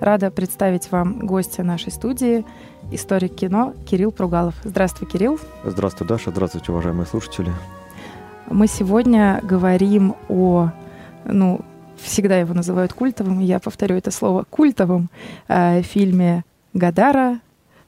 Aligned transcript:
Рада 0.00 0.30
представить 0.30 0.90
вам 0.90 1.20
гостя 1.20 1.62
нашей 1.62 1.90
студии, 1.90 2.44
историк 2.90 3.34
кино 3.34 3.74
Кирилл 3.86 4.12
Пругалов. 4.12 4.54
Здравствуй, 4.64 5.08
Кирилл. 5.08 5.38
Здравствуй, 5.64 6.06
Даша. 6.06 6.30
Здравствуйте, 6.30 6.72
уважаемые 6.72 7.06
слушатели. 7.06 7.50
Мы 8.48 8.66
сегодня 8.68 9.40
говорим 9.42 10.14
о, 10.28 10.70
ну, 11.24 11.60
всегда 11.96 12.38
его 12.38 12.54
называют 12.54 12.92
культовым, 12.92 13.40
я 13.40 13.58
повторю 13.58 13.96
это 13.96 14.10
слово, 14.10 14.44
культовым 14.48 15.08
э, 15.48 15.82
фильме 15.82 16.44
Гадара 16.72 17.40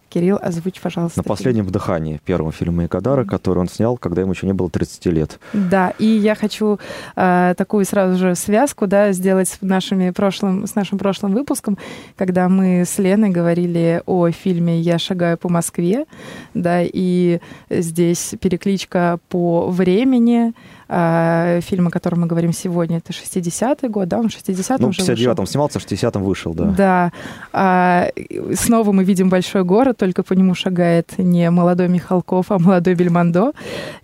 Кирилл, 0.09 0.39
озвучь, 0.41 0.81
пожалуйста. 0.81 1.19
На 1.19 1.23
последнем 1.23 1.65
фильм. 1.65 1.69
вдыхании, 1.69 2.21
первом 2.25 2.53
фильме 2.53 2.87
Икадара, 2.87 3.25
который 3.25 3.59
он 3.59 3.69
снял, 3.69 3.97
когда 3.97 4.23
ему 4.23 4.33
еще 4.33 4.47
не 4.47 4.53
было 4.53 4.71
30 4.71 5.07
лет. 5.07 5.39
Да, 5.53 5.93
и 5.99 6.07
я 6.07 6.35
хочу 6.35 6.79
э, 7.17 7.55
такую 7.57 7.85
сразу 7.85 8.19
же 8.19 8.35
связку 8.35 8.87
да, 8.87 9.13
сделать 9.13 9.49
с, 9.49 9.59
нашими 9.61 10.11
прошлым, 10.11 10.67
с 10.67 10.75
нашим 10.75 10.99
прошлым 10.99 11.33
выпуском, 11.33 11.79
когда 12.17 12.49
мы 12.49 12.85
с 12.85 12.99
Леной 12.99 13.31
говорили 13.31 14.03
о 14.07 14.31
фильме 14.31 14.81
«Я 14.81 14.99
шагаю 14.99 15.39
по 15.39 15.49
Москве», 15.49 16.07
да, 16.55 16.81
и 16.83 17.41
здесь 17.71 18.35
перекличка 18.41 19.19
по 19.29 19.69
времени, 19.69 20.53
э, 20.89 21.61
фильм, 21.63 21.89
о 21.89 21.91
котором 21.91 22.21
мы 22.21 22.27
говорим 22.27 22.53
сегодня, 22.53 22.99
это 22.99 23.13
60-й 23.13 23.89
год, 23.89 24.09
да, 24.09 24.19
он 24.19 24.27
60-м 24.27 24.77
ну, 24.81 24.89
уже 24.89 25.03
59-м 25.03 25.47
снимался, 25.47 25.79
в 25.79 25.87
60-м 25.87 26.23
вышел, 26.23 26.55
да. 26.55 26.65
Да. 26.65 27.13
А, 27.53 28.09
снова 28.55 28.93
мы 28.93 29.05
видим 29.05 29.29
большой 29.29 29.65
город, 29.65 29.97
только 29.99 30.23
по 30.23 30.33
нему 30.33 30.55
шагает 30.55 31.15
не 31.19 31.51
молодой 31.51 31.89
Михалков, 31.89 32.51
а 32.51 32.59
молодой 32.59 32.95
Бельмондо, 32.95 33.53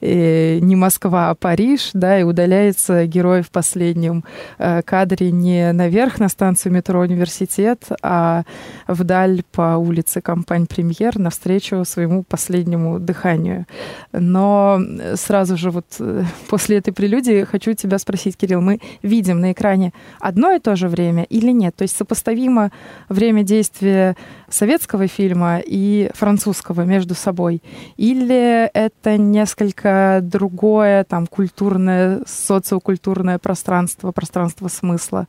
и 0.00 0.58
не 0.62 0.76
Москва, 0.76 1.30
а 1.30 1.34
Париж, 1.34 1.90
да, 1.92 2.18
и 2.18 2.22
удаляется 2.22 3.06
герой 3.06 3.42
в 3.42 3.50
последнем 3.50 4.24
э, 4.58 4.82
кадре 4.82 5.30
не 5.30 5.72
наверх 5.72 6.18
на 6.20 6.28
станцию 6.28 6.72
метро 6.72 7.00
«Университет», 7.00 7.84
а 8.02 8.42
вдаль 8.86 9.42
по 9.52 9.76
улице 9.76 10.20
Компань-Премьер 10.20 11.18
навстречу 11.18 11.84
своему 11.84 12.22
последнему 12.22 12.98
дыханию. 12.98 13.66
Но 14.12 14.80
сразу 15.14 15.56
же 15.56 15.70
вот 15.70 15.86
э, 16.00 16.24
после 16.48 16.73
после 16.74 16.78
этой 16.78 16.92
прелюдии 16.92 17.44
хочу 17.44 17.74
тебя 17.74 17.98
спросить, 17.98 18.36
Кирилл, 18.36 18.60
мы 18.60 18.80
видим 19.02 19.40
на 19.40 19.52
экране 19.52 19.92
одно 20.20 20.52
и 20.52 20.58
то 20.58 20.76
же 20.76 20.88
время 20.88 21.24
или 21.24 21.52
нет? 21.52 21.76
То 21.76 21.82
есть 21.82 21.96
сопоставимо 21.96 22.70
время 23.08 23.42
действия 23.44 24.16
советского 24.48 25.06
фильма 25.06 25.60
и 25.64 26.10
французского 26.14 26.82
между 26.84 27.14
собой? 27.14 27.62
Или 27.96 28.68
это 28.72 29.18
несколько 29.18 30.20
другое, 30.22 31.04
там, 31.04 31.26
культурное, 31.26 32.22
социокультурное 32.26 33.38
пространство, 33.38 34.12
пространство 34.12 34.68
смысла? 34.68 35.26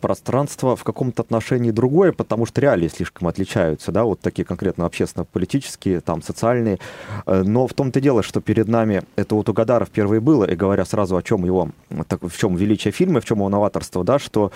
Пространство 0.00 0.76
в 0.76 0.84
каком-то 0.84 1.22
отношении 1.22 1.70
другое, 1.70 2.12
потому 2.12 2.46
что 2.46 2.60
реалии 2.60 2.88
слишком 2.88 3.28
отличаются, 3.28 3.92
да, 3.92 4.04
вот 4.04 4.20
такие 4.20 4.44
конкретно 4.44 4.86
общественно-политические, 4.86 6.00
там, 6.00 6.22
социальные. 6.22 6.78
Э, 7.26 7.42
но 7.42 7.66
в 7.66 7.74
том-то 7.74 8.00
дело, 8.00 8.22
что 8.22 8.40
перед 8.40 8.68
нами 8.68 9.02
это 9.16 9.34
вот 9.34 9.48
у 9.48 9.52
Гадара 9.52 9.84
впервые 9.84 10.20
было, 10.20 10.44
и 10.44 10.56
говоря 10.56 10.84
сразу 10.84 11.16
о 11.16 11.22
чем 11.22 11.44
его, 11.44 11.70
так, 12.08 12.22
в 12.22 12.36
чем 12.38 12.56
величие 12.56 12.92
фильма, 12.92 13.20
в 13.20 13.24
чем 13.24 13.38
его 13.38 13.48
новаторство, 13.48 14.04
да, 14.04 14.18
что 14.18 14.52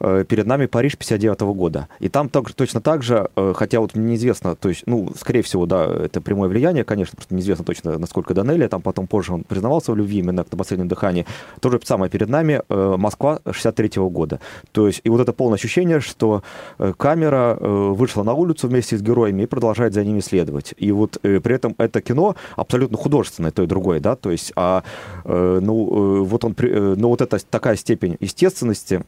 э, 0.00 0.24
перед 0.28 0.46
нами 0.46 0.66
Париж 0.66 0.96
59 0.96 1.42
-го 1.42 1.54
года. 1.54 1.88
И 2.00 2.08
там 2.08 2.28
так, 2.28 2.52
точно 2.52 2.80
так 2.80 3.02
же, 3.02 3.28
э, 3.36 3.52
хотя 3.56 3.80
вот 3.80 3.94
мне 3.94 4.12
неизвестно, 4.12 4.54
то 4.54 4.68
есть, 4.68 4.82
ну, 4.86 5.12
скорее 5.16 5.42
всего, 5.42 5.66
да, 5.66 5.84
это 5.86 6.20
прямое 6.20 6.48
влияние, 6.48 6.84
конечно, 6.84 7.16
просто 7.16 7.34
неизвестно 7.34 7.64
точно, 7.64 7.98
насколько 7.98 8.34
Данелия, 8.34 8.68
там 8.68 8.82
потом 8.82 9.06
позже 9.06 9.32
он 9.32 9.44
признавался 9.44 9.92
в 9.92 9.96
любви 9.96 10.18
именно 10.18 10.44
на 10.50 10.56
последнем 10.58 10.88
дыхании. 10.88 11.26
То 11.60 11.70
же 11.70 11.80
самое 11.84 12.10
перед 12.10 12.28
нами 12.28 12.62
Москва 12.68 13.40
63 13.50 14.00
-го 14.00 14.10
года. 14.10 14.40
То 14.74 14.88
есть, 14.88 15.02
и 15.04 15.08
вот 15.08 15.20
это 15.20 15.32
полное 15.32 15.54
ощущение, 15.54 16.00
что 16.00 16.42
э, 16.78 16.92
камера 16.96 17.56
э, 17.60 17.92
вышла 17.94 18.24
на 18.24 18.32
улицу 18.32 18.66
вместе 18.66 18.98
с 18.98 19.02
героями 19.02 19.42
и 19.42 19.46
продолжает 19.46 19.94
за 19.94 20.04
ними 20.04 20.18
следовать. 20.18 20.74
И 20.76 20.90
вот 20.90 21.16
э, 21.22 21.38
при 21.38 21.54
этом 21.54 21.76
это 21.78 22.00
кино 22.00 22.34
абсолютно 22.56 22.96
художественное, 22.96 23.52
то 23.52 23.62
и 23.62 23.66
другое, 23.66 24.00
да, 24.00 24.16
то 24.16 24.32
есть, 24.32 24.52
а, 24.56 24.82
ну, 25.24 26.24
вот 26.24 26.44
он, 26.44 26.56
ну, 26.58 27.08
вот 27.08 27.20
это 27.20 27.38
такая 27.48 27.76
степень 27.76 28.16
естественности, 28.18 29.04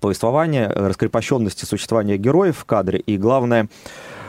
повествования, 0.00 0.68
раскрепощенности 0.68 1.64
существования 1.64 2.16
героев 2.16 2.58
в 2.58 2.64
кадре, 2.64 2.98
и 2.98 3.16
главное, 3.16 3.68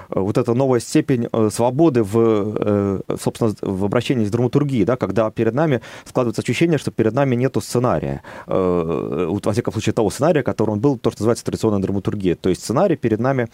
вот 0.10 0.38
эта 0.38 0.54
новая 0.54 0.80
степень 0.80 1.28
э, 1.32 1.50
свободы 1.52 2.04
в, 2.04 2.16
э, 2.16 3.00
собственно, 3.20 3.54
в 3.62 3.86
обращении 3.86 4.26
с 4.26 4.32
драматургией, 4.32 4.86
да, 4.86 4.96
когда 4.96 5.30
перед 5.32 5.54
нами 5.54 5.82
складывается 6.06 6.42
ощущение, 6.42 6.78
что 6.78 6.92
перед 6.92 7.14
нами 7.14 7.36
нету 7.36 7.62
сценария. 7.62 8.22
Вот, 8.48 9.46
во 9.46 9.52
всяком 9.52 9.74
случае, 9.74 9.94
того 9.94 10.10
сценария, 10.10 10.44
который 10.44 10.72
он 10.72 10.80
был, 10.80 10.98
то, 10.98 11.12
что 11.12 11.22
называется 11.22 11.46
традиционная 11.46 11.80
драматургия. 11.80 12.36
То 12.36 12.50
есть 12.50 12.64
сценарий 12.64 12.96
перед 12.96 13.20
нами 13.20 13.48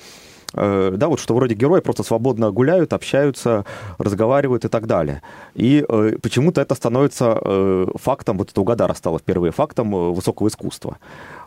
Э, 0.53 0.93
да, 0.95 1.07
вот 1.07 1.19
что 1.19 1.35
вроде 1.35 1.55
герои 1.55 1.81
просто 1.81 2.03
свободно 2.03 2.51
гуляют, 2.51 2.93
общаются, 2.93 3.65
разговаривают 3.97 4.65
и 4.65 4.67
так 4.67 4.87
далее. 4.87 5.21
И 5.55 5.83
э, 5.87 6.17
почему-то 6.21 6.61
это 6.61 6.75
становится 6.75 7.39
э, 7.41 7.87
фактом, 7.95 8.37
вот 8.37 8.51
это 8.51 8.61
у 8.61 8.63
Гадара 8.63 8.93
стало 8.93 9.19
впервые 9.19 9.51
фактом 9.51 9.95
э, 9.95 10.11
высокого 10.11 10.47
искусства. 10.47 10.97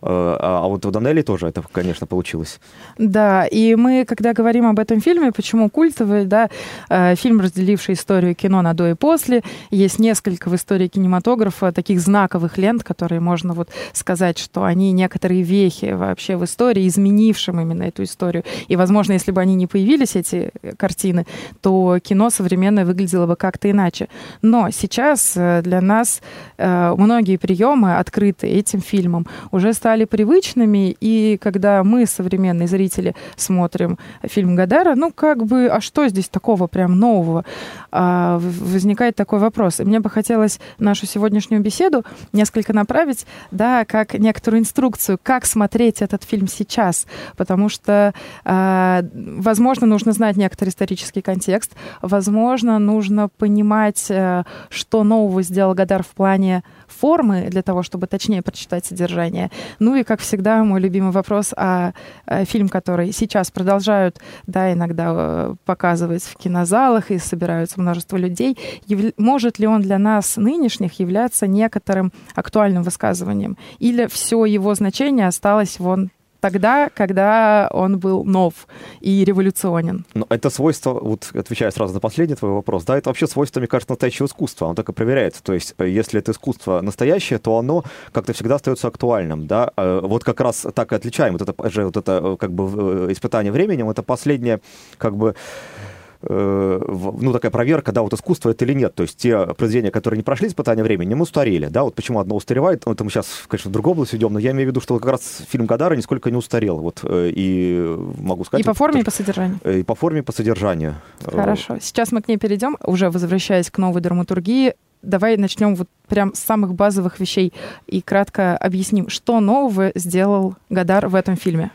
Э, 0.03 0.37
а, 0.41 0.65
а 0.65 0.69
вот 0.69 0.85
у 0.87 0.91
Данелли 0.91 1.23
тоже 1.23 1.49
это, 1.49 1.63
конечно, 1.73 2.07
получилось. 2.07 2.61
Да, 2.99 3.47
и 3.47 3.75
мы, 3.75 4.05
когда 4.05 4.33
говорим 4.33 4.67
об 4.67 4.79
этом 4.79 5.01
фильме, 5.01 5.33
почему 5.33 5.71
культовый, 5.71 6.25
да, 6.25 6.51
э, 6.89 7.15
фильм, 7.17 7.41
разделивший 7.41 7.95
историю 7.95 8.35
кино 8.35 8.63
на 8.63 8.75
до 8.75 8.91
и 8.91 8.95
после, 8.95 9.43
есть 9.71 9.99
несколько 9.99 10.51
в 10.51 10.55
истории 10.55 10.89
кинематографа 10.89 11.73
таких 11.73 12.01
знаковых 12.01 12.59
лент, 12.59 12.85
которые 12.85 13.21
можно 13.21 13.55
вот 13.55 13.71
сказать, 13.93 14.39
что 14.39 14.65
они 14.65 14.93
некоторые 14.93 15.43
вехи 15.43 15.93
вообще 15.93 16.37
в 16.37 16.45
истории, 16.45 16.87
изменившим 16.87 17.61
именно 17.61 17.85
эту 17.85 18.03
историю. 18.03 18.45
И, 18.69 18.77
возможно, 18.77 19.13
если 19.13 19.33
бы 19.33 19.41
они 19.41 19.55
не 19.55 19.67
появились, 19.67 20.17
эти 20.17 20.51
картины, 20.79 21.27
то 21.61 21.99
кино 22.03 22.31
современное 22.31 22.85
выглядело 22.85 23.27
бы 23.27 23.37
как-то 23.37 23.71
иначе. 23.71 24.09
Но 24.43 24.71
сейчас 24.71 25.33
э, 25.37 25.63
для 25.63 25.81
нас 25.81 26.21
многие 26.59 27.37
приемы, 27.37 27.97
открытые 27.97 28.55
этим 28.55 28.81
фильмом, 28.81 29.27
уже 29.51 29.73
стали 29.87 30.05
привычными, 30.05 30.97
и 31.01 31.39
когда 31.41 31.85
мы, 31.85 32.07
современные 32.07 32.67
зрители, 32.67 33.15
смотрим 33.37 33.99
фильм 34.25 34.57
Гадара, 34.57 34.97
ну, 34.97 35.13
как 35.13 35.47
бы, 35.47 35.69
а 35.69 35.81
что 35.81 36.09
здесь 36.09 36.29
такого 36.29 36.67
прям 36.67 36.99
нового? 36.99 37.45
А, 37.93 38.41
возникает 38.41 39.15
такой 39.15 39.39
вопрос. 39.39 39.79
И 39.79 39.85
мне 39.85 40.01
бы 40.01 40.11
хотелось 40.11 40.59
нашу 40.81 41.07
сегодняшнюю 41.07 41.63
беседу 41.63 42.05
несколько 42.33 42.73
направить, 42.73 43.27
да, 43.53 43.85
как 43.85 44.15
некоторую 44.15 44.63
инструкцию, 44.63 45.21
как 45.23 45.47
смотреть 45.47 46.03
этот 46.03 46.25
фильм 46.25 46.49
сейчас, 46.49 47.07
потому 47.37 47.69
что 47.69 48.13
а, 48.45 49.05
возможно, 49.15 49.87
нужно 49.87 50.11
знать 50.11 50.37
некоторый 50.37 50.71
исторический 50.71 51.23
контекст. 51.23 51.77
Возможно, 52.03 52.81
нужно 52.81 53.29
понимать, 53.29 54.07
э, 54.09 54.43
что 54.69 55.05
нового 55.05 55.43
сделал 55.43 55.75
Гадар 55.75 56.03
в 56.03 56.09
плане 56.09 56.65
формы 56.89 57.49
для 57.51 57.63
того, 57.63 57.83
чтобы 57.83 58.07
точнее 58.07 58.43
прочитать 58.43 58.87
содержание. 58.87 59.51
Ну 59.79 59.95
и, 59.95 60.03
как 60.03 60.21
всегда, 60.21 60.63
мой 60.65 60.81
любимый 60.81 61.13
вопрос, 61.13 61.53
а, 61.57 61.93
а 62.27 62.45
фильм, 62.45 62.69
который 62.69 63.13
сейчас 63.13 63.51
продолжают, 63.51 64.21
да, 64.47 64.73
иногда 64.73 65.13
э, 65.15 65.55
показывать 65.65 66.23
в 66.25 66.37
кинозалах 66.37 67.11
и 67.11 67.19
собираются 67.19 67.81
множество 67.81 68.17
людей, 68.17 68.59
яв... 68.87 69.13
может 69.17 69.59
ли 69.59 69.67
он 69.67 69.83
для 69.83 69.99
нас 69.99 70.37
нынешних 70.37 70.99
являться 71.01 71.47
некоторым 71.47 72.13
актуальным 72.35 72.83
высказыванием? 72.83 73.57
Или 73.79 74.07
все 74.07 74.45
его 74.45 74.75
значение 74.75 75.27
осталось 75.27 75.79
вон 75.79 76.11
тогда, 76.47 76.91
когда 76.95 77.69
он 77.73 77.99
был 77.99 78.25
нов 78.25 78.55
и 79.01 79.25
революционен. 79.25 80.05
Но 80.15 80.27
это 80.29 80.49
свойство, 80.51 80.93
вот 80.93 81.31
отвечая 81.35 81.73
сразу 81.73 81.95
на 81.95 82.01
последний 82.01 82.37
твой 82.37 82.53
вопрос, 82.53 82.85
да, 82.85 82.97
это 82.97 83.11
вообще 83.11 83.27
свойство, 83.27 83.59
мне 83.61 83.67
кажется, 83.67 83.93
настоящего 83.93 84.27
искусства, 84.27 84.69
оно 84.69 84.75
так 84.75 84.89
и 84.89 84.93
проверяется. 84.93 85.43
То 85.43 85.55
есть, 85.55 85.75
э, 85.79 85.89
если 85.89 86.21
это 86.21 86.31
искусство 86.31 86.81
настоящее, 86.83 87.39
то 87.41 87.59
оно 87.59 87.83
как-то 88.13 88.33
всегда 88.33 88.55
остается 88.55 88.87
актуальным, 88.87 89.47
да. 89.49 89.73
Э, 89.77 90.01
вот 90.03 90.23
как 90.23 90.41
раз 90.41 90.67
так 90.73 90.93
и 90.93 90.95
отличаем 90.95 91.33
вот 91.37 91.43
это 91.43 91.71
же 91.71 91.85
вот 91.85 91.97
это 91.97 92.21
э, 92.23 92.37
как 92.39 92.53
бы 92.53 93.13
испытание 93.13 93.53
временем, 93.53 93.91
это 93.91 94.03
последнее 94.03 94.61
как 94.99 95.17
бы 95.17 95.35
Э, 95.77 95.96
ну, 96.23 97.33
такая 97.33 97.51
проверка, 97.51 97.93
да, 97.93 98.03
вот 98.03 98.13
искусство 98.13 98.51
это 98.51 98.65
или 98.65 98.75
нет. 98.75 98.95
То 98.95 99.03
есть 99.03 99.19
те 99.19 99.47
произведения, 99.55 99.91
которые 99.91 100.19
не 100.19 100.23
прошли 100.25 100.49
испытания 100.49 100.83
времени, 100.83 101.15
мы 101.15 101.23
устарели, 101.23 101.67
да, 101.67 101.85
вот 101.85 101.95
почему 101.95 102.21
одно 102.21 102.37
устаревает, 102.37 102.85
ну, 102.87 102.93
это 102.93 103.05
мы 103.05 103.11
сейчас, 103.11 103.45
конечно, 103.49 103.69
в 103.69 103.73
другую 103.73 103.93
область 103.93 104.15
идем, 104.15 104.33
но 104.33 104.39
я 104.39 104.53
имею 104.53 104.69
в 104.69 104.71
виду, 104.71 104.81
что 104.81 104.99
как 104.99 105.13
раз 105.13 105.43
фильм 105.49 105.67
Гадара 105.67 105.95
нисколько 105.95 106.31
не 106.31 106.37
устарел, 106.37 106.79
вот, 106.79 107.01
э, 107.03 107.31
и 107.35 107.97
могу 108.19 108.45
сказать... 108.45 108.65
И 108.65 108.67
по 108.67 108.75
форме, 108.75 109.01
и 109.01 109.05
по 109.05 109.11
содержанию. 109.11 109.59
Э, 109.65 109.79
и 109.79 109.83
по 109.83 109.95
форме, 109.95 110.21
и 110.21 110.23
по 110.23 110.33
содержанию. 110.33 110.97
Хорошо. 111.25 111.79
Сейчас 111.81 112.13
мы 112.13 112.23
к 112.23 112.29
ней 112.29 112.37
перейдем, 112.37 112.77
уже 112.83 113.11
возвращаясь 113.11 113.71
к 113.71 113.79
новой 113.79 114.01
драматургии, 114.01 114.75
давай 115.03 115.37
начнем 115.37 115.75
вот 115.75 115.89
прям 116.09 116.35
с 116.35 116.41
самых 116.41 116.75
базовых 116.75 117.21
вещей 117.21 117.53
и 117.87 118.01
кратко 118.01 118.57
объясним, 118.57 119.09
что 119.09 119.41
нового 119.41 119.93
сделал 119.95 120.57
Гадар 120.69 121.09
в 121.09 121.15
этом 121.15 121.37
фильме. 121.37 121.71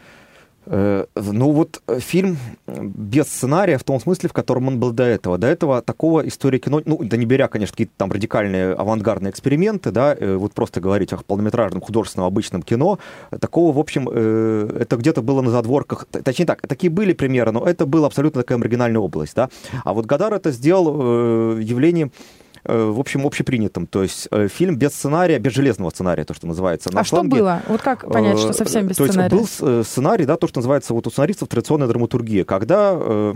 Э, 0.66 1.06
ну 1.16 1.52
вот 1.52 1.82
э, 1.88 2.00
фильм 2.00 2.38
без 2.68 3.26
сценария 3.26 3.78
в 3.78 3.84
том 3.84 4.00
смысле, 4.00 4.30
в 4.30 4.34
котором 4.34 4.68
он 4.68 4.80
был 4.80 4.92
до 4.92 5.04
этого. 5.04 5.38
До 5.38 5.48
этого 5.48 5.82
такого 5.82 6.28
истории 6.28 6.60
кино, 6.60 6.82
ну, 6.86 7.00
да 7.04 7.18
не 7.18 7.26
беря, 7.26 7.48
конечно, 7.48 7.74
какие-то 7.74 7.94
там 7.98 8.12
радикальные 8.12 8.74
авангардные 8.74 9.32
эксперименты, 9.32 9.92
да, 9.92 10.16
э, 10.18 10.36
вот 10.36 10.54
просто 10.54 10.80
говорить 10.80 11.14
о 11.14 11.18
полнометражном 11.18 11.82
художественном 11.82 12.28
обычном 12.28 12.62
кино, 12.62 13.00
такого, 13.40 13.74
в 13.74 13.80
общем, 13.80 14.10
это 14.10 14.98
где-то 14.98 15.22
было 15.22 15.42
на 15.42 15.50
задворках, 15.50 16.06
точнее 16.06 16.46
так, 16.46 16.62
такие 16.68 16.90
были 16.90 17.14
примеры, 17.14 17.52
но 17.52 17.66
это 17.66 17.86
была 17.86 18.08
абсолютно 18.08 18.42
такая 18.42 18.58
маргинальная 18.58 19.02
область, 19.02 19.36
да. 19.36 19.50
А 19.84 19.94
вот 19.94 20.06
Гадар 20.06 20.34
это 20.34 20.52
сделал 20.52 21.58
явлением 21.58 22.12
в 22.64 23.00
общем, 23.00 23.26
общепринятым. 23.26 23.88
То 23.88 24.04
есть 24.04 24.28
э, 24.32 24.48
фильм 24.48 24.76
без 24.76 24.92
сценария, 24.92 25.40
без 25.40 25.54
железного 25.54 25.90
сценария, 25.90 26.24
то, 26.24 26.34
что 26.34 26.48
называется. 26.48 26.92
На 26.94 27.02
а 27.02 27.04
фланге. 27.04 27.36
что 27.36 27.40
было? 27.40 27.62
Вот 27.68 27.82
как 27.82 28.12
понять, 28.12 28.40
что 28.40 28.54
совсем 28.54 28.88
без 28.88 28.98
то 28.98 29.08
сценария? 29.08 29.30
То 29.30 29.36
есть 29.38 29.62
был 29.62 29.84
сценарий, 29.84 30.26
да, 30.26 30.38
то, 30.38 30.48
что 30.48 30.60
называется 30.60 30.94
вот 30.94 31.08
у 31.08 31.10
сценаристов 31.10 31.50
традиционная 31.50 31.88
драматургия, 31.88 32.46
когда 32.46 32.92
Э, 33.02 33.34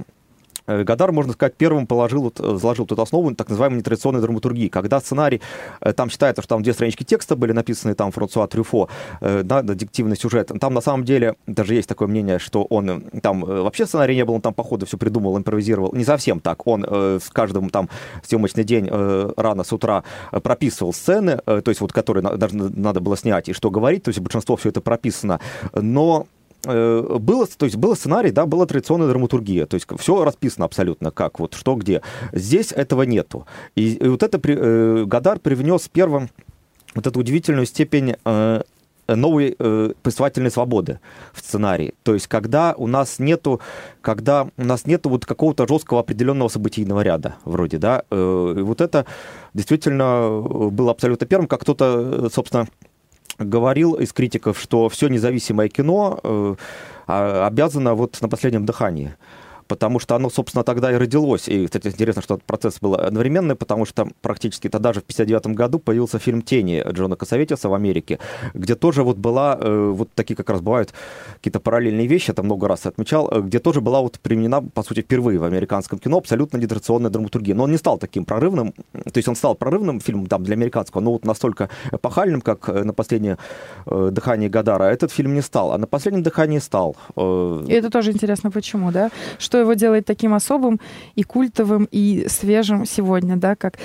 Гадар, 0.67 1.11
можно 1.11 1.33
сказать, 1.33 1.55
первым 1.55 1.87
положил, 1.87 2.33
заложил 2.37 2.85
тут 2.85 2.99
основу 2.99 3.33
так 3.35 3.49
называемой 3.49 3.79
нетрадиционной 3.79 4.21
драматургии, 4.21 4.67
когда 4.67 4.99
сценарий, 4.99 5.41
э, 5.81 5.93
там 5.93 6.09
считается, 6.09 6.41
что 6.41 6.55
там 6.55 6.63
две 6.63 6.73
странички 6.73 7.03
текста 7.03 7.35
были 7.35 7.51
написаны 7.51 7.93
там 7.95 8.11
Франсуа 8.11 8.47
Трюфо, 8.47 8.89
э, 9.21 9.43
да, 9.43 9.61
диктивный 9.61 10.17
сюжет. 10.17 10.51
Там 10.59 10.73
на 10.73 10.81
самом 10.81 11.03
деле 11.03 11.35
даже 11.47 11.75
есть 11.75 11.87
такое 11.87 12.07
мнение, 12.07 12.39
что 12.39 12.63
он 12.63 13.03
там 13.21 13.41
вообще 13.41 13.85
сценария 13.85 14.15
не 14.15 14.25
было, 14.25 14.35
он 14.35 14.41
там 14.41 14.53
по 14.53 14.63
ходу 14.63 14.85
все 14.85 14.97
придумал, 14.97 15.37
импровизировал. 15.37 15.93
Не 15.93 16.03
совсем 16.03 16.39
так. 16.39 16.65
Он 16.67 16.85
с 16.85 17.29
каждым 17.31 17.69
там 17.69 17.89
съемочный 18.23 18.63
день 18.63 18.89
рано 18.89 19.63
с 19.63 19.73
утра 19.73 20.03
прописывал 20.31 20.93
сцены, 20.93 21.37
то 21.45 21.63
есть 21.67 21.81
вот 21.81 21.93
которые 21.93 22.37
даже 22.37 22.55
надо 22.55 22.99
было 22.99 23.17
снять 23.17 23.49
и 23.49 23.53
что 23.53 23.69
говорить, 23.69 24.03
то 24.03 24.09
есть 24.09 24.19
большинство 24.19 24.55
все 24.55 24.69
это 24.69 24.81
прописано. 24.81 25.39
Но 25.73 26.15
Э, 26.15 26.34
было, 26.65 27.47
то 27.47 27.65
есть 27.65 27.75
было 27.75 27.95
сценарий, 27.95 28.31
да, 28.31 28.45
была 28.45 28.65
традиционная 28.65 29.07
драматургия, 29.07 29.65
то 29.65 29.75
есть 29.75 29.87
все 29.99 30.23
расписано 30.23 30.65
абсолютно, 30.65 31.11
как 31.11 31.39
вот 31.39 31.53
что 31.53 31.75
где. 31.75 32.01
Здесь 32.33 32.71
этого 32.71 33.03
нету. 33.03 33.45
И, 33.75 33.93
и 33.93 34.07
вот 34.07 34.23
это 34.23 34.39
э, 34.43 35.05
Гадар 35.05 35.39
привнес 35.39 35.87
первым 35.91 36.29
вот 36.95 37.05
эту 37.07 37.19
удивительную 37.19 37.65
степень 37.65 38.15
э, 38.23 38.61
новой 39.07 39.55
э, 39.57 39.93
повествовательной 40.01 40.49
свободы 40.49 40.99
в 41.33 41.39
сценарии. 41.39 41.93
То 42.03 42.13
есть 42.13 42.27
когда 42.27 42.73
у 42.75 42.87
нас 42.87 43.19
нету, 43.19 43.61
когда 44.01 44.47
у 44.57 44.63
нас 44.63 44.85
нету 44.85 45.09
вот 45.09 45.25
какого-то 45.25 45.67
жесткого 45.67 45.99
определенного 45.99 46.47
событийного 46.47 47.01
ряда 47.01 47.35
вроде, 47.43 47.77
да, 47.77 48.03
э, 48.09 48.55
и 48.57 48.61
вот 48.61 48.81
это 48.81 49.05
действительно 49.53 50.03
э, 50.03 50.69
было 50.69 50.91
абсолютно 50.91 51.27
первым, 51.27 51.47
как 51.47 51.61
кто-то, 51.61 52.25
э, 52.25 52.29
собственно, 52.33 52.67
говорил 53.39 53.93
из 53.93 54.13
критиков, 54.13 54.59
что 54.59 54.89
все 54.89 55.07
независимое 55.07 55.69
кино 55.69 56.19
э, 56.23 56.55
а, 57.07 57.47
обязано 57.47 57.93
вот 57.93 58.21
на 58.21 58.29
последнем 58.29 58.65
дыхании 58.65 59.15
потому 59.67 59.99
что 59.99 60.15
оно, 60.15 60.29
собственно, 60.29 60.63
тогда 60.63 60.91
и 60.91 60.95
родилось. 60.95 61.47
И, 61.47 61.65
кстати, 61.65 61.87
интересно, 61.87 62.21
что 62.21 62.35
этот 62.35 62.45
процесс 62.45 62.79
был 62.81 62.95
одновременный, 62.95 63.55
потому 63.55 63.85
что 63.85 64.07
практически 64.21 64.69
тогда 64.69 64.93
же 64.93 65.01
в 65.01 65.03
59 65.03 65.47
году 65.47 65.79
появился 65.79 66.19
фильм 66.19 66.41
«Тени» 66.41 66.83
Джона 66.91 67.15
Косоветиса 67.15 67.69
в 67.69 67.73
Америке, 67.73 68.19
где 68.53 68.75
тоже 68.75 69.03
вот 69.03 69.17
была, 69.17 69.57
э, 69.59 69.93
вот 69.95 70.09
такие 70.13 70.35
как 70.35 70.49
раз 70.49 70.61
бывают 70.61 70.93
какие-то 71.35 71.59
параллельные 71.59 72.07
вещи, 72.07 72.31
это 72.31 72.43
много 72.43 72.67
раз 72.67 72.85
отмечал, 72.85 73.29
э, 73.31 73.41
где 73.41 73.59
тоже 73.59 73.81
была 73.81 74.01
вот 74.01 74.19
применена, 74.19 74.61
по 74.61 74.83
сути, 74.83 75.01
впервые 75.01 75.39
в 75.39 75.43
американском 75.43 75.99
кино 75.99 76.17
абсолютно 76.17 76.57
нетрадиционная 76.57 77.09
драматургия. 77.09 77.55
Но 77.55 77.63
он 77.63 77.71
не 77.71 77.77
стал 77.77 77.97
таким 77.97 78.25
прорывным, 78.25 78.73
то 78.93 79.17
есть 79.17 79.27
он 79.27 79.35
стал 79.35 79.55
прорывным 79.55 79.99
фильмом 79.99 80.27
там, 80.27 80.43
для 80.43 80.53
американского, 80.53 81.01
но 81.01 81.11
вот 81.11 81.25
настолько 81.25 81.69
эпохальным, 81.91 82.41
как 82.41 82.69
э, 82.69 82.83
на 82.83 82.93
последнее 82.93 83.37
дыхание 83.85 84.49
Гадара, 84.49 84.83
этот 84.83 85.11
фильм 85.11 85.33
не 85.33 85.41
стал, 85.41 85.71
а 85.71 85.77
на 85.77 85.87
последнем 85.87 86.23
дыхании 86.23 86.59
стал. 86.59 86.95
И 87.15 87.71
это 87.71 87.89
тоже 87.89 88.11
интересно, 88.11 88.51
почему, 88.51 88.91
да? 88.91 89.09
Что 89.39 89.54
что 89.55 89.61
его 89.61 89.73
делает 89.73 90.05
таким 90.05 90.33
особым 90.33 90.81
и 91.15 91.23
культовым, 91.23 91.87
и 91.89 92.25
свежим 92.27 92.85
сегодня, 92.85 93.37
да, 93.37 93.55
как 93.55 93.75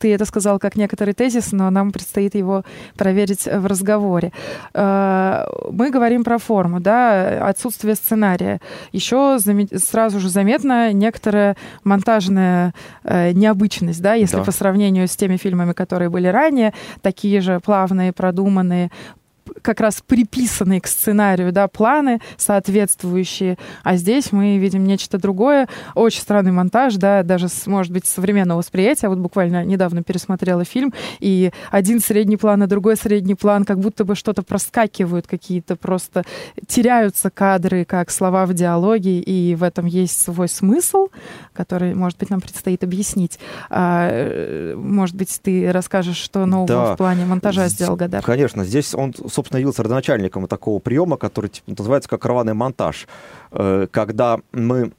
ты 0.00 0.12
это 0.12 0.24
сказал 0.24 0.58
как 0.58 0.74
некоторый 0.74 1.14
тезис, 1.14 1.52
но 1.52 1.70
нам 1.70 1.92
предстоит 1.92 2.34
его 2.34 2.64
проверить 2.96 3.46
в 3.46 3.66
разговоре. 3.66 4.32
Э, 4.74 5.44
мы 5.70 5.90
говорим 5.90 6.24
про 6.24 6.38
форму, 6.38 6.80
да, 6.80 7.46
отсутствие 7.48 7.94
сценария. 7.94 8.60
Еще 8.90 9.38
сразу 9.76 10.18
же 10.18 10.28
заметна 10.28 10.92
некоторая 10.92 11.56
монтажная 11.84 12.74
э, 13.04 13.30
необычность, 13.30 14.02
да, 14.02 14.14
если 14.14 14.38
да. 14.38 14.42
по 14.44 14.50
сравнению 14.50 15.06
с 15.06 15.14
теми 15.14 15.36
фильмами, 15.36 15.72
которые 15.72 16.10
были 16.10 16.26
ранее, 16.26 16.74
такие 17.00 17.40
же 17.40 17.60
плавные, 17.60 18.12
продуманные, 18.12 18.90
как 19.60 19.80
раз 19.80 20.02
приписанные 20.06 20.80
к 20.80 20.86
сценарию, 20.86 21.52
да, 21.52 21.68
планы 21.68 22.20
соответствующие, 22.36 23.58
а 23.82 23.96
здесь 23.96 24.32
мы 24.32 24.58
видим 24.58 24.84
нечто 24.84 25.18
другое, 25.18 25.68
очень 25.94 26.20
странный 26.20 26.52
монтаж, 26.52 26.96
да, 26.96 27.22
даже, 27.22 27.48
с, 27.48 27.66
может 27.66 27.92
быть, 27.92 28.06
современного 28.06 28.58
восприятия, 28.58 29.08
вот 29.08 29.18
буквально 29.18 29.64
недавно 29.64 30.02
пересмотрела 30.02 30.64
фильм, 30.64 30.92
и 31.20 31.52
один 31.70 32.00
средний 32.00 32.36
план, 32.36 32.62
а 32.62 32.66
другой 32.66 32.96
средний 32.96 33.34
план, 33.34 33.64
как 33.64 33.78
будто 33.78 34.04
бы 34.04 34.14
что-то 34.14 34.42
проскакивают, 34.42 35.26
какие-то 35.26 35.76
просто 35.76 36.24
теряются 36.66 37.30
кадры, 37.30 37.84
как 37.84 38.10
слова 38.10 38.46
в 38.46 38.54
диалоге, 38.54 39.18
и 39.18 39.54
в 39.54 39.62
этом 39.62 39.86
есть 39.86 40.22
свой 40.22 40.48
смысл, 40.48 41.08
который, 41.52 41.94
может 41.94 42.18
быть, 42.18 42.30
нам 42.30 42.40
предстоит 42.40 42.84
объяснить. 42.84 43.38
А, 43.70 44.08
э, 44.10 44.74
может 44.76 45.16
быть, 45.16 45.40
ты 45.42 45.70
расскажешь, 45.72 46.16
что 46.16 46.46
нового 46.46 46.66
да. 46.66 46.94
в 46.94 46.96
плане 46.96 47.24
монтажа 47.24 47.68
сделал 47.68 47.96
Гадар? 47.96 48.22
Конечно, 48.22 48.64
здесь 48.64 48.94
он, 48.94 49.12
собственно, 49.14 49.41
явился 49.58 49.82
родоначальником 49.82 50.46
такого 50.46 50.78
приема, 50.78 51.16
который 51.16 51.50
типа, 51.50 51.70
называется 51.76 52.08
как 52.08 52.24
рваный 52.24 52.54
монтаж, 52.54 53.06
э, 53.50 53.86
когда 53.90 54.40
мы 54.52 54.92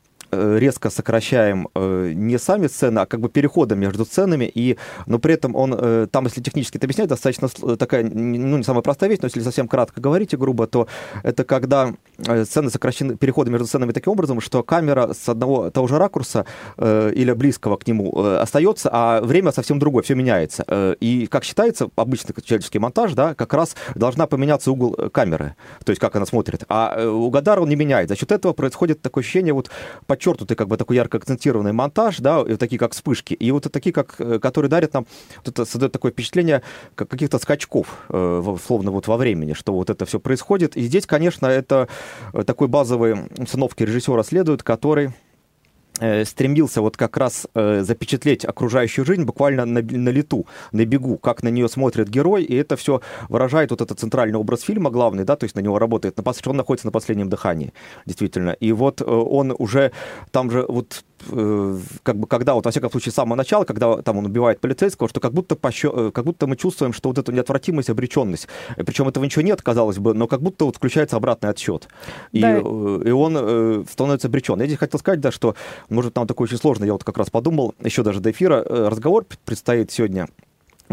резко 0.59 0.89
сокращаем 0.89 1.67
э, 1.75 2.11
не 2.13 2.37
сами 2.37 2.67
сцены, 2.67 2.99
а 2.99 3.05
как 3.05 3.19
бы 3.19 3.29
переходы 3.29 3.75
между 3.75 4.05
сценами, 4.05 4.45
и, 4.45 4.77
но 5.05 5.19
при 5.19 5.33
этом 5.33 5.55
он, 5.55 5.75
э, 5.77 6.07
там, 6.11 6.25
если 6.25 6.41
технически 6.41 6.77
это 6.77 6.85
объяснять, 6.85 7.09
достаточно 7.09 7.49
такая, 7.77 8.03
ну, 8.03 8.57
не 8.57 8.63
самая 8.63 8.81
простая 8.81 9.09
вещь, 9.09 9.19
но 9.21 9.27
если 9.27 9.41
совсем 9.41 9.67
кратко 9.67 10.01
говорить 10.01 10.33
и 10.33 10.37
грубо, 10.37 10.67
то 10.67 10.87
это 11.23 11.43
когда 11.43 11.93
сцены 12.45 12.69
сокращены, 12.69 13.15
переходы 13.15 13.51
между 13.51 13.67
сценами 13.67 13.91
таким 13.91 14.13
образом, 14.13 14.41
что 14.41 14.63
камера 14.63 15.13
с 15.13 15.29
одного 15.29 15.69
того 15.69 15.87
же 15.87 15.97
ракурса 15.97 16.45
или 16.77 17.33
близкого 17.33 17.77
к 17.77 17.87
нему 17.87 18.17
остается, 18.17 18.89
а 18.91 19.21
время 19.21 19.51
совсем 19.51 19.79
другое, 19.79 20.03
все 20.03 20.15
меняется. 20.15 20.95
И, 20.99 21.27
как 21.27 21.43
считается, 21.43 21.89
обычный 21.95 22.35
человеческий 22.43 22.79
монтаж, 22.79 23.13
да, 23.13 23.33
как 23.33 23.53
раз 23.53 23.75
должна 23.95 24.27
поменяться 24.27 24.71
угол 24.71 24.95
камеры, 25.11 25.55
то 25.83 25.91
есть 25.91 25.99
как 25.99 26.15
она 26.15 26.25
смотрит. 26.25 26.63
А 26.69 27.07
у 27.07 27.29
Гадара 27.29 27.61
он 27.61 27.69
не 27.69 27.75
меняет. 27.75 28.09
За 28.09 28.15
счет 28.15 28.31
этого 28.31 28.53
происходит 28.53 29.01
такое 29.01 29.23
ощущение 29.23 29.53
вот 29.53 29.69
подчеркнутый 30.23 30.55
как 30.55 30.67
бы 30.67 30.77
такой 30.77 30.95
ярко 30.95 31.17
акцентированный 31.17 31.73
монтаж, 31.73 32.19
да, 32.19 32.41
и 32.41 32.55
такие 32.55 32.79
как 32.79 32.93
вспышки, 32.93 33.33
и 33.33 33.51
вот 33.51 33.69
такие, 33.71 33.91
как, 33.91 34.15
э, 34.19 34.39
которые 34.39 34.69
дарят 34.69 34.93
нам, 34.93 35.05
вот 35.37 35.47
это 35.47 35.65
создает 35.65 35.91
такое 35.91 36.11
впечатление 36.11 36.61
как 36.95 37.09
каких-то 37.09 37.39
скачков, 37.39 37.87
э, 38.09 38.57
словно 38.65 38.91
вот 38.91 39.07
во 39.07 39.17
времени, 39.17 39.53
что 39.53 39.73
вот 39.73 39.89
это 39.89 40.05
все 40.05 40.19
происходит. 40.19 40.77
И 40.77 40.81
здесь, 40.81 41.05
конечно, 41.05 41.47
это 41.47 41.87
э, 42.33 42.43
такой 42.43 42.67
базовый 42.67 43.15
установки 43.37 43.83
режиссера 43.83 44.23
следует, 44.23 44.63
который 44.63 45.11
стремился 46.25 46.81
вот 46.81 46.97
как 46.97 47.17
раз 47.17 47.47
э, 47.53 47.83
запечатлеть 47.83 48.45
окружающую 48.45 49.05
жизнь 49.05 49.23
буквально 49.23 49.65
на, 49.65 49.81
на 49.81 50.09
лету, 50.09 50.45
на 50.71 50.85
бегу, 50.85 51.17
как 51.17 51.43
на 51.43 51.49
нее 51.49 51.69
смотрит 51.69 52.09
герой, 52.09 52.43
и 52.43 52.55
это 52.55 52.75
все 52.75 53.01
выражает 53.29 53.71
вот 53.71 53.81
этот 53.81 53.99
центральный 53.99 54.39
образ 54.39 54.61
фильма, 54.61 54.89
главный, 54.89 55.23
да, 55.23 55.35
то 55.35 55.43
есть 55.45 55.55
на 55.55 55.61
него 55.61 55.79
работает, 55.79 56.15
на, 56.15 56.49
он 56.49 56.57
находится 56.57 56.87
на 56.87 56.91
последнем 56.91 57.29
дыхании, 57.29 57.73
действительно. 58.05 58.51
И 58.51 58.71
вот 58.71 59.01
э, 59.01 59.05
он 59.05 59.53
уже 59.57 59.91
там 60.31 60.51
же 60.51 60.65
вот 60.67 61.03
Э, 61.12 61.12
как 62.03 62.17
бы 62.17 62.27
когда, 62.27 62.53
вот 62.53 62.65
во 62.65 62.71
всяком 62.71 62.91
случае, 62.91 63.11
с 63.11 63.15
самого 63.15 63.35
начала, 63.35 63.63
когда 63.63 64.01
там 64.01 64.17
он 64.17 64.25
убивает 64.25 64.59
полицейского, 64.59 65.09
что 65.09 65.19
как 65.19 65.33
будто, 65.33 65.55
пощ... 65.55 65.85
Э, 65.85 66.11
как 66.13 66.25
будто 66.25 66.47
мы 66.47 66.55
чувствуем, 66.55 66.93
что 66.93 67.09
вот 67.09 67.17
эту 67.17 67.31
неотвратимость, 67.31 67.89
обреченность, 67.89 68.47
причем 68.77 69.07
этого 69.07 69.23
ничего 69.23 69.41
нет, 69.41 69.61
казалось 69.61 69.97
бы, 69.97 70.13
но 70.13 70.27
как 70.27 70.41
будто 70.41 70.65
вот 70.65 70.77
включается 70.77 71.17
обратный 71.17 71.49
отсчет. 71.49 71.87
И, 72.31 72.41
да. 72.41 72.57
Э, 72.57 73.01
и 73.05 73.11
он 73.11 73.85
становится 73.89 74.27
обречен. 74.27 74.59
Я 74.59 74.67
здесь 74.67 74.79
хотел 74.79 74.99
сказать, 74.99 75.19
да, 75.19 75.31
что, 75.31 75.55
может, 75.89 76.15
нам 76.15 76.27
такое 76.27 76.45
очень 76.45 76.57
сложно, 76.57 76.85
я 76.85 76.93
вот 76.93 77.03
как 77.03 77.17
раз 77.17 77.29
подумал, 77.29 77.75
еще 77.83 78.03
даже 78.03 78.19
до 78.19 78.31
эфира, 78.31 78.63
разговор 78.63 79.25
предстоит 79.45 79.91
сегодня 79.91 80.27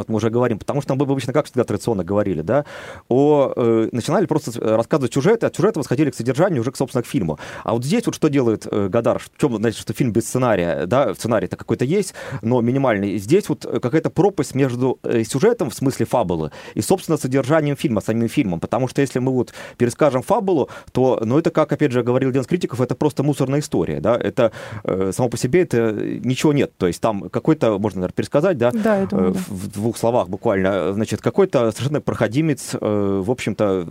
вот 0.00 0.08
мы 0.08 0.16
уже 0.16 0.30
говорим, 0.30 0.58
потому 0.58 0.82
что 0.82 0.94
мы 0.94 1.02
обычно, 1.04 1.32
как 1.32 1.46
всегда 1.46 1.64
традиционно 1.64 2.04
говорили, 2.04 2.42
да, 2.42 2.64
о, 3.08 3.52
э, 3.54 3.88
начинали 3.92 4.26
просто 4.26 4.52
рассказывать 4.60 5.14
сюжеты, 5.14 5.46
от 5.46 5.56
сюжета 5.56 5.78
восходили 5.78 6.10
к 6.10 6.14
содержанию, 6.14 6.60
уже, 6.60 6.72
к, 6.72 6.76
собственно, 6.76 7.02
к 7.02 7.06
фильму. 7.06 7.38
А 7.64 7.72
вот 7.72 7.84
здесь 7.84 8.06
вот 8.06 8.14
что 8.14 8.28
делает 8.28 8.66
э, 8.70 8.88
Гадар, 8.88 9.18
в 9.18 9.30
чем, 9.38 9.56
значит, 9.56 9.80
что 9.80 9.92
фильм 9.92 10.12
без 10.12 10.26
сценария, 10.26 10.86
да, 10.86 11.14
сценарий-то 11.14 11.56
какой-то 11.56 11.84
есть, 11.84 12.14
но 12.42 12.60
минимальный. 12.60 13.18
Здесь 13.18 13.48
вот 13.48 13.64
какая-то 13.64 14.10
пропасть 14.10 14.54
между 14.54 14.98
э, 15.02 15.24
сюжетом, 15.24 15.70
в 15.70 15.74
смысле 15.74 16.06
фабулы, 16.06 16.50
и, 16.74 16.80
собственно, 16.80 17.18
содержанием 17.18 17.76
фильма, 17.76 18.00
самим 18.00 18.28
фильмом, 18.28 18.60
потому 18.60 18.88
что 18.88 19.00
если 19.00 19.18
мы 19.18 19.32
вот 19.32 19.52
перескажем 19.76 20.22
фабулу, 20.22 20.68
то, 20.92 21.20
ну, 21.24 21.38
это, 21.38 21.50
как, 21.50 21.72
опять 21.72 21.92
же, 21.92 22.02
говорил 22.02 22.30
один 22.30 22.42
из 22.42 22.46
критиков, 22.46 22.80
это 22.80 22.94
просто 22.94 23.22
мусорная 23.22 23.60
история, 23.60 24.00
да, 24.00 24.16
это 24.16 24.52
э, 24.84 25.12
само 25.14 25.28
по 25.28 25.36
себе 25.36 25.62
это 25.62 25.92
ничего 25.92 26.52
нет, 26.52 26.72
то 26.76 26.86
есть 26.86 27.00
там 27.00 27.28
какой-то, 27.28 27.78
можно, 27.78 28.00
наверное, 28.00 28.14
пересказать, 28.14 28.58
да, 28.58 28.70
да, 28.72 29.06
думаю, 29.06 29.34
в, 29.34 29.80
в 29.80 29.86
двух 29.90 29.98
словах 29.98 30.28
буквально, 30.28 30.92
значит, 30.92 31.20
какой-то 31.20 31.72
совершенно 31.72 32.00
проходимец, 32.00 32.74
в 32.80 33.30
общем-то, 33.30 33.86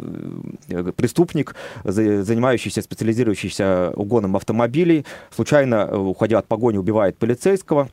преступник, 0.95 1.55
занимающийся, 1.83 2.81
специализирующийся 2.81 3.91
угоном 3.95 4.37
автомобилей, 4.37 5.05
случайно, 5.35 5.99
уходя 5.99 6.39
от 6.39 6.47
погони, 6.47 6.77
убивает 6.77 7.17
полицейского, 7.17 7.89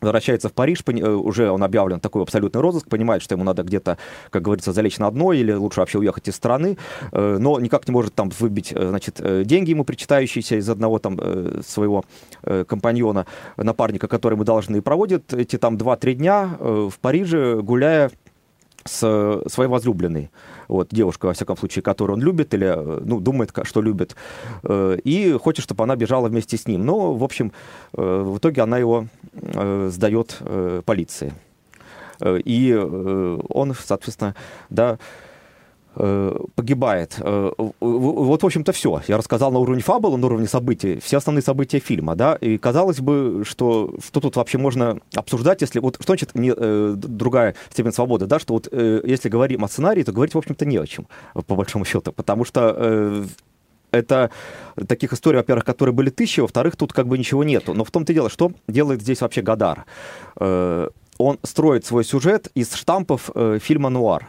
возвращается 0.00 0.48
в 0.48 0.52
Париж, 0.52 0.82
э, 0.86 1.08
уже 1.08 1.50
он 1.50 1.62
объявлен 1.62 2.00
такой 2.00 2.22
абсолютный 2.22 2.60
розыск, 2.60 2.88
понимает, 2.88 3.22
что 3.22 3.34
ему 3.34 3.44
надо 3.44 3.62
где-то, 3.62 3.98
как 4.30 4.42
говорится, 4.42 4.72
залечь 4.72 4.98
на 4.98 5.10
дно 5.10 5.32
или 5.32 5.52
лучше 5.52 5.80
вообще 5.80 5.98
уехать 5.98 6.28
из 6.28 6.36
страны, 6.36 6.76
э, 7.12 7.36
но 7.38 7.60
никак 7.60 7.88
не 7.88 7.92
может 7.92 8.14
там 8.14 8.30
выбить, 8.38 8.72
э, 8.72 8.88
значит, 8.88 9.20
деньги 9.46 9.70
ему 9.70 9.84
причитающиеся 9.84 10.56
из 10.56 10.68
одного 10.68 10.98
там 10.98 11.18
своего 11.62 12.04
компаньона, 12.66 13.26
напарника, 13.56 14.08
который 14.08 14.34
ему 14.34 14.44
должны, 14.44 14.78
и 14.78 14.80
проводит 14.80 15.32
эти 15.32 15.56
там 15.58 15.76
2-3 15.76 16.14
дня 16.14 16.56
в 16.60 16.92
Париже, 17.00 17.60
гуляя 17.62 18.10
с 18.84 19.42
своей 19.48 19.68
возлюбленной 19.68 20.30
вот, 20.70 20.88
девушка, 20.90 21.26
во 21.26 21.32
всяком 21.32 21.56
случае, 21.56 21.82
которую 21.82 22.16
он 22.16 22.22
любит 22.22 22.54
или, 22.54 22.66
э, 22.66 23.00
ну, 23.04 23.20
думает, 23.20 23.50
что 23.64 23.82
любит, 23.82 24.16
э, 24.62 24.98
и 25.04 25.32
хочет, 25.32 25.64
чтобы 25.64 25.84
она 25.84 25.96
бежала 25.96 26.28
вместе 26.28 26.56
с 26.56 26.68
ним. 26.68 26.86
Но, 26.86 27.14
в 27.14 27.24
общем, 27.24 27.52
э, 27.92 28.22
в 28.22 28.38
итоге 28.38 28.62
она 28.62 28.78
его 28.78 29.06
сдает 29.32 30.38
полиции. 30.84 31.32
И 32.24 32.74
он, 32.74 33.74
соответственно, 33.74 34.34
да, 34.70 34.98
погибает. 36.54 37.16
Э, 37.18 37.50
вот, 37.80 38.42
в 38.42 38.46
общем-то, 38.46 38.72
все. 38.72 39.02
Я 39.08 39.16
рассказал 39.16 39.52
на 39.52 39.58
уровне 39.58 39.82
фабулы, 39.82 40.18
на 40.18 40.26
уровне 40.26 40.46
событий, 40.46 40.98
все 41.00 41.18
основные 41.18 41.42
события 41.42 41.78
фильма, 41.78 42.14
да, 42.14 42.36
и 42.36 42.58
казалось 42.58 43.00
бы, 43.00 43.42
что, 43.44 43.94
что 44.04 44.20
тут 44.20 44.36
вообще 44.36 44.58
можно 44.58 44.98
обсуждать, 45.14 45.60
если, 45.60 45.80
вот 45.80 45.96
что 45.96 46.12
значит 46.12 46.34
не, 46.34 46.52
э, 46.56 46.94
другая 46.96 47.54
степень 47.70 47.92
свободы, 47.92 48.26
да, 48.26 48.38
что 48.38 48.54
вот 48.54 48.68
э, 48.70 49.02
если 49.04 49.28
говорим 49.28 49.64
о 49.64 49.68
сценарии, 49.68 50.02
то 50.02 50.12
говорить, 50.12 50.34
в 50.34 50.38
общем-то, 50.38 50.64
не 50.64 50.78
о 50.78 50.86
чем, 50.86 51.06
по 51.34 51.54
большому 51.54 51.84
счету, 51.84 52.12
потому 52.12 52.44
что 52.44 52.74
э, 52.76 53.24
это 53.90 54.30
таких 54.88 55.12
историй, 55.12 55.38
во-первых, 55.38 55.64
которые 55.64 55.94
были 55.94 56.10
тысячи, 56.10 56.40
во-вторых, 56.40 56.76
тут 56.76 56.92
как 56.92 57.06
бы 57.08 57.18
ничего 57.18 57.44
нету. 57.44 57.74
Но 57.74 57.84
в 57.84 57.90
том-то 57.90 58.12
и 58.12 58.14
дело, 58.14 58.30
что 58.30 58.52
делает 58.68 59.02
здесь 59.02 59.20
вообще 59.20 59.42
Гадар. 59.42 59.84
Э, 60.38 60.88
он 61.18 61.38
строит 61.42 61.84
свой 61.84 62.04
сюжет 62.04 62.48
из 62.54 62.72
штампов 62.74 63.30
э, 63.34 63.58
фильма 63.60 63.90
«Нуар». 63.90 64.28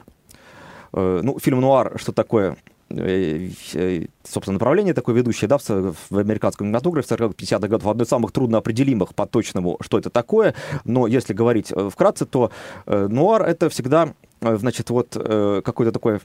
Э, 0.93 1.21
ну, 1.23 1.39
фильм 1.39 1.61
«Нуар», 1.61 1.93
что 1.97 2.11
такое? 2.11 2.57
Э, 2.89 3.49
э, 3.73 4.05
собственно, 4.23 4.55
направление 4.55 4.93
такое 4.93 5.15
ведущее, 5.15 5.47
да, 5.47 5.57
в, 5.57 5.95
в 6.09 6.17
американском 6.17 6.67
кинематографе 6.67 7.15
40-50-х 7.15 7.67
годов, 7.67 7.87
одно 7.87 8.03
из 8.03 8.07
самых 8.07 8.31
трудноопределимых 8.31 9.15
по 9.15 9.25
точному, 9.25 9.77
что 9.81 9.97
это 9.97 10.09
такое, 10.09 10.55
но 10.83 11.07
если 11.07 11.33
говорить 11.33 11.71
вкратце, 11.91 12.25
то 12.25 12.51
э, 12.85 13.07
нуар— 13.07 13.43
это 13.47 13.69
всегда, 13.69 14.13
значит, 14.41 14.89
вот 14.89 15.15
э, 15.15 15.61
какое-то 15.63 15.91
такое 15.91 16.21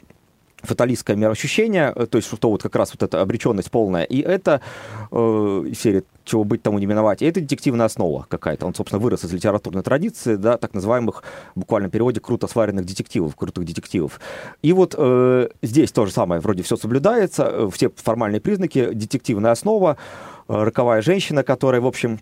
фаталистское 0.62 1.16
мироощущение, 1.16 1.92
э, 1.94 2.06
то 2.06 2.16
есть 2.16 2.28
что 2.28 2.50
вот 2.50 2.62
как 2.62 2.74
раз 2.76 2.92
вот 2.92 3.02
эта 3.02 3.20
обреченность 3.20 3.70
полная, 3.70 4.04
и 4.04 4.20
это 4.20 4.60
э, 5.10 5.64
серия 5.76 6.04
«Чего 6.24 6.44
быть, 6.44 6.62
тому 6.62 6.78
не 6.78 6.86
миновать», 6.86 7.22
и 7.22 7.26
это 7.26 7.40
детективная 7.40 7.86
основа 7.86 8.26
какая-то. 8.28 8.66
Он, 8.66 8.74
собственно, 8.74 9.00
вырос 9.00 9.24
из 9.24 9.32
литературной 9.32 9.82
традиции, 9.82 10.36
да, 10.36 10.56
так 10.56 10.74
называемых, 10.74 11.22
в 11.54 11.60
буквальном 11.60 11.90
переводе, 11.90 12.20
круто 12.20 12.46
сваренных 12.46 12.84
детективов, 12.84 13.36
крутых 13.36 13.64
детективов. 13.64 14.20
И 14.62 14.72
вот 14.72 14.94
э, 14.96 15.48
здесь 15.62 15.92
то 15.92 16.06
же 16.06 16.12
самое, 16.12 16.40
вроде 16.40 16.62
все 16.62 16.76
соблюдается, 16.76 17.44
э, 17.44 17.70
все 17.72 17.90
формальные 17.94 18.40
признаки, 18.40 18.90
детективная 18.92 19.52
основа, 19.52 19.96
э, 20.48 20.62
роковая 20.62 21.02
женщина, 21.02 21.42
которая, 21.42 21.80
в 21.80 21.86
общем, 21.86 22.18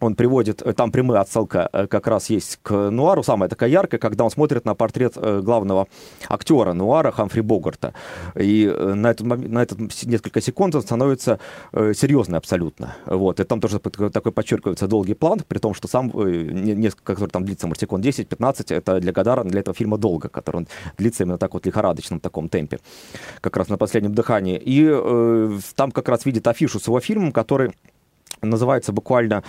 он 0.00 0.14
приводит, 0.14 0.62
э, 0.62 0.72
там 0.72 0.90
прямая 0.90 1.20
отсылка 1.20 1.68
э, 1.72 1.86
как 1.86 2.06
раз 2.06 2.30
есть 2.30 2.58
к 2.62 2.90
Нуару, 2.90 3.22
самая 3.22 3.48
такая 3.48 3.68
яркая, 3.70 4.00
когда 4.00 4.24
он 4.24 4.30
смотрит 4.30 4.64
на 4.64 4.74
портрет 4.74 5.12
э, 5.16 5.40
главного 5.42 5.86
актера 6.28 6.72
Нуара 6.72 7.10
Хамфри 7.12 7.42
Богарта. 7.42 7.94
И 8.34 8.66
на 8.66 9.10
этот, 9.10 9.26
на 9.26 9.62
этот 9.62 9.78
несколько 10.04 10.40
секунд 10.40 10.74
он 10.74 10.82
становится 10.82 11.38
серьезный 11.72 12.38
абсолютно. 12.38 12.96
Вот. 13.06 13.40
И 13.40 13.44
там 13.44 13.60
тоже 13.60 13.78
такой 13.78 14.32
подчеркивается 14.32 14.88
долгий 14.88 15.14
план, 15.14 15.40
при 15.46 15.58
том, 15.58 15.74
что 15.74 15.88
сам, 15.88 16.10
несколько, 16.14 17.14
который 17.14 17.30
там 17.30 17.44
длится, 17.44 17.66
может, 17.66 17.80
секунд 17.80 18.04
10-15, 18.04 18.74
это 18.74 19.00
для 19.00 19.12
Гадара, 19.12 19.44
для 19.44 19.60
этого 19.60 19.74
фильма 19.74 19.98
долго, 19.98 20.28
который 20.28 20.58
он 20.58 20.68
длится 20.96 21.24
именно 21.24 21.38
так 21.38 21.54
вот 21.54 21.66
лихорадочном 21.66 22.20
таком 22.20 22.48
темпе, 22.48 22.78
как 23.40 23.56
раз 23.56 23.68
на 23.68 23.76
последнем 23.76 24.14
дыхании. 24.14 24.58
И 24.58 24.86
э, 24.88 25.58
там 25.74 25.90
как 25.90 26.08
раз 26.08 26.24
видит 26.24 26.46
афишу 26.46 26.80
с 26.80 26.86
его 26.86 27.00
фильмом, 27.00 27.32
который 27.32 27.72
называется 28.42 28.92
буквально 28.92 29.42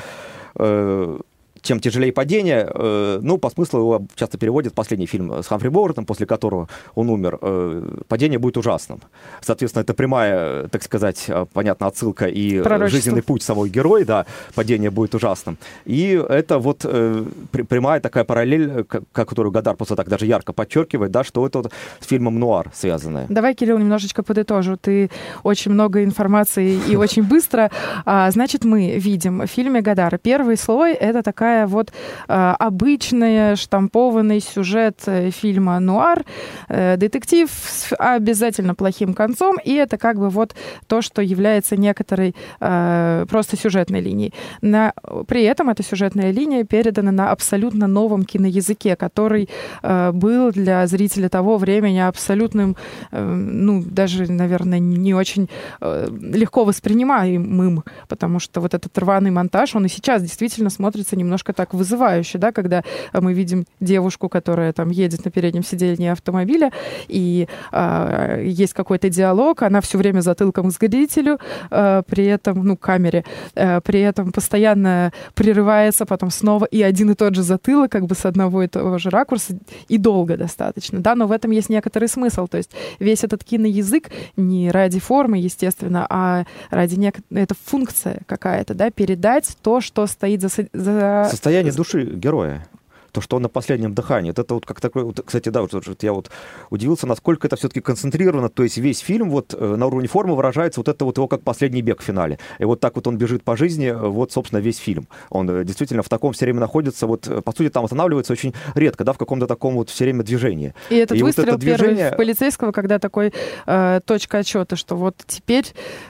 э, 0.60 1.20
чем 1.62 1.80
тяжелее 1.80 2.12
падение, 2.12 2.68
э, 2.74 3.20
ну, 3.22 3.38
по 3.38 3.50
смыслу 3.50 3.80
его 3.80 4.08
часто 4.16 4.38
переводят 4.38 4.74
последний 4.74 5.06
фильм 5.06 5.32
с 5.32 5.48
Хамфри 5.48 5.70
Богартом, 5.70 6.06
после 6.06 6.26
которого 6.26 6.68
он 6.96 7.10
умер, 7.10 7.40
э, 7.42 7.98
падение 8.08 8.40
будет 8.40 8.58
ужасным. 8.58 9.00
Соответственно, 9.42 9.84
это 9.84 9.94
прямая, 9.94 10.68
так 10.68 10.84
сказать, 10.84 11.26
э, 11.28 11.46
понятно, 11.54 11.88
отсылка 11.88 12.26
и 12.26 12.62
жизненный 12.88 13.22
путь 13.22 13.44
самого 13.44 13.68
героя, 13.70 14.06
да, 14.06 14.26
падение 14.56 14.90
будет 14.90 15.16
ужасным. 15.16 15.58
И 15.86 16.22
это 16.30 16.60
вот 16.60 16.82
э, 16.84 17.24
прямая 17.52 18.00
такая 18.00 18.24
параллель, 18.24 18.86
которую 19.12 19.52
Гадар 19.52 19.76
просто 19.76 19.96
так 19.96 20.08
даже 20.08 20.26
ярко 20.26 20.54
подчеркивает, 20.54 21.12
да, 21.12 21.24
что 21.24 21.46
это 21.46 21.60
вот 21.60 21.72
с 22.00 22.08
фильмом 22.08 22.40
«Нуар» 22.40 22.72
связанное. 22.74 23.26
Давай, 23.30 23.54
Кирилл, 23.54 23.78
немножечко 23.78 24.24
подытожу. 24.24 24.78
Ты 24.78 25.10
очень 25.44 25.72
много 25.72 26.04
информации 26.04 26.80
и 26.90 26.96
очень 26.96 27.24
быстро. 27.24 27.70
А, 28.06 28.32
значит, 28.32 28.66
мы 28.66 28.98
видим 28.98 29.42
в 29.42 29.48
фильме 29.48 29.82
Гадара 29.82 30.18
первый 30.18 30.58
слой— 30.58 30.94
это 31.02 31.22
такая 31.24 31.51
такая 31.52 31.68
вот 31.68 31.92
э, 32.28 32.56
обычная 32.60 33.56
штампованный 33.56 34.40
сюжет 34.40 35.00
э, 35.06 35.32
фильма 35.32 35.80
«Нуар», 35.80 36.24
э, 36.70 36.98
детектив 36.98 37.50
с 37.52 37.94
обязательно 38.00 38.74
плохим 38.74 39.14
концом, 39.14 39.58
и 39.66 39.74
это 39.74 39.98
как 39.98 40.18
бы 40.18 40.30
вот 40.30 40.56
то, 40.88 41.02
что 41.02 41.22
является 41.22 41.76
некоторой 41.76 42.36
э, 42.62 43.26
просто 43.30 43.58
сюжетной 43.58 44.02
линией. 44.02 44.34
На, 44.62 44.94
при 45.28 45.44
этом 45.44 45.70
эта 45.70 45.84
сюжетная 45.84 46.32
линия 46.32 46.64
передана 46.64 47.12
на 47.12 47.32
абсолютно 47.32 47.88
новом 47.88 48.24
киноязыке, 48.24 48.96
который 48.96 49.50
э, 49.84 50.12
был 50.14 50.52
для 50.52 50.88
зрителя 50.88 51.28
того 51.28 51.58
времени 51.58 52.00
абсолютным, 52.00 52.76
э, 53.12 53.22
ну, 53.22 53.84
даже, 53.84 54.32
наверное, 54.32 54.80
не 54.80 55.14
очень 55.14 55.50
э, 55.82 56.08
легко 56.34 56.64
воспринимаемым, 56.64 57.84
потому 58.08 58.40
что 58.40 58.62
вот 58.62 58.74
этот 58.74 58.98
рваный 58.98 59.32
монтаж, 59.32 59.76
он 59.76 59.86
и 59.86 59.90
сейчас 59.90 60.22
действительно 60.22 60.70
смотрится 60.70 61.16
немножко 61.16 61.41
немножко 61.42 61.54
так 61.54 61.74
вызывающе, 61.74 62.38
да, 62.38 62.52
когда 62.52 62.84
мы 63.14 63.34
видим 63.34 63.66
девушку, 63.80 64.30
которая 64.30 64.74
там 64.74 64.90
едет 64.90 65.26
на 65.26 65.32
переднем 65.32 65.64
сиденье 65.64 66.12
автомобиля, 66.12 66.72
и 67.08 67.48
э, 67.72 68.44
есть 68.46 68.74
какой-то 68.74 69.10
диалог, 69.10 69.64
она 69.64 69.82
все 69.82 69.98
время 69.98 70.22
затылком 70.22 70.70
к 70.70 70.74
зрителю, 70.74 71.40
э, 71.72 72.04
при 72.08 72.26
этом, 72.26 72.64
ну, 72.66 72.78
камере, 72.78 73.24
э, 73.56 73.82
при 73.82 74.02
этом 74.02 74.32
постоянно 74.32 75.12
прерывается, 75.34 76.06
потом 76.06 76.32
снова, 76.32 76.66
и 76.66 76.84
один 76.84 77.12
и 77.12 77.16
тот 77.16 77.36
же 77.36 77.44
затылок, 77.44 77.92
как 77.92 78.06
бы 78.06 78.16
с 78.16 78.26
одного 78.26 78.64
и 78.64 78.68
того 78.68 78.98
же 79.00 79.10
ракурса, 79.10 79.58
и 79.90 79.98
долго 79.98 80.38
достаточно, 80.38 81.00
да, 81.00 81.16
но 81.16 81.28
в 81.28 81.32
этом 81.32 81.52
есть 81.52 81.70
некоторый 81.70 82.08
смысл, 82.08 82.48
то 82.48 82.58
есть 82.58 82.72
весь 83.00 83.24
этот 83.24 83.44
киноязык 83.44 84.12
не 84.38 84.72
ради 84.72 85.00
формы, 85.00 85.38
естественно, 85.38 86.06
а 86.10 86.44
ради 86.70 86.96
некой, 87.00 87.24
это 87.32 87.56
функция 87.66 88.22
какая-то, 88.28 88.74
да, 88.74 88.92
передать 88.92 89.58
то, 89.64 89.82
что 89.82 90.08
стоит 90.08 90.42
за, 90.42 90.50
за 90.74 91.31
Состояние 91.32 91.72
души 91.74 92.04
героя 92.04 92.68
то, 93.12 93.22
что 93.22 93.36
он 93.38 93.44
на 93.44 93.50
последнем 93.50 93.94
дыхании. 93.94 94.32
это 94.32 94.54
вот 94.54 94.66
как 94.66 94.82
такой, 94.82 95.04
вот, 95.04 95.22
кстати, 95.26 95.50
да, 95.50 95.62
вот, 95.62 95.74
вот 95.74 96.04
я 96.04 96.14
вот 96.14 96.30
удивился, 96.70 97.08
насколько 97.08 97.48
это 97.48 97.56
все-таки 97.56 97.82
концентрировано, 97.82 98.50
то 98.50 98.64
есть 98.64 98.78
весь 98.78 99.00
фильм 99.00 99.30
вот 99.30 99.54
э, 99.58 99.76
на 99.76 99.86
уровне 99.88 100.08
формы 100.08 100.36
выражается 100.36 100.80
вот 100.80 100.88
это 100.88 101.06
вот 101.06 101.18
его 101.18 101.28
как 101.28 101.42
последний 101.42 101.82
бег 101.82 102.02
в 102.02 102.04
финале. 102.04 102.40
И 102.60 102.66
вот 102.66 102.80
так 102.80 102.96
вот 102.96 103.08
он 103.08 103.18
бежит 103.18 103.44
по 103.44 103.58
жизни, 103.58 103.92
вот, 103.92 104.32
собственно, 104.32 104.60
весь 104.60 104.78
фильм. 104.78 105.08
Он 105.30 105.50
э, 105.50 105.64
действительно 105.64 106.04
в 106.04 106.10
таком 106.10 106.34
все 106.34 106.46
время 106.46 106.60
находится, 106.60 107.08
вот, 107.08 107.28
э, 107.28 107.42
по 107.42 107.52
сути, 107.52 107.70
там 107.70 107.86
останавливается 107.86 108.34
очень 108.34 108.54
редко, 108.76 109.04
да, 109.04 109.14
в 109.14 109.18
каком-то 109.18 109.48
таком 109.48 109.76
вот 109.76 109.90
все 109.90 110.06
время 110.06 110.24
движении. 110.24 110.74
И 110.90 110.96
этот 110.96 111.18
и 111.18 111.24
выстрел 111.24 111.46
вот 111.46 111.54
это 111.56 111.58
движение... 111.60 111.96
первый 111.96 112.18
полицейского, 112.18 112.72
когда 112.72 113.00
такой 113.00 113.34
э, 113.66 114.00
точка 114.06 114.40
отчета, 114.40 114.76
что 114.76 114.96
вот 114.96 115.16
теперь 115.28 115.66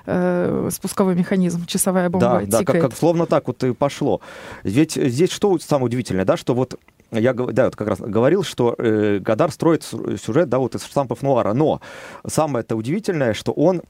э, 0.06 0.70
спусковой 0.72 1.16
механизм, 1.16 1.66
часовая 1.66 2.10
бомба 2.10 2.42
да, 2.46 2.60
тикает. 2.60 2.66
Да, 2.66 2.74
как, 2.74 2.82
как 2.82 2.96
словно 2.96 3.26
так 3.26 3.48
вот 3.48 3.64
и 3.64 3.74
пошло. 3.74 4.22
Ведь 4.64 4.94
здесь 4.94 5.32
что 5.32 5.58
самое 5.60 5.86
удивительное, 5.88 6.26
да, 6.26 6.38
что 6.38 6.54
вот 6.54 6.80
я 7.12 7.34
да, 7.34 7.66
вот 7.66 7.76
как 7.76 7.88
раз 7.88 8.00
говорил, 8.00 8.44
что 8.44 8.76
э, 8.78 9.20
Гадар 9.20 9.52
строит 9.52 9.84
сюжет 9.84 10.50
да, 10.50 10.60
вот 10.60 10.76
из 10.76 10.84
штампов 10.86 11.22
нуара, 11.22 11.54
но 11.54 11.82
самое 12.26 12.64
это 12.64 12.76
удивительное, 12.76 13.34
что 13.34 13.52
он 13.52 13.82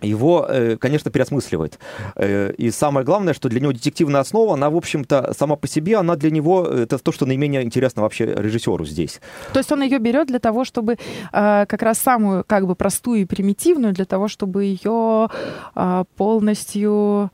его, 0.00 0.46
э, 0.48 0.76
конечно, 0.76 1.10
переосмысливает. 1.10 1.78
Э, 2.14 2.52
и 2.52 2.70
самое 2.70 3.04
главное, 3.04 3.34
что 3.34 3.48
для 3.48 3.60
него 3.60 3.72
детективная 3.72 4.20
основа, 4.20 4.54
она, 4.54 4.70
в 4.70 4.76
общем-то, 4.76 5.34
сама 5.36 5.56
по 5.56 5.66
себе, 5.66 5.96
она 5.96 6.16
для 6.16 6.30
него, 6.30 6.64
это 6.64 6.98
то, 6.98 7.12
что 7.12 7.26
наименее 7.26 7.62
интересно 7.62 8.02
вообще 8.02 8.26
режиссеру 8.26 8.84
здесь. 8.84 9.20
То 9.52 9.58
есть 9.58 9.72
он 9.72 9.82
ее 9.82 9.98
берет 9.98 10.28
для 10.28 10.38
того, 10.38 10.64
чтобы 10.64 10.94
э, 10.94 10.96
как 11.66 11.82
раз 11.82 11.98
самую, 11.98 12.44
как 12.46 12.66
бы, 12.66 12.74
простую 12.74 13.22
и 13.22 13.24
примитивную, 13.24 13.92
для 13.92 14.04
того, 14.04 14.28
чтобы 14.28 14.64
ее 14.64 15.28
полностью 16.16 17.30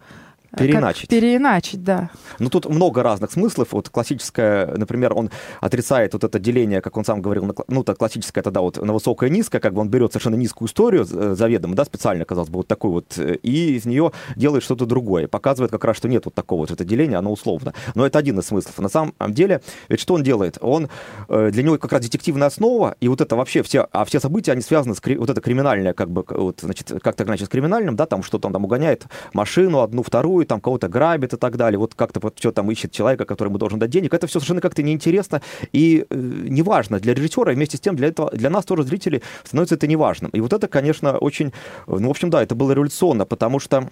Переиначить. 0.57 1.09
Как 1.09 1.11
переиначить, 1.11 1.83
да. 1.83 2.11
Ну, 2.39 2.51
тут 2.51 2.67
много 2.67 3.03
разных 3.03 3.33
смыслов. 3.33 3.69
Вот 3.73 3.89
классическое, 3.89 4.67
например, 4.77 5.13
он 5.15 5.31
отрицает 5.61 6.13
вот 6.13 6.25
это 6.25 6.39
деление, 6.39 6.81
как 6.81 6.97
он 6.97 7.05
сам 7.05 7.23
говорил, 7.23 7.55
ну, 7.69 7.85
так 7.85 7.99
классическое 7.99 8.43
тогда 8.43 8.61
вот 8.61 8.81
на 8.81 8.93
высокое 8.93 9.31
и 9.31 9.33
низкое, 9.33 9.61
как 9.61 9.75
бы 9.75 9.81
он 9.81 9.89
берет 9.89 10.13
совершенно 10.13 10.37
низкую 10.37 10.69
историю 10.69 11.07
э, 11.11 11.35
заведомо, 11.37 11.75
да, 11.75 11.85
специально, 11.85 12.25
казалось 12.25 12.51
бы, 12.51 12.59
вот 12.59 12.69
такой 12.69 12.91
вот, 12.91 13.19
э, 13.19 13.37
и 13.43 13.75
из 13.77 13.85
нее 13.85 14.13
делает 14.37 14.65
что-то 14.65 14.87
другое. 14.87 15.29
Показывает 15.29 15.71
как 15.71 15.85
раз, 15.85 15.97
что 15.97 16.09
нет 16.09 16.25
вот 16.25 16.35
такого 16.35 16.61
вот 16.61 16.71
это 16.71 16.85
деления, 16.85 17.19
оно 17.19 17.33
условно. 17.33 17.75
Но 17.95 18.07
это 18.07 18.19
один 18.19 18.39
из 18.39 18.47
смыслов. 18.47 18.79
На 18.79 18.89
самом 18.89 19.15
деле, 19.29 19.61
ведь 19.89 20.01
что 20.01 20.15
он 20.15 20.23
делает? 20.23 20.59
Он, 20.61 20.89
э, 21.29 21.51
для 21.51 21.63
него 21.63 21.79
как 21.79 21.93
раз 21.93 22.03
детективная 22.03 22.49
основа, 22.49 22.97
и 23.01 23.09
вот 23.09 23.21
это 23.21 23.37
вообще 23.37 23.63
все, 23.63 23.89
а 23.93 24.05
все 24.05 24.21
события, 24.21 24.53
они 24.53 24.63
связаны 24.63 24.95
с, 24.95 25.01
вот 25.05 25.31
это 25.31 25.41
криминальное, 25.41 25.93
как 25.93 26.11
бы, 26.11 26.25
вот, 26.29 26.61
значит, 26.61 26.93
как-то, 27.03 27.25
значит, 27.25 27.47
с 27.47 27.51
криминальным, 27.51 27.97
да, 27.97 28.07
там 28.07 28.23
что-то 28.23 28.49
он 28.49 28.53
там 28.53 28.65
угоняет 28.65 29.05
машину 29.33 29.81
одну, 29.81 30.03
вторую, 30.03 30.44
там 30.45 30.61
кого-то 30.61 30.89
грабит 30.89 31.33
и 31.33 31.37
так 31.37 31.57
далее, 31.57 31.79
вот 31.79 31.95
как-то 31.95 32.21
вот 32.21 32.39
что 32.39 32.53
там 32.53 32.71
ищет 32.71 32.93
человека, 32.93 33.25
который 33.25 33.49
ему 33.49 33.59
должен 33.59 33.79
дать 33.79 33.91
денег, 33.91 34.15
это 34.15 34.27
все 34.27 34.39
совершенно 34.39 34.61
как-то 34.61 34.83
неинтересно 34.83 35.43
и 35.73 36.07
э, 36.09 36.17
неважно 36.17 37.01
для 37.01 37.15
режиссера, 37.15 37.53
и 37.53 37.55
вместе 37.55 37.77
с 37.77 37.81
тем 37.81 37.97
для, 37.97 38.09
этого, 38.09 38.31
для 38.31 38.51
нас 38.51 38.65
тоже 38.65 38.83
зрителей 38.83 39.23
становится 39.45 39.75
это 39.75 39.87
неважным. 39.87 40.31
И 40.31 40.41
вот 40.41 40.53
это, 40.53 40.69
конечно, 40.69 41.19
очень, 41.19 41.53
ну, 41.87 42.09
в 42.09 42.11
общем, 42.11 42.31
да, 42.31 42.43
это 42.43 42.55
было 42.55 42.73
революционно, 42.73 43.25
потому 43.25 43.59
что 43.59 43.89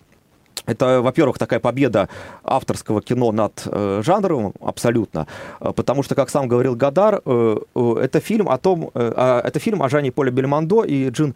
это, 0.67 1.01
во-первых, 1.03 1.39
такая 1.39 1.61
победа 1.61 2.09
авторского 2.45 3.03
кино 3.03 3.33
над 3.33 3.63
э, 3.67 4.03
жанром 4.05 4.53
абсолютно, 4.61 5.27
э, 5.61 5.73
потому 5.75 6.03
что, 6.03 6.15
как 6.15 6.31
сам 6.31 6.47
говорил 6.47 6.77
Гадар, 6.77 7.21
э, 7.25 7.57
э, 7.75 7.95
это 8.01 8.21
фильм 8.21 8.49
о 8.49 8.59
том, 8.59 8.91
э, 8.95 9.41
это 9.45 9.59
фильм 9.59 9.83
о 9.83 9.89
Жане 9.89 10.13
Поле 10.13 10.31
Бельмондо 10.31 10.85
и 10.85 11.11
Джин 11.11 11.35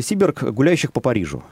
Сиберг, 0.00 0.42
гуляющих 0.42 0.92
по 0.92 1.00
Парижу. 1.00 1.42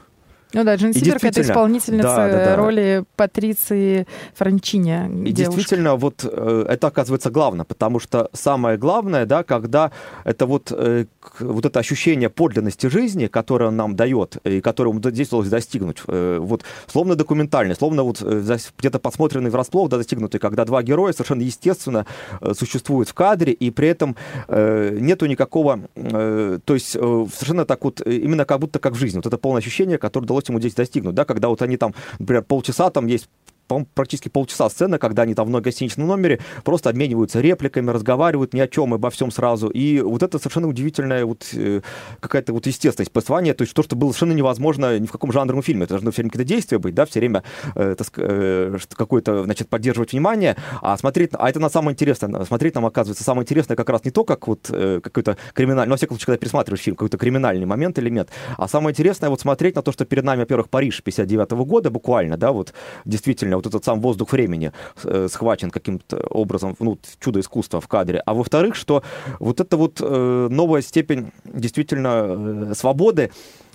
Ну 0.53 0.63
да, 0.63 0.75
Джин 0.75 0.93
Сиберг— 0.93 1.23
это 1.23 1.41
исполнительница 1.41 2.03
да, 2.03 2.27
да, 2.27 2.45
да. 2.45 2.55
роли 2.55 3.05
Патриции 3.15 4.05
Франчини. 4.35 5.27
И 5.27 5.31
действительно, 5.31 5.95
вот 5.95 6.23
э, 6.23 6.65
это 6.69 6.87
оказывается 6.87 7.31
главное, 7.31 7.65
потому 7.65 7.99
что 7.99 8.29
самое 8.33 8.77
главное, 8.77 9.25
да, 9.25 9.43
когда 9.43 9.91
это 10.25 10.45
вот, 10.45 10.71
э, 10.71 11.05
вот 11.39 11.65
это 11.65 11.79
ощущение 11.79 12.29
подлинности 12.29 12.85
жизни, 12.85 13.25
которое 13.25 13.69
он 13.69 13.77
нам 13.77 13.95
дает, 13.95 14.37
и 14.43 14.61
которое 14.61 14.93
здесь 15.11 15.29
удалось 15.29 15.49
достигнуть, 15.49 16.03
э, 16.07 16.37
вот 16.39 16.63
словно 16.85 17.15
документальный, 17.15 17.75
словно 17.75 18.03
вот 18.03 18.21
где-то 18.21 18.99
посмотренный 18.99 19.49
врасплох, 19.49 19.89
да, 19.89 19.97
достигнутый, 19.97 20.39
когда 20.39 20.65
два 20.65 20.83
героя 20.83 21.13
совершенно 21.13 21.41
естественно 21.41 22.05
существуют 22.53 23.09
в 23.09 23.13
кадре, 23.15 23.53
и 23.53 23.71
при 23.71 23.87
этом 23.87 24.15
нету 24.47 25.25
никакого, 25.25 25.79
то 25.95 26.73
есть 26.73 26.91
совершенно 26.91 27.65
так 27.65 27.83
вот, 27.83 28.01
именно 28.05 28.45
как 28.45 28.59
будто 28.59 28.79
как 28.79 28.93
в 28.93 28.97
жизни, 28.97 29.17
вот 29.17 29.25
это 29.25 29.37
полное 29.37 29.59
ощущение, 29.59 29.97
которое 29.97 30.25
удалось 30.25 30.42
удалось 30.43 30.49
ему 30.49 30.59
здесь 30.59 30.73
достигнуть, 30.73 31.15
да, 31.15 31.25
когда 31.25 31.47
вот 31.49 31.61
они 31.61 31.77
там, 31.77 31.93
например, 32.19 32.43
полчаса 32.43 32.89
там 32.89 33.07
есть 33.07 33.29
практически 33.67 34.29
полчаса 34.29 34.69
сцена, 34.69 34.99
когда 34.99 35.23
они 35.23 35.33
там 35.33 35.51
в 35.51 35.61
гостиничном 35.61 36.07
номере 36.07 36.39
просто 36.63 36.89
обмениваются 36.89 37.41
репликами, 37.41 37.89
разговаривают 37.89 38.53
ни 38.53 38.59
о 38.59 38.67
чем, 38.67 38.93
обо 38.93 39.09
всем 39.09 39.31
сразу. 39.31 39.69
И 39.69 40.01
вот 40.01 40.23
это 40.23 40.37
совершенно 40.37 40.67
удивительная 40.67 41.25
вот 41.25 41.49
э, 41.53 41.81
какая-то 42.19 42.53
вот 42.53 42.65
естественность 42.67 43.11
повествования, 43.11 43.53
то 43.53 43.63
есть 43.63 43.73
то, 43.73 43.83
что 43.83 43.95
было 43.95 44.09
совершенно 44.09 44.33
невозможно 44.33 44.99
ни 44.99 45.05
в 45.05 45.11
каком 45.11 45.31
жанровом 45.31 45.63
фильме. 45.63 45.83
Это 45.83 45.95
должно 45.95 46.11
все 46.11 46.21
время 46.21 46.31
какие-то 46.31 46.49
действия 46.49 46.77
быть, 46.77 46.95
да, 46.95 47.05
все 47.05 47.19
время 47.19 47.43
э, 47.75 47.95
э, 48.17 48.77
какое-то, 48.95 49.43
значит, 49.43 49.69
поддерживать 49.69 50.11
внимание, 50.11 50.55
а 50.81 50.97
смотреть, 50.97 51.31
а 51.33 51.49
это 51.49 51.59
на 51.59 51.69
самое 51.69 51.93
интересное, 51.93 52.45
смотреть 52.45 52.75
нам 52.75 52.85
оказывается 52.85 53.23
самое 53.23 53.43
интересное 53.43 53.75
как 53.75 53.89
раз 53.89 54.05
не 54.05 54.11
то, 54.11 54.23
как 54.23 54.47
вот 54.47 54.69
э, 54.69 54.99
какой-то 55.01 55.37
криминальный, 55.53 55.89
ну, 55.89 55.93
во 55.93 55.97
всяком 55.97 56.15
случае, 56.15 56.25
когда 56.27 56.37
пересматриваешь 56.37 56.81
фильм, 56.81 56.95
какой-то 56.95 57.17
криминальный 57.17 57.65
момент 57.65 57.97
нет, 57.97 58.29
а 58.57 58.67
самое 58.67 58.91
интересное 58.91 59.29
вот 59.29 59.39
смотреть 59.39 59.75
на 59.75 59.81
то, 59.81 59.91
что 59.91 60.05
перед 60.05 60.23
нами, 60.23 60.41
во-первых, 60.41 60.69
Париж 60.69 61.01
59 61.01 61.51
-го 61.51 61.65
года 61.65 61.89
буквально, 61.89 62.37
да, 62.37 62.51
вот 62.51 62.73
действительно 63.05 63.52
вот 63.55 63.67
этот 63.67 63.83
сам 63.83 64.01
воздух 64.01 64.31
времени 64.31 64.71
э, 65.03 65.27
схвачен 65.29 65.71
каким-то 65.71 66.17
образом, 66.29 66.75
ну, 66.79 66.97
чудо 67.19 67.39
искусства 67.39 67.81
в 67.81 67.87
кадре. 67.87 68.21
А 68.25 68.33
во-вторых, 68.33 68.75
что 68.75 69.03
вот 69.39 69.59
эта 69.59 69.77
вот 69.77 69.99
э, 70.01 70.47
новая 70.49 70.81
степень 70.81 71.31
действительно 71.45 72.71
э, 72.71 72.73
свободы, 72.75 73.31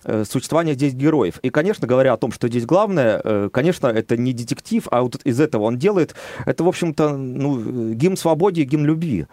Э, 0.08 0.24
существования 0.24 0.72
здесь 0.72 0.94
героев. 0.94 1.38
И, 1.42 1.50
конечно, 1.50 1.86
говоря 1.86 2.14
о 2.14 2.16
том, 2.16 2.32
что 2.32 2.48
здесь 2.48 2.64
главное, 2.64 3.20
э, 3.22 3.50
конечно, 3.52 3.88
это 3.88 4.16
не 4.16 4.32
детектив, 4.32 4.88
а 4.90 5.02
вот 5.02 5.16
из 5.24 5.38
этого 5.38 5.64
он 5.64 5.76
делает, 5.76 6.14
это, 6.46 6.64
в 6.64 6.68
общем-то, 6.68 7.14
ну, 7.18 7.92
гимн 7.92 8.16
свободе, 8.16 8.62
гимн 8.62 8.86
любви. 8.86 9.26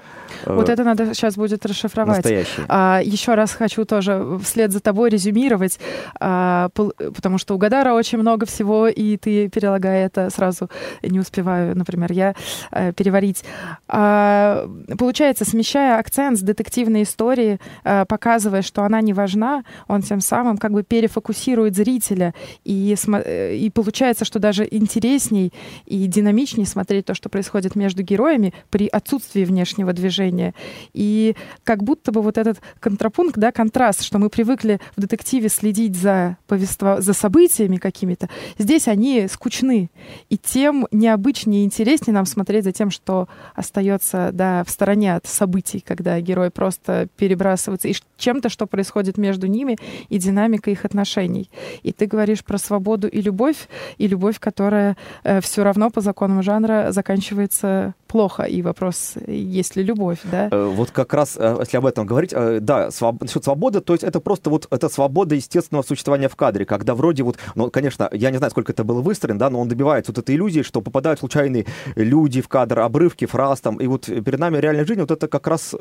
Вот 0.45 0.67
это 0.67 0.83
надо 0.83 1.13
сейчас 1.13 1.35
будет 1.35 1.65
расшифровать. 1.65 2.17
Настоящий. 2.17 2.63
А, 2.67 2.99
еще 3.01 3.35
раз 3.35 3.53
хочу 3.53 3.85
тоже 3.85 4.37
вслед 4.43 4.73
за 4.73 4.81
тобой 4.81 5.09
резюмировать, 5.09 5.79
а, 6.19 6.67
потому 6.73 7.37
что 7.37 7.55
у 7.55 7.57
Гадара 7.57 7.93
очень 7.93 8.17
много 8.17 8.45
всего, 8.45 8.89
и 8.89 9.15
ты 9.15 9.47
перелагай 9.47 10.03
это 10.03 10.29
сразу, 10.29 10.69
не 11.01 11.21
успеваю, 11.21 11.77
например, 11.77 12.11
я 12.11 12.35
а, 12.71 12.91
переварить. 12.91 13.45
А, 13.87 14.67
получается, 14.99 15.45
смещая 15.45 15.99
акцент 15.99 16.37
с 16.37 16.41
детективной 16.41 17.03
истории, 17.03 17.61
а, 17.85 18.03
показывая, 18.03 18.61
что 18.61 18.83
она 18.83 18.99
не 18.99 19.13
важна, 19.13 19.63
он 19.87 20.01
тем 20.01 20.19
самым 20.19 20.57
как 20.65 20.71
бы 20.71 20.81
перефокусирует 20.81 21.75
зрителя, 21.75 22.33
и, 22.63 22.95
э, 23.07 23.55
и 23.55 23.69
получается, 23.69 24.25
что 24.25 24.39
даже 24.39 24.67
интересней 24.71 25.53
и 25.85 26.07
динамичнее 26.07 26.65
смотреть 26.65 27.05
то, 27.05 27.13
что 27.13 27.29
происходит 27.29 27.75
между 27.75 28.01
героями 28.01 28.51
при 28.71 28.87
отсутствии 28.87 29.45
внешнего 29.45 29.93
движения. 29.93 30.55
И 30.91 31.35
как 31.63 31.83
будто 31.83 32.11
бы 32.11 32.23
вот 32.23 32.39
этот 32.39 32.61
контрапункт, 32.79 33.37
да, 33.37 33.51
контраст, 33.51 34.01
что 34.01 34.17
мы 34.17 34.31
привыкли 34.31 34.79
в 34.97 35.01
детективе 35.01 35.49
следить 35.49 35.95
за, 35.95 36.37
повество... 36.47 36.99
за 36.99 37.13
событиями 37.13 37.77
какими-то, 37.77 38.27
здесь 38.57 38.87
они 38.87 39.27
скучны. 39.27 39.91
И 40.31 40.37
тем 40.39 40.87
необычнее 40.89 41.61
и 41.61 41.65
интереснее 41.65 42.15
нам 42.15 42.25
смотреть 42.25 42.63
за 42.63 42.71
тем, 42.71 42.89
что 42.89 43.27
остается 43.53 44.31
да, 44.33 44.63
в 44.63 44.71
стороне 44.71 45.13
от 45.13 45.27
событий, 45.27 45.83
когда 45.85 46.19
герои 46.21 46.49
просто 46.49 47.07
перебрасываются, 47.17 47.87
и 47.87 47.93
чем-то, 48.17 48.49
что 48.49 48.65
происходит 48.65 49.19
между 49.19 49.45
ними, 49.45 49.77
и 50.09 50.17
динамика 50.17 50.44
динамика 50.45 50.71
их 50.71 50.85
отношений. 50.85 51.49
И 51.83 51.91
ты 51.91 52.05
говоришь 52.05 52.43
про 52.43 52.57
свободу 52.57 53.07
и 53.07 53.21
любовь, 53.21 53.67
и 53.97 54.07
любовь, 54.07 54.39
которая 54.39 54.95
э, 55.23 55.41
все 55.41 55.63
равно 55.63 55.89
по 55.89 56.01
законам 56.01 56.43
жанра 56.43 56.91
заканчивается 56.91 57.93
плохо. 58.07 58.43
И 58.43 58.61
вопрос, 58.61 59.15
есть 59.27 59.75
ли 59.75 59.83
любовь, 59.83 60.19
да? 60.31 60.47
Э, 60.51 60.71
вот 60.75 60.91
как 60.91 61.13
раз, 61.13 61.37
э, 61.37 61.57
если 61.59 61.77
об 61.77 61.85
этом 61.85 62.05
говорить, 62.05 62.33
э, 62.33 62.59
да, 62.61 62.91
своб... 62.91 63.21
насчет 63.21 63.43
свободы, 63.43 63.81
то 63.81 63.93
есть 63.93 64.03
это 64.03 64.19
просто 64.19 64.49
вот 64.49 64.67
это 64.71 64.89
свобода 64.89 65.35
естественного 65.35 65.83
существования 65.83 66.29
в 66.29 66.35
кадре, 66.35 66.65
когда 66.65 66.93
вроде 66.93 67.23
вот, 67.23 67.37
ну, 67.55 67.69
конечно, 67.69 68.09
я 68.13 68.31
не 68.31 68.37
знаю, 68.37 68.51
сколько 68.51 68.71
это 68.71 68.83
было 68.83 69.01
выстроено, 69.01 69.39
да, 69.39 69.49
но 69.49 69.59
он 69.59 69.67
добивается 69.67 70.11
вот 70.11 70.19
этой 70.19 70.35
иллюзии, 70.35 70.61
что 70.61 70.81
попадают 70.81 71.19
случайные 71.19 71.65
люди 71.95 72.41
в 72.41 72.47
кадр, 72.47 72.79
обрывки, 72.79 73.25
фраз 73.25 73.61
там, 73.61 73.77
и 73.77 73.87
вот 73.87 74.05
перед 74.05 74.39
нами 74.39 74.57
реальная 74.59 74.85
жизнь, 74.85 75.01
вот 75.01 75.11
это 75.11 75.27
как 75.27 75.47
раз, 75.47 75.75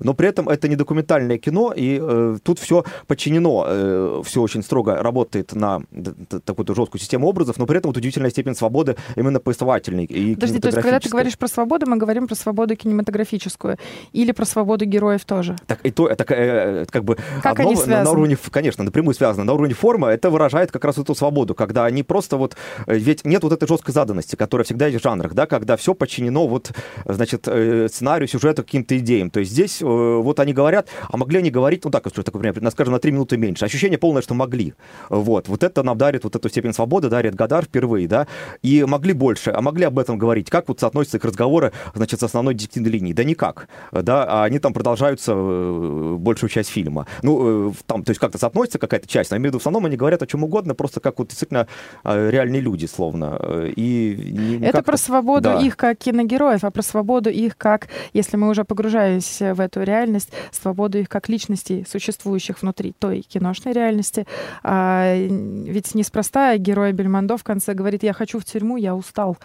но 0.00 0.14
при 0.14 0.28
этом 0.28 0.48
это 0.48 0.68
не 0.68 0.76
документальное 0.76 1.38
кино, 1.38 1.72
и 1.76 2.02
тут 2.42 2.58
все 2.58 2.84
подчинено, 3.06 3.66
все 4.24 4.42
очень 4.42 4.62
строго 4.62 5.02
работает 5.02 5.54
на 5.54 5.82
такую 6.44 6.66
жесткую 6.74 7.00
систему 7.00 7.26
образов, 7.28 7.58
но 7.58 7.66
при 7.66 7.78
этом 7.78 7.90
вот 7.90 7.96
удивительная 7.96 8.30
степень 8.30 8.54
свободы 8.54 8.96
именно 9.16 9.40
повествовательной 9.40 10.04
и 10.04 10.34
Подожди, 10.34 10.58
то 10.58 10.68
есть 10.68 10.80
когда 10.80 11.00
ты 11.00 11.08
говоришь 11.08 11.38
про 11.38 11.48
свободу, 11.48 11.86
мы 11.86 11.96
говорим 11.96 12.26
про 12.26 12.34
свободу 12.34 12.76
кинематографическую 12.76 13.78
или 14.12 14.32
про 14.32 14.44
свободу 14.44 14.84
героев 14.84 15.24
тоже. 15.24 15.56
Так 15.66 15.80
и 15.84 15.90
то, 15.90 16.08
это 16.08 16.24
э, 16.28 16.86
как 16.90 17.04
бы 17.04 17.16
как 17.42 17.58
одно, 17.58 17.70
они 17.70 17.76
связаны? 17.76 17.96
На, 17.96 18.04
на 18.04 18.10
уровне, 18.10 18.36
конечно, 18.50 18.84
напрямую 18.84 19.14
связано. 19.14 19.44
На 19.44 19.52
уровне 19.52 19.74
формы 19.74 20.08
это 20.08 20.30
выражает 20.30 20.70
как 20.70 20.84
раз 20.84 20.98
эту 20.98 21.14
свободу, 21.14 21.54
когда 21.54 21.84
они 21.84 22.02
просто 22.02 22.36
вот, 22.36 22.56
э, 22.86 22.96
ведь 22.96 23.24
нет 23.24 23.42
вот 23.42 23.52
этой 23.52 23.66
жесткой 23.68 23.94
заданности, 23.94 24.36
которая 24.36 24.64
всегда 24.64 24.86
есть 24.86 25.00
в 25.00 25.02
жанрах, 25.04 25.34
да, 25.34 25.46
когда 25.46 25.76
все 25.76 25.94
подчинено 25.94 26.46
вот, 26.46 26.72
значит, 27.04 27.46
э, 27.46 27.88
сценарию, 27.88 28.28
сюжету, 28.28 28.62
каким-то 28.62 28.96
идеям. 28.98 29.30
То 29.30 29.40
есть 29.40 29.52
здесь 29.52 29.82
вот 29.82 30.40
они 30.40 30.52
говорят, 30.52 30.88
а 31.08 31.16
могли 31.16 31.38
они 31.38 31.50
говорить, 31.50 31.84
ну 31.84 31.90
так, 31.90 32.04
такое, 32.04 32.42
например, 32.42 32.70
скажем, 32.70 32.92
на 32.92 32.98
три 32.98 33.12
минуты 33.12 33.36
меньше. 33.36 33.64
Ощущение 33.64 33.95
полное, 33.98 34.22
что 34.22 34.34
могли. 34.34 34.74
Вот, 35.08 35.48
вот 35.48 35.62
это 35.62 35.82
нам 35.82 35.98
дарит 35.98 36.24
вот 36.24 36.36
эту 36.36 36.48
степень 36.48 36.72
свободы, 36.72 37.08
дарит 37.08 37.34
Гадар 37.34 37.64
впервые, 37.64 38.08
да, 38.08 38.26
и 38.62 38.84
могли 38.84 39.12
больше, 39.12 39.50
а 39.50 39.60
могли 39.60 39.84
об 39.84 39.98
этом 39.98 40.18
говорить. 40.18 40.50
Как 40.50 40.68
вот 40.68 40.80
соотносятся 40.80 41.18
их 41.18 41.24
разговоры 41.24 41.72
значит, 41.94 42.20
с 42.20 42.22
основной 42.22 42.54
детективной 42.54 42.90
линией? 42.90 43.14
Да 43.14 43.24
никак. 43.24 43.68
Да, 43.92 44.24
а 44.24 44.44
они 44.44 44.58
там 44.58 44.72
продолжаются 44.72 45.32
э, 45.34 46.16
большую 46.18 46.50
часть 46.50 46.70
фильма. 46.70 47.06
Ну, 47.22 47.70
э, 47.70 47.72
там, 47.86 48.04
то 48.04 48.10
есть 48.10 48.20
как-то 48.20 48.38
соотносится 48.38 48.78
какая-то 48.78 49.08
часть, 49.08 49.30
но 49.30 49.36
я 49.36 49.38
имею 49.38 49.50
в 49.50 49.54
виду, 49.54 49.58
в 49.58 49.62
основном 49.62 49.86
они 49.86 49.96
говорят 49.96 50.22
о 50.22 50.26
чем 50.26 50.44
угодно, 50.44 50.74
просто 50.74 51.00
как 51.00 51.18
вот 51.18 51.28
действительно 51.28 51.66
э, 52.04 52.30
реальные 52.30 52.60
люди, 52.60 52.86
словно. 52.86 53.38
И 53.76 54.60
Это 54.62 54.82
про 54.82 54.96
свободу 54.96 55.50
да. 55.50 55.60
их 55.60 55.76
как 55.76 55.98
киногероев, 55.98 56.64
а 56.64 56.70
про 56.70 56.82
свободу 56.82 57.30
их 57.30 57.56
как, 57.56 57.88
если 58.12 58.36
мы 58.36 58.48
уже 58.48 58.64
погружаемся 58.64 59.54
в 59.54 59.60
эту 59.60 59.82
реальность, 59.82 60.30
свободу 60.50 60.98
их 60.98 61.08
как 61.08 61.28
личностей, 61.28 61.84
существующих 61.88 62.62
внутри 62.62 62.94
той 62.98 63.20
киношной 63.20 63.72
реальности. 63.72 63.85
А, 64.62 65.14
ведь 65.16 65.94
неспроста 65.94 66.56
герой 66.56 66.92
Бельмондо 66.92 67.36
в 67.36 67.44
конце 67.44 67.74
говорит, 67.74 68.02
я 68.02 68.12
хочу 68.12 68.38
в 68.38 68.44
тюрьму, 68.44 68.76
я 68.76 68.94
устал. 68.94 69.36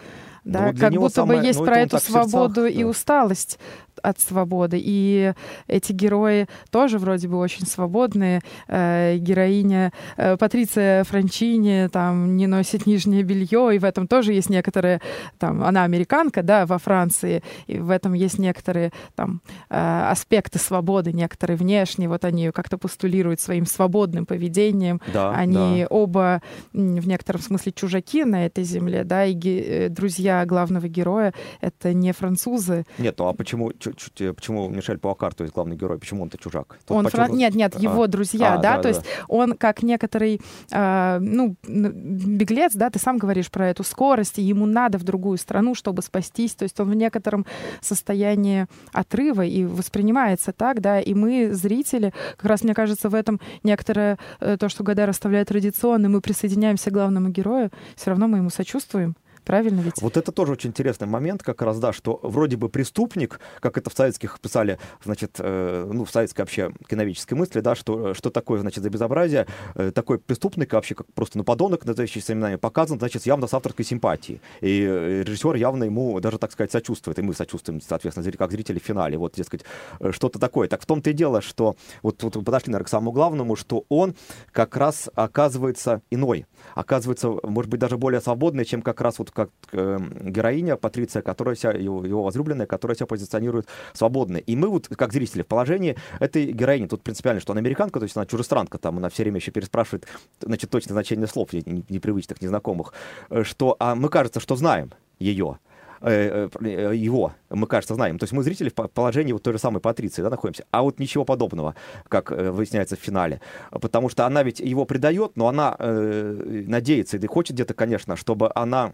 Да, 0.44 0.72
ну, 0.72 0.78
как 0.78 0.92
будто 0.92 1.14
самое, 1.14 1.40
бы 1.40 1.46
есть 1.46 1.60
ну, 1.60 1.66
про 1.66 1.78
эту 1.78 1.98
свободу 1.98 2.62
сердцах, 2.62 2.80
и 2.80 2.82
да. 2.82 2.88
усталость 2.88 3.58
от 4.02 4.18
свободы. 4.18 4.80
И 4.82 5.32
эти 5.68 5.92
герои 5.92 6.48
тоже 6.70 6.98
вроде 6.98 7.28
бы 7.28 7.38
очень 7.38 7.66
свободные. 7.66 8.40
Э, 8.66 9.16
героиня 9.16 9.92
э, 10.16 10.36
Патриция 10.36 11.04
Франчини 11.04 11.88
там 11.88 12.36
не 12.36 12.46
носит 12.46 12.86
нижнее 12.86 13.22
белье, 13.22 13.76
и 13.76 13.78
в 13.78 13.84
этом 13.84 14.08
тоже 14.08 14.32
есть 14.32 14.50
некоторые, 14.50 15.00
там, 15.38 15.62
она 15.62 15.84
американка, 15.84 16.42
да, 16.42 16.66
во 16.66 16.78
Франции, 16.78 17.42
и 17.66 17.78
в 17.78 17.90
этом 17.90 18.14
есть 18.14 18.38
некоторые 18.38 18.92
там 19.14 19.42
э, 19.70 20.08
аспекты 20.10 20.58
свободы, 20.58 21.12
некоторые 21.12 21.56
внешние, 21.56 22.08
вот 22.08 22.24
они 22.24 22.44
ее 22.44 22.52
как-то 22.52 22.78
постулируют 22.78 23.40
своим 23.40 23.66
свободным 23.66 24.26
поведением. 24.26 25.00
Да, 25.12 25.30
они 25.30 25.82
да. 25.82 25.86
оба 25.88 26.42
в 26.72 27.06
некотором 27.06 27.40
смысле 27.40 27.72
чужаки 27.72 28.24
на 28.24 28.46
этой 28.46 28.64
земле, 28.64 29.04
да, 29.04 29.24
и 29.26 29.88
друзья 29.88 30.31
главного 30.46 30.88
героя— 30.88 31.32
это 31.60 31.92
не 31.92 32.12
французы. 32.12 32.84
Нет, 32.98 33.16
ну 33.18 33.28
а 33.28 33.32
почему 33.32 33.70
э, 33.70 34.32
почему 34.32 34.68
Мишель 34.68 34.98
Пуакар, 34.98 35.34
то 35.34 35.44
есть 35.44 35.54
главный 35.54 35.76
герой, 35.76 35.98
почему 35.98 36.22
он-то 36.22 36.38
чужак? 36.38 36.78
Тут 36.86 36.96
он 36.96 37.08
фран... 37.08 37.32
Нет, 37.32 37.54
нет, 37.54 37.78
его 37.78 38.02
а, 38.02 38.08
друзья, 38.08 38.54
а, 38.54 38.58
да, 38.58 38.76
да, 38.76 38.76
то 38.76 38.82
да. 38.82 38.88
есть 38.90 39.02
он 39.28 39.56
как 39.56 39.82
некоторый, 39.82 40.40
э, 40.70 41.18
ну, 41.20 41.56
беглец, 41.62 42.72
да, 42.74 42.90
ты 42.90 42.98
сам 42.98 43.18
говоришь 43.18 43.50
про 43.50 43.68
эту 43.68 43.84
скорость, 43.84 44.38
и 44.38 44.42
ему 44.42 44.66
надо 44.66 44.98
в 44.98 45.04
другую 45.04 45.38
страну, 45.38 45.74
чтобы 45.74 46.02
спастись, 46.02 46.54
то 46.54 46.64
есть 46.64 46.78
он 46.80 46.90
в 46.90 46.94
некотором 46.94 47.46
состоянии 47.80 48.66
отрыва 48.92 49.44
и 49.44 49.64
воспринимается 49.64 50.52
так, 50.52 50.80
да, 50.80 51.00
и 51.00 51.14
мы, 51.14 51.52
зрители, 51.52 52.12
как 52.36 52.46
раз, 52.46 52.62
мне 52.62 52.74
кажется, 52.74 53.08
в 53.08 53.14
этом 53.14 53.40
некоторое, 53.62 54.18
э, 54.40 54.56
то, 54.58 54.68
что 54.68 54.84
Гадар 54.84 55.08
оставляет 55.10 55.48
традиционно, 55.48 56.08
мы 56.08 56.20
присоединяемся 56.20 56.90
к 56.90 56.94
главному 56.94 57.28
герою, 57.28 57.70
все 57.96 58.10
равно 58.10 58.28
мы 58.28 58.38
ему 58.38 58.50
сочувствуем. 58.50 59.16
Правильно 59.44 59.80
ведь? 59.80 60.00
Вот 60.00 60.16
это 60.16 60.30
тоже 60.30 60.52
очень 60.52 60.70
интересный 60.70 61.06
момент, 61.06 61.42
как 61.42 61.62
раз, 61.62 61.78
да, 61.78 61.92
что 61.92 62.20
вроде 62.22 62.56
бы 62.56 62.68
преступник, 62.68 63.40
как 63.60 63.76
это 63.76 63.90
в 63.90 63.92
советских 63.94 64.38
писали, 64.40 64.78
значит, 65.04 65.36
э, 65.38 65.90
ну, 65.92 66.04
в 66.04 66.10
советской 66.10 66.42
вообще 66.42 66.72
киновической 66.88 67.36
мысли, 67.36 67.60
да, 67.60 67.74
что, 67.74 68.14
что 68.14 68.30
такое, 68.30 68.60
значит, 68.60 68.84
за 68.84 68.90
безобразие, 68.90 69.46
э, 69.74 69.90
такой 69.92 70.18
преступник 70.18 70.72
вообще 70.72 70.94
как 70.94 71.06
просто 71.12 71.38
ну, 71.38 71.44
подонок, 71.44 71.84
называющийся 71.84 72.34
именами, 72.34 72.56
показан, 72.56 72.98
значит, 72.98 73.26
явно 73.26 73.48
с 73.48 73.54
авторской 73.54 73.84
симпатией. 73.84 74.40
И 74.60 74.82
э, 74.82 75.22
режиссер 75.24 75.56
явно 75.56 75.84
ему 75.84 76.20
даже, 76.20 76.38
так 76.38 76.52
сказать, 76.52 76.70
сочувствует, 76.70 77.18
и 77.18 77.22
мы 77.22 77.34
сочувствуем, 77.34 77.80
соответственно, 77.80 78.30
как 78.32 78.50
зрители 78.52 78.78
в 78.78 78.84
финале, 78.84 79.18
вот, 79.18 79.34
дескать, 79.34 79.64
э, 79.98 80.12
что-то 80.12 80.38
такое. 80.38 80.68
Так 80.68 80.82
в 80.82 80.86
том-то 80.86 81.10
и 81.10 81.12
дело, 81.12 81.40
что 81.40 81.74
вот, 82.02 82.22
вот 82.22 82.32
подошли, 82.44 82.70
наверное, 82.70 82.86
к 82.86 82.88
самому 82.88 83.10
главному, 83.10 83.56
что 83.56 83.84
он 83.88 84.14
как 84.52 84.76
раз 84.76 85.10
оказывается 85.14 86.00
иной, 86.10 86.46
оказывается, 86.74 87.28
может 87.42 87.70
быть, 87.70 87.80
даже 87.80 87.98
более 87.98 88.20
свободный, 88.20 88.64
чем 88.64 88.82
как 88.82 89.00
раз 89.00 89.18
вот 89.18 89.31
как 89.32 89.50
э, 89.72 89.98
героиня 90.24 90.76
Патриция, 90.76 91.22
которая 91.22 91.54
себя, 91.54 91.72
его, 91.72 92.04
его 92.04 92.22
возлюбленная, 92.22 92.66
которая 92.66 92.96
себя 92.96 93.06
позиционирует 93.06 93.66
свободно. 93.92 94.36
И 94.36 94.56
мы 94.56 94.68
вот, 94.68 94.88
как 94.88 95.12
зрители, 95.12 95.42
в 95.42 95.46
положении 95.46 95.96
этой 96.20 96.52
героини, 96.52 96.86
тут 96.86 97.02
принципиально, 97.02 97.40
что 97.40 97.52
она 97.52 97.60
американка, 97.60 97.98
то 97.98 98.04
есть 98.04 98.16
она 98.16 98.26
чужестранка, 98.26 98.78
там 98.78 98.98
она 98.98 99.08
все 99.08 99.22
время 99.22 99.38
еще 99.38 99.50
переспрашивает, 99.50 100.06
значит, 100.40 100.70
точное 100.70 100.94
значение 100.94 101.26
слов 101.26 101.52
непривычных, 101.52 102.40
незнакомых, 102.42 102.92
э, 103.30 103.42
что, 103.44 103.76
а 103.78 103.94
мы, 103.94 104.08
кажется, 104.08 104.40
что 104.40 104.56
знаем 104.56 104.92
ее, 105.18 105.58
э, 106.02 106.48
его, 106.60 107.32
мы, 107.48 107.66
кажется, 107.66 107.94
знаем. 107.94 108.18
То 108.18 108.24
есть 108.24 108.32
мы, 108.32 108.42
зрители, 108.42 108.68
в 108.68 108.88
положении 108.88 109.32
вот 109.32 109.42
той 109.42 109.54
же 109.54 109.58
самой 109.58 109.80
Патриции 109.80 110.22
да, 110.22 110.30
находимся. 110.30 110.64
А 110.70 110.82
вот 110.82 110.98
ничего 110.98 111.24
подобного, 111.24 111.74
как 112.08 112.30
выясняется 112.30 112.96
в 112.96 113.00
финале. 113.00 113.40
Потому 113.70 114.08
что 114.08 114.26
она 114.26 114.42
ведь 114.42 114.60
его 114.60 114.84
предает, 114.84 115.36
но 115.36 115.48
она 115.48 115.76
э, 115.78 116.64
надеется 116.66 117.16
и 117.16 117.26
хочет 117.26 117.54
где-то, 117.54 117.74
конечно, 117.74 118.16
чтобы 118.16 118.50
она 118.54 118.92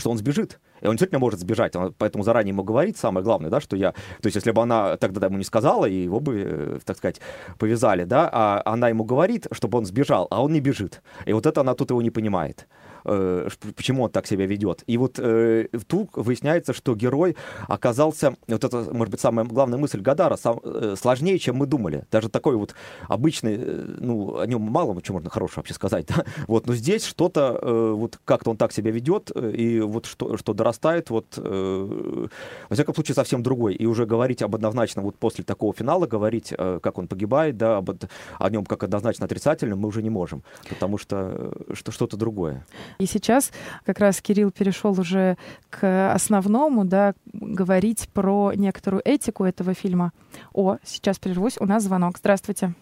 что 0.00 0.10
он 0.10 0.18
сбежит. 0.18 0.58
И 0.80 0.86
он 0.86 0.92
действительно 0.92 1.18
может 1.18 1.40
сбежать, 1.40 1.76
он 1.76 1.94
поэтому 1.96 2.24
заранее 2.24 2.50
ему 2.50 2.62
говорит, 2.62 2.96
самое 2.96 3.24
главное, 3.24 3.50
да, 3.50 3.60
что 3.60 3.76
я... 3.76 3.92
То 3.92 4.26
есть 4.26 4.36
если 4.36 4.50
бы 4.50 4.62
она 4.62 4.96
тогда 4.96 5.26
ему 5.26 5.38
не 5.38 5.44
сказала, 5.44 5.86
и 5.86 6.04
его 6.04 6.20
бы, 6.20 6.42
э, 6.46 6.78
так 6.84 6.96
сказать, 6.96 7.20
повязали, 7.58 8.04
да, 8.04 8.28
а 8.32 8.62
она 8.64 8.88
ему 8.88 9.04
говорит, 9.04 9.46
чтобы 9.52 9.78
он 9.78 9.84
сбежал, 9.84 10.26
а 10.30 10.42
он 10.42 10.52
не 10.52 10.60
бежит. 10.60 11.02
И 11.26 11.32
вот 11.32 11.46
это 11.46 11.60
она 11.60 11.74
тут 11.74 11.90
его 11.90 12.02
не 12.02 12.10
понимает. 12.10 12.66
Э, 13.04 13.48
почему 13.76 14.04
он 14.04 14.10
так 14.10 14.26
себя 14.26 14.46
ведет. 14.46 14.82
И 14.86 14.96
вот 14.96 15.18
э, 15.18 15.68
тут 15.86 16.10
выясняется, 16.14 16.72
что 16.72 16.94
герой 16.94 17.36
оказался, 17.68 18.36
вот 18.48 18.64
это, 18.64 18.76
может 18.92 19.10
быть, 19.10 19.20
самая 19.20 19.46
главная 19.46 19.78
мысль 19.78 20.00
Гадара, 20.00 20.36
сам, 20.36 20.60
э, 20.62 20.94
сложнее, 20.98 21.38
чем 21.38 21.56
мы 21.56 21.66
думали. 21.66 22.04
Даже 22.10 22.28
такой 22.28 22.56
вот 22.56 22.74
обычный, 23.08 23.56
э, 23.58 23.96
ну, 23.98 24.38
о 24.38 24.46
нем 24.46 24.62
мало 24.62 25.00
чего 25.02 25.14
можно 25.14 25.30
хорошего 25.30 25.60
вообще 25.60 25.74
сказать, 25.74 26.06
да? 26.16 26.24
Вот, 26.46 26.66
но 26.66 26.74
здесь 26.74 27.04
что-то, 27.04 27.58
э, 27.60 27.92
вот 27.92 28.18
как-то 28.24 28.50
он 28.50 28.56
так 28.56 28.72
себя 28.72 28.90
ведет, 28.90 29.30
э, 29.34 29.52
и 29.52 29.80
вот 29.80 30.06
что, 30.06 30.36
что 30.36 30.52
дорастает, 30.54 31.10
вот, 31.10 31.26
э, 31.36 32.26
во 32.68 32.74
всяком 32.74 32.94
случае, 32.94 33.14
совсем 33.14 33.42
другой. 33.42 33.74
И 33.74 33.86
уже 33.86 34.06
говорить 34.06 34.42
об 34.42 34.54
однозначно, 34.54 35.02
вот 35.02 35.16
после 35.16 35.44
такого 35.44 35.72
финала, 35.72 36.06
говорить, 36.06 36.52
э, 36.56 36.80
как 36.82 36.98
он 36.98 37.08
погибает, 37.08 37.56
да, 37.56 37.78
об, 37.78 37.90
о 38.38 38.50
нем 38.50 38.64
как 38.64 38.84
однозначно 38.84 39.26
отрицательном 39.26 39.78
мы 39.80 39.88
уже 39.88 40.02
не 40.02 40.10
можем, 40.10 40.42
потому 40.68 40.98
что, 40.98 41.52
э, 41.68 41.74
что 41.74 41.92
что-то 41.92 42.16
другое. 42.16 42.66
И 42.98 43.06
сейчас 43.06 43.52
как 43.84 43.98
раз 44.00 44.20
Кирилл 44.20 44.50
перешел 44.50 44.98
уже 44.98 45.36
к 45.70 46.12
основному, 46.12 46.84
да, 46.84 47.14
говорить 47.32 48.08
про 48.12 48.52
некоторую 48.54 49.02
этику 49.04 49.44
этого 49.44 49.74
фильма. 49.74 50.12
О, 50.52 50.76
сейчас 50.82 51.18
прервусь, 51.18 51.56
у 51.60 51.66
нас 51.66 51.82
звонок. 51.82 52.18
Здравствуйте. 52.18 52.74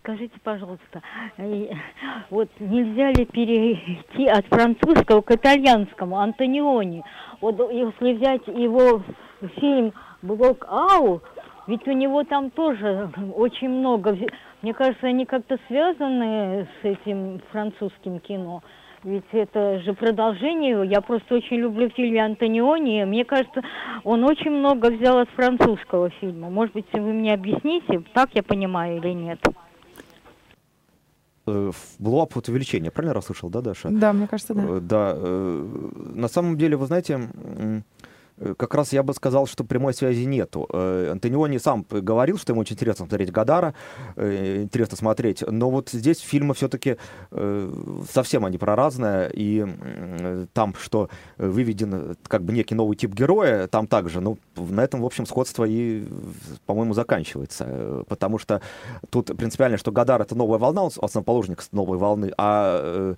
Скажите, 0.00 0.34
пожалуйста, 0.42 1.02
вот 2.30 2.48
нельзя 2.58 3.10
ли 3.12 3.26
перейти 3.26 4.26
от 4.26 4.46
французского 4.46 5.20
к 5.20 5.30
итальянскому 5.32 6.18
Антониони? 6.18 7.04
Вот 7.40 7.60
если 7.70 8.14
взять 8.14 8.46
его 8.46 9.02
фильм 9.60 9.92
«Blow-Up», 10.22 11.20
ведь 11.66 11.86
у 11.86 11.92
него 11.92 12.24
там 12.24 12.50
тоже 12.50 13.10
очень 13.34 13.68
много. 13.68 14.16
Мне 14.62 14.72
кажется, 14.72 15.08
они 15.08 15.26
как-то 15.26 15.58
связаны 15.68 16.66
с 16.80 16.84
этим 16.84 17.40
французским 17.52 18.18
кино. 18.20 18.62
Ведь 19.06 19.24
это 19.30 19.78
же 19.82 19.94
продолжение. 19.94 20.84
Я 20.90 21.00
просто 21.00 21.36
очень 21.36 21.58
люблю 21.58 21.88
фильм 21.90 22.18
Антониони. 22.18 23.04
Мне 23.04 23.24
кажется, 23.24 23.62
он 24.02 24.24
очень 24.24 24.50
много 24.50 24.90
взял 24.90 25.18
от 25.18 25.28
французского 25.30 26.10
фильма. 26.10 26.50
Может 26.50 26.74
быть, 26.74 26.86
вы 26.92 27.12
мне 27.12 27.32
объясните, 27.32 28.02
так 28.12 28.30
я 28.34 28.42
понимаю 28.42 28.96
или 28.96 29.12
нет? 29.12 29.38
Blow-Up 32.00 32.34
вот 32.34 32.48
увеличение, 32.48 32.90
правильно 32.90 33.14
расслышал, 33.14 33.48
да, 33.48 33.60
Даша? 33.60 33.90
Да, 33.90 34.12
мне 34.12 34.26
кажется, 34.26 34.54
да. 34.54 34.62
Э, 34.62 34.80
да. 34.80 35.12
Э, 35.14 35.90
на 36.16 36.26
самом 36.26 36.58
деле, 36.58 36.76
вы 36.76 36.86
знаете, 36.86 37.20
Э, 37.32 37.80
как 38.56 38.74
раз 38.74 38.92
я 38.92 39.02
бы 39.02 39.14
сказал, 39.14 39.46
что 39.46 39.64
прямой 39.64 39.94
связи 39.94 40.24
нету. 40.24 40.68
Э, 40.72 41.10
Антониони 41.12 41.58
сам 41.58 41.84
говорил, 41.88 42.38
что 42.38 42.52
ему 42.52 42.60
очень 42.60 42.74
интересно 42.74 43.06
смотреть 43.06 43.30
Гадара, 43.30 43.74
э, 44.16 44.62
интересно 44.62 44.96
смотреть, 44.96 45.42
но 45.46 45.70
вот 45.70 45.90
здесь 45.90 46.20
фильмы 46.20 46.54
все-таки 46.54 46.96
совсем 48.10 48.44
они 48.44 48.58
про 48.58 48.76
разное, 48.76 49.30
и 49.32 49.66
там, 50.52 50.74
что 50.74 51.08
выведен 51.36 52.16
как 52.26 52.42
бы 52.42 52.52
некий 52.52 52.74
новый 52.74 52.96
тип 52.96 53.12
героя, 53.12 53.66
там 53.66 53.86
также, 53.86 54.20
ну, 54.20 54.38
на 54.56 54.82
этом, 54.82 55.00
в 55.00 55.06
общем, 55.06 55.26
сходство 55.26 55.64
и, 55.64 56.04
по-моему, 56.66 56.94
заканчивается, 56.94 58.04
потому 58.08 58.38
что 58.38 58.60
тут 59.10 59.36
принципиально, 59.36 59.78
что 59.78 59.92
Гадар— 59.92 60.20
это 60.22 60.34
новая 60.34 60.58
волна, 60.58 60.84
он 60.84 60.90
основоположник 61.00 61.62
новой 61.72 61.98
волны, 61.98 62.32
а 62.36 62.76
Э, 62.76 63.14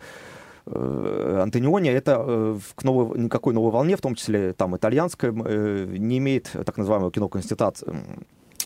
Антониони 1.42 1.88
это 1.88 2.24
э, 2.26 2.58
к 2.74 2.84
новой, 2.84 3.18
никакой 3.18 3.54
новой 3.54 3.70
волне, 3.70 3.96
в 3.96 4.00
том 4.00 4.14
числе 4.14 4.52
там 4.52 4.76
итальянской, 4.76 5.30
э, 5.30 5.86
не 5.98 6.18
имеет 6.18 6.50
так 6.52 6.76
называемого 6.76 7.10
кино 7.10 7.28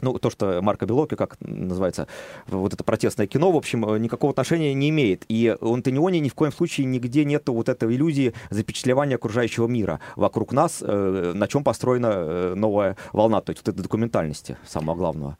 ну, 0.00 0.18
то, 0.18 0.30
что 0.30 0.60
Марко 0.62 0.84
Белоки, 0.84 1.14
как 1.14 1.36
называется, 1.40 2.08
вот 2.48 2.74
это 2.74 2.82
протестное 2.82 3.28
кино, 3.28 3.52
в 3.52 3.56
общем, 3.56 3.82
никакого 4.02 4.32
отношения 4.32 4.74
не 4.74 4.88
имеет. 4.88 5.24
И 5.28 5.56
у 5.60 5.74
Антониони 5.74 6.18
ни 6.18 6.28
в 6.28 6.34
коем 6.34 6.52
случае 6.52 6.86
нигде 6.86 7.24
нет 7.24 7.48
вот 7.48 7.68
этой 7.68 7.94
иллюзии 7.94 8.34
запечатлевания 8.50 9.14
окружающего 9.14 9.68
мира 9.68 10.00
вокруг 10.16 10.52
нас, 10.52 10.80
на 10.80 11.46
чем 11.46 11.62
построена 11.62 12.56
новая 12.56 12.96
волна, 13.12 13.42
то 13.42 13.50
есть 13.50 13.64
вот 13.64 13.72
этой 13.72 13.82
документальности, 13.82 14.56
самого 14.66 14.96
главного. 14.96 15.38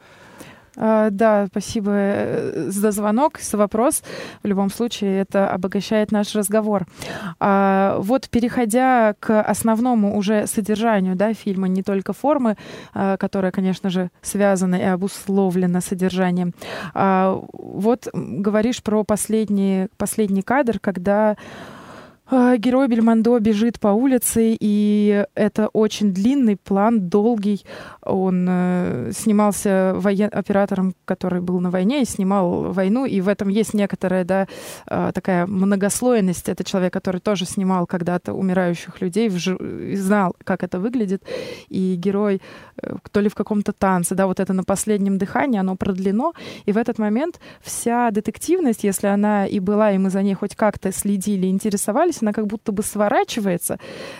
А, 0.76 1.10
да, 1.10 1.46
спасибо 1.50 1.90
э, 1.92 2.70
за 2.70 2.90
звонок, 2.90 3.38
за 3.40 3.56
вопрос. 3.56 4.02
В 4.42 4.46
любом 4.46 4.70
случае, 4.70 5.20
это 5.20 5.50
обогащает 5.50 6.12
наш 6.12 6.34
разговор. 6.34 6.86
А, 7.40 7.96
вот 7.98 8.28
переходя 8.30 9.14
к 9.20 9.42
основному 9.42 10.16
уже 10.16 10.46
содержанию 10.46 11.14
да, 11.14 11.34
фильма, 11.34 11.68
не 11.68 11.82
только 11.82 12.12
формы, 12.12 12.56
а, 12.94 13.16
которая, 13.16 13.52
конечно 13.52 13.90
же, 13.90 14.10
связана 14.22 14.76
и 14.76 14.84
обусловлена 14.84 15.80
содержанием. 15.80 16.54
Вот 16.94 18.08
говоришь 18.12 18.82
про 18.82 19.04
последний, 19.04 19.88
последний 19.96 20.42
кадр, 20.42 20.78
когда 20.78 21.36
герой 22.32 22.88
Бельмондо 22.88 23.38
бежит 23.38 23.78
по 23.78 23.88
улице, 23.88 24.56
и 24.58 25.26
это 25.34 25.68
очень 25.68 26.12
длинный 26.14 26.56
план, 26.56 27.08
долгий. 27.08 27.64
Он 28.02 28.46
э, 28.48 29.10
снимался 29.12 29.92
воен... 29.96 30.30
оператором, 30.32 30.94
который 31.04 31.42
был 31.42 31.60
на 31.60 31.70
войне 31.70 32.02
и 32.02 32.06
снимал 32.06 32.72
войну, 32.72 33.04
и 33.04 33.20
в 33.20 33.28
этом 33.28 33.48
есть 33.48 33.74
некоторая, 33.74 34.24
да, 34.24 34.46
э, 34.86 35.12
такая 35.14 35.46
многослойность. 35.46 36.48
Это 36.48 36.64
человек, 36.64 36.92
который 36.92 37.20
тоже 37.20 37.44
снимал 37.44 37.86
когда-то 37.86 38.32
умирающих 38.32 39.02
людей, 39.02 39.28
вж... 39.28 39.58
знал, 39.96 40.34
как 40.44 40.62
это 40.62 40.80
выглядит. 40.80 41.22
И 41.68 41.96
герой 41.96 42.40
э, 42.82 42.96
то 43.10 43.20
ли 43.20 43.28
в 43.28 43.34
каком-то 43.34 43.72
танце, 43.72 44.14
да, 44.14 44.26
вот 44.26 44.40
это 44.40 44.54
на 44.54 44.64
последнем 44.64 45.18
дыхании, 45.18 45.60
оно 45.60 45.76
продлено, 45.76 46.32
и 46.64 46.72
в 46.72 46.78
этот 46.78 46.98
момент 46.98 47.40
вся 47.60 48.10
детективность, 48.10 48.84
если 48.84 49.08
она 49.08 49.46
и 49.46 49.60
была, 49.60 49.92
и 49.92 49.98
мы 49.98 50.08
за 50.08 50.22
ней 50.22 50.34
хоть 50.34 50.56
как-то 50.56 50.92
следили, 50.92 51.46
интересовались, 51.46 52.21
она 52.22 52.32
как 52.32 52.46
будто 52.46 52.72
бы 52.72 52.82
сворачивается, 52.82 53.78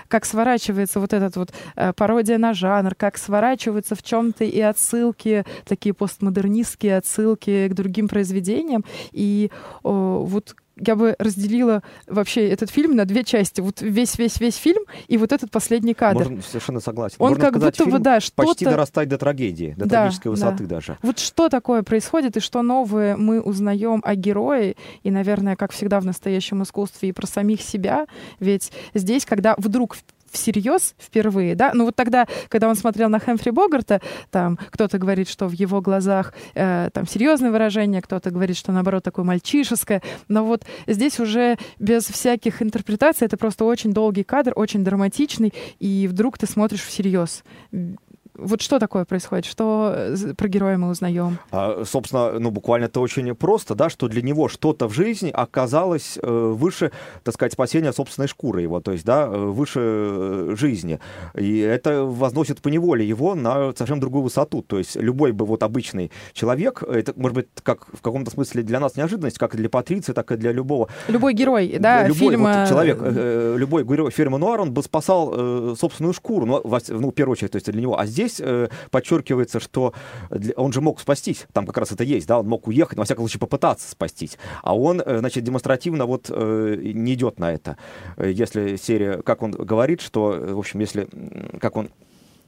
как 0.08 0.24
сворачивается 0.24 1.00
вот 1.00 1.12
этот 1.12 1.36
вот 1.36 1.52
э, 1.76 1.92
пародия 1.94 2.38
на 2.38 2.52
жанр, 2.54 2.94
как 2.94 3.16
сворачиваются 3.16 3.94
в 3.94 4.02
чем-то 4.02 4.44
и 4.44 4.60
отсылки, 4.60 5.44
такие 5.64 5.94
постмодернистские 5.94 6.98
отсылки 6.98 7.68
к 7.68 7.74
другим 7.74 8.08
произведениям. 8.08 8.84
И 9.12 9.50
о, 9.82 10.24
вот 10.24 10.54
я 10.76 10.96
бы 10.96 11.14
разделила 11.18 11.82
вообще 12.06 12.48
этот 12.48 12.70
фильм 12.70 12.96
на 12.96 13.04
две 13.04 13.24
части. 13.24 13.60
Вот 13.60 13.80
весь-весь-весь 13.80 14.56
фильм 14.56 14.82
и 15.08 15.16
вот 15.18 15.32
этот 15.32 15.50
последний 15.50 15.94
кадр. 15.94 16.24
Можно, 16.24 16.42
совершенно 16.42 16.80
согласен. 16.80 17.16
Он 17.18 17.30
Можно 17.30 17.44
как 17.44 17.56
сказать, 17.56 17.78
будто 17.78 17.90
бы, 17.90 17.98
да, 17.98 18.20
что-то... 18.20 18.46
почти 18.48 18.64
дорастает 18.64 19.08
до 19.08 19.18
трагедии, 19.18 19.74
до 19.76 19.86
Да, 19.86 20.02
трагической 20.02 20.30
высоты 20.30 20.64
да. 20.64 20.76
даже. 20.76 20.98
Вот 21.02 21.18
что 21.18 21.48
такое 21.48 21.82
происходит 21.82 22.36
и 22.36 22.40
что 22.40 22.62
новое 22.62 23.16
мы 23.16 23.40
узнаем 23.40 24.00
о 24.04 24.14
герое, 24.14 24.74
и, 25.02 25.10
наверное, 25.10 25.56
как 25.56 25.72
всегда 25.72 26.00
в 26.00 26.04
настоящем 26.04 26.62
искусстве, 26.62 27.10
и 27.10 27.12
про 27.12 27.26
самих 27.26 27.60
себя. 27.62 28.06
Ведь 28.40 28.72
здесь, 28.94 29.24
когда 29.24 29.54
вдруг 29.58 29.96
всерьез 30.32 30.94
впервые, 30.98 31.54
да, 31.54 31.72
ну 31.74 31.84
вот 31.84 31.96
тогда, 31.96 32.26
когда 32.48 32.68
он 32.68 32.74
смотрел 32.74 33.08
на 33.08 33.18
Хэмфри 33.18 33.50
Богарта, 33.50 34.00
там 34.30 34.58
кто-то 34.70 34.98
говорит, 34.98 35.28
что 35.28 35.46
в 35.46 35.52
его 35.52 35.80
глазах 35.80 36.32
э, 36.54 36.90
там 36.92 37.06
серьезное 37.06 37.50
выражение, 37.50 38.02
кто-то 38.02 38.30
говорит, 38.30 38.56
что 38.56 38.72
наоборот 38.72 39.04
такое 39.04 39.24
мальчишеское, 39.24 40.02
но 40.28 40.44
вот 40.44 40.64
здесь 40.86 41.20
уже 41.20 41.56
без 41.78 42.04
всяких 42.04 42.62
интерпретаций 42.62 43.26
это 43.26 43.36
просто 43.36 43.64
очень 43.64 43.92
долгий 43.92 44.24
кадр, 44.24 44.52
очень 44.56 44.84
драматичный, 44.84 45.52
и 45.78 46.08
вдруг 46.08 46.38
ты 46.38 46.46
смотришь 46.46 46.82
всерьез. 46.82 47.44
Вот 48.34 48.62
что 48.62 48.78
такое 48.78 49.04
происходит? 49.04 49.44
Что 49.44 49.92
э, 49.94 50.34
про 50.36 50.48
героя 50.48 50.78
мы 50.78 50.88
узнаем? 50.88 51.38
А, 51.50 51.82
собственно, 51.84 52.38
ну, 52.38 52.50
буквально 52.50 52.86
это 52.86 53.00
очень 53.00 53.34
просто, 53.34 53.74
да, 53.74 53.90
что 53.90 54.08
для 54.08 54.22
него 54.22 54.48
что-то 54.48 54.88
в 54.88 54.94
жизни 54.94 55.30
оказалось 55.30 56.18
э, 56.22 56.26
выше, 56.26 56.92
так 57.24 57.34
сказать, 57.34 57.52
спасения 57.52 57.92
собственной 57.92 58.28
шкуры 58.28 58.62
его, 58.62 58.80
то 58.80 58.92
есть, 58.92 59.04
да, 59.04 59.26
э, 59.26 59.36
выше 59.36 60.56
жизни. 60.56 60.98
И 61.34 61.58
это 61.58 62.04
возносит 62.04 62.62
по 62.62 62.68
неволе 62.68 63.06
его 63.06 63.34
на 63.34 63.72
совсем 63.76 64.00
другую 64.00 64.22
высоту. 64.22 64.62
То 64.62 64.78
есть 64.78 64.96
любой 64.96 65.32
бы 65.32 65.44
вот 65.44 65.62
обычный 65.62 66.10
человек, 66.32 66.82
это, 66.82 67.12
может 67.16 67.34
быть, 67.34 67.48
как 67.62 67.86
в 67.92 68.00
каком-то 68.00 68.30
смысле 68.30 68.62
для 68.62 68.80
нас 68.80 68.96
неожиданность, 68.96 69.38
как 69.38 69.54
и 69.54 69.58
для 69.58 69.68
Патриции, 69.68 70.12
так 70.12 70.32
и 70.32 70.36
для 70.36 70.52
любого 70.52 70.88
Любой 71.08 71.34
герой, 71.34 71.76
да, 71.78 72.06
любой 72.06 72.30
фильма... 72.30 72.60
вот 72.60 72.68
человек, 72.68 72.98
э, 73.00 73.56
любой 73.58 73.84
герой 73.84 74.10
фильма 74.10 74.38
«Нуар», 74.38 74.60
он 74.60 74.72
бы 74.72 74.82
спасал 74.82 75.32
э, 75.34 75.74
собственную 75.78 76.14
шкуру, 76.14 76.46
ну, 76.46 76.60
во- 76.64 76.80
ну, 76.88 77.10
в 77.10 77.14
первую 77.14 77.32
очередь, 77.32 77.50
то 77.52 77.56
есть 77.56 77.70
для 77.70 77.80
него. 77.80 77.98
А 77.98 78.06
здесь 78.06 78.21
э, 78.40 78.68
подчеркивается, 78.90 79.60
что 79.60 79.92
для- 80.30 80.54
он 80.56 80.72
же 80.72 80.80
мог 80.80 81.00
спастись, 81.00 81.46
там 81.52 81.66
как 81.66 81.78
раз 81.78 81.92
это 81.92 82.04
есть, 82.04 82.26
да, 82.26 82.38
он 82.40 82.46
мог 82.48 82.66
уехать, 82.68 82.98
во 82.98 83.04
всяком 83.04 83.24
случае 83.24 83.40
попытаться 83.40 83.90
спастись. 83.90 84.38
А 84.62 84.76
он, 84.76 85.00
э, 85.00 85.18
значит, 85.18 85.44
демонстративно 85.44 86.06
вот 86.06 86.30
э, 86.30 86.76
не 86.82 87.14
идет 87.14 87.38
на 87.38 87.52
это. 87.52 87.76
Э, 88.16 88.30
Если 88.30 88.76
серия, 88.76 89.22
как 89.22 89.42
он 89.42 89.52
говорит, 89.52 90.00
что, 90.00 90.34
э, 90.34 90.52
в 90.52 90.58
общем, 90.58 90.80
если, 90.80 91.08
как 91.60 91.76
он 91.76 91.90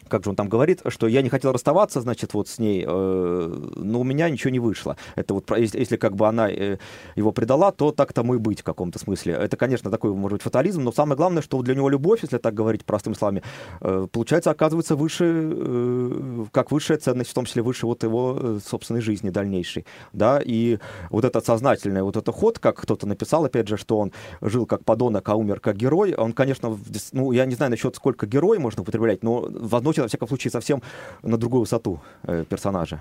как 0.08 0.24
же 0.24 0.30
он 0.30 0.36
там 0.36 0.48
говорит, 0.48 0.82
что 0.88 1.06
я 1.06 1.22
не 1.22 1.28
хотел 1.28 1.52
расставаться, 1.52 2.00
значит, 2.00 2.34
вот 2.34 2.48
с 2.48 2.58
ней, 2.58 2.84
э, 2.86 3.70
но 3.76 4.00
у 4.00 4.04
меня 4.04 4.28
ничего 4.30 4.50
не 4.50 4.58
вышло. 4.58 4.96
Это 5.16 5.34
вот, 5.34 5.50
если, 5.56 5.78
если 5.78 5.96
как 5.96 6.16
бы 6.16 6.26
она 6.26 6.50
э, 6.50 6.78
его 7.16 7.32
предала, 7.32 7.72
то 7.72 7.92
так 7.92 8.12
тому 8.12 8.34
и 8.34 8.38
быть 8.38 8.60
в 8.60 8.64
каком-то 8.64 8.98
смысле. 8.98 9.34
Это, 9.34 9.56
конечно, 9.56 9.90
такой, 9.90 10.12
может 10.12 10.36
быть, 10.36 10.42
фатализм, 10.42 10.82
но 10.82 10.92
самое 10.92 11.16
главное, 11.16 11.42
что 11.42 11.60
для 11.62 11.74
него 11.74 11.88
любовь, 11.88 12.22
если 12.22 12.38
так 12.38 12.54
говорить 12.54 12.84
простыми 12.84 13.14
словами, 13.14 13.42
э, 13.80 14.06
получается, 14.10 14.50
оказывается 14.50 14.96
выше, 14.96 15.24
э, 15.24 16.44
как 16.52 16.70
высшая 16.70 16.98
ценность, 16.98 17.30
в 17.30 17.34
том 17.34 17.44
числе 17.44 17.62
выше 17.62 17.86
вот 17.86 18.02
его 18.02 18.38
э, 18.40 18.58
собственной 18.64 19.00
жизни 19.00 19.30
дальнейшей, 19.30 19.86
да, 20.12 20.40
и 20.44 20.78
вот 21.10 21.24
этот 21.24 21.44
сознательный 21.46 22.02
вот 22.02 22.16
этот 22.16 22.34
ход, 22.34 22.58
как 22.58 22.76
кто-то 22.76 23.06
написал, 23.06 23.44
опять 23.44 23.68
же, 23.68 23.76
что 23.76 23.98
он 23.98 24.12
жил 24.40 24.66
как 24.66 24.84
подонок, 24.84 25.28
а 25.28 25.34
умер 25.34 25.60
как 25.60 25.76
герой, 25.76 26.14
он, 26.14 26.32
конечно, 26.32 26.70
в 26.70 26.80
ну, 27.12 27.32
я 27.32 27.46
не 27.46 27.54
знаю 27.54 27.70
насчет 27.70 27.96
сколько 27.96 28.26
герой 28.26 28.58
можно 28.58 28.82
употреблять, 28.82 29.22
но 29.22 29.48
возносит, 29.94 30.02
во 30.02 30.08
всяком 30.08 30.28
случае, 30.28 30.50
совсем 30.50 30.82
на 31.22 31.36
другую 31.36 31.60
высоту 31.60 32.00
э, 32.22 32.44
персонажа. 32.48 33.00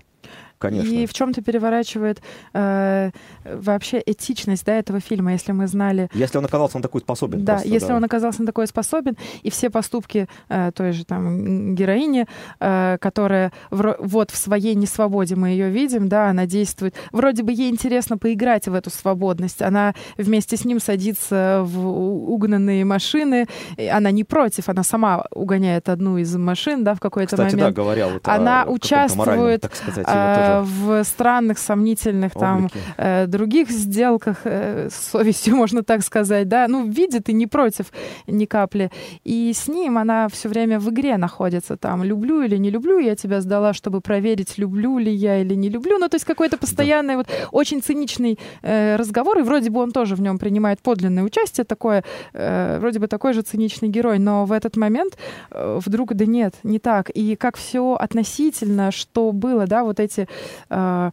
Конечно. 0.63 0.93
И 0.93 1.05
в 1.05 1.13
чем-то 1.13 1.41
переворачивает 1.41 2.21
э, 2.53 3.11
вообще 3.43 4.01
этичность 4.05 4.65
да, 4.65 4.75
этого 4.75 5.01
фильма, 5.01 5.33
если 5.33 5.51
мы 5.51 5.67
знали 5.67 6.09
Если 6.13 6.37
он 6.37 6.45
оказался 6.45 6.77
на 6.77 6.83
такой 6.83 7.01
способен. 7.01 7.43
Да, 7.43 7.55
просто, 7.55 7.67
если 7.67 7.87
да. 7.89 7.95
он 7.97 8.03
оказался 8.05 8.39
на 8.39 8.45
такое 8.45 8.65
способен, 8.65 9.17
и 9.41 9.49
все 9.49 9.69
поступки 9.69 10.29
э, 10.47 10.71
той 10.73 10.93
же 10.93 11.03
там 11.03 11.75
героини, 11.75 12.27
э, 12.61 12.97
которая 13.01 13.51
вро- 13.71 13.97
вот 13.99 14.31
в 14.31 14.37
своей 14.37 14.73
несвободе 14.75 15.35
мы 15.35 15.49
ее 15.49 15.69
видим, 15.69 16.07
да, 16.07 16.29
она 16.29 16.45
действует. 16.45 16.95
Вроде 17.11 17.43
бы 17.43 17.51
ей 17.51 17.69
интересно 17.69 18.17
поиграть 18.17 18.69
в 18.69 18.73
эту 18.73 18.89
свободность. 18.89 19.61
Она 19.61 19.93
вместе 20.17 20.55
с 20.55 20.63
ним 20.63 20.79
садится 20.79 21.63
в 21.65 21.85
угнанные 22.31 22.85
машины. 22.85 23.47
Она 23.91 24.11
не 24.11 24.23
против, 24.23 24.69
она 24.69 24.83
сама 24.83 25.25
угоняет 25.31 25.89
одну 25.89 26.17
из 26.17 26.33
машин, 26.37 26.85
да, 26.85 26.95
в 26.95 27.01
какой-то 27.01 27.35
Кстати, 27.35 27.51
да, 27.51 27.57
момент. 27.57 27.75
говоря 27.75 28.07
вот 28.07 28.25
Она 28.29 28.63
о 28.63 28.65
моральном, 28.65 28.75
участвует, 28.75 29.61
так 29.61 29.75
сказать, 29.75 30.05
э, 30.07 30.52
в 30.61 31.03
странных, 31.03 31.57
сомнительных 31.57 32.33
там 32.33 32.69
э, 32.97 33.27
других 33.27 33.69
сделках 33.69 34.41
э, 34.43 34.89
с 34.89 35.11
совестью, 35.11 35.55
можно 35.63 35.83
так 35.83 36.03
сказать, 36.03 36.47
да, 36.47 36.67
ну, 36.67 36.85
видит 36.87 37.29
и 37.29 37.33
не 37.33 37.47
против 37.47 37.87
ни 38.27 38.45
капли. 38.45 38.91
И 39.23 39.51
с 39.53 39.67
ним 39.67 39.97
она 39.97 40.27
все 40.29 40.49
время 40.49 40.79
в 40.79 40.89
игре 40.89 41.17
находится, 41.17 41.77
там, 41.77 42.03
люблю 42.03 42.41
или 42.41 42.57
не 42.57 42.69
люблю, 42.69 42.99
я 42.99 43.15
тебя 43.15 43.41
сдала, 43.41 43.73
чтобы 43.73 44.01
проверить, 44.01 44.57
люблю 44.57 44.97
ли 44.97 45.11
я 45.11 45.41
или 45.41 45.55
не 45.55 45.69
люблю, 45.69 45.97
ну, 45.97 46.09
то 46.09 46.15
есть 46.15 46.25
какой-то 46.25 46.57
постоянный, 46.57 47.15
вот, 47.15 47.27
очень 47.51 47.81
циничный 47.81 48.39
э, 48.61 48.95
разговор, 48.95 49.39
и 49.39 49.41
вроде 49.41 49.69
бы 49.69 49.81
он 49.81 49.91
тоже 49.91 50.15
в 50.15 50.21
нем 50.21 50.37
принимает 50.37 50.79
подлинное 50.81 51.23
участие, 51.23 51.65
такое, 51.65 52.03
э, 52.33 52.77
вроде 52.79 52.99
бы 52.99 53.07
такой 53.07 53.33
же 53.33 53.41
циничный 53.41 53.89
герой, 53.89 54.19
но 54.19 54.45
в 54.45 54.51
этот 54.51 54.77
момент 54.77 55.17
э, 55.51 55.79
вдруг, 55.83 56.13
да 56.13 56.25
нет, 56.25 56.55
не 56.63 56.79
так, 56.79 57.09
и 57.09 57.35
как 57.35 57.57
все 57.57 57.95
относительно, 57.99 58.91
что 58.91 59.31
было, 59.31 59.67
да, 59.67 59.83
вот 59.83 59.99
эти 59.99 60.27
э, 60.69 61.11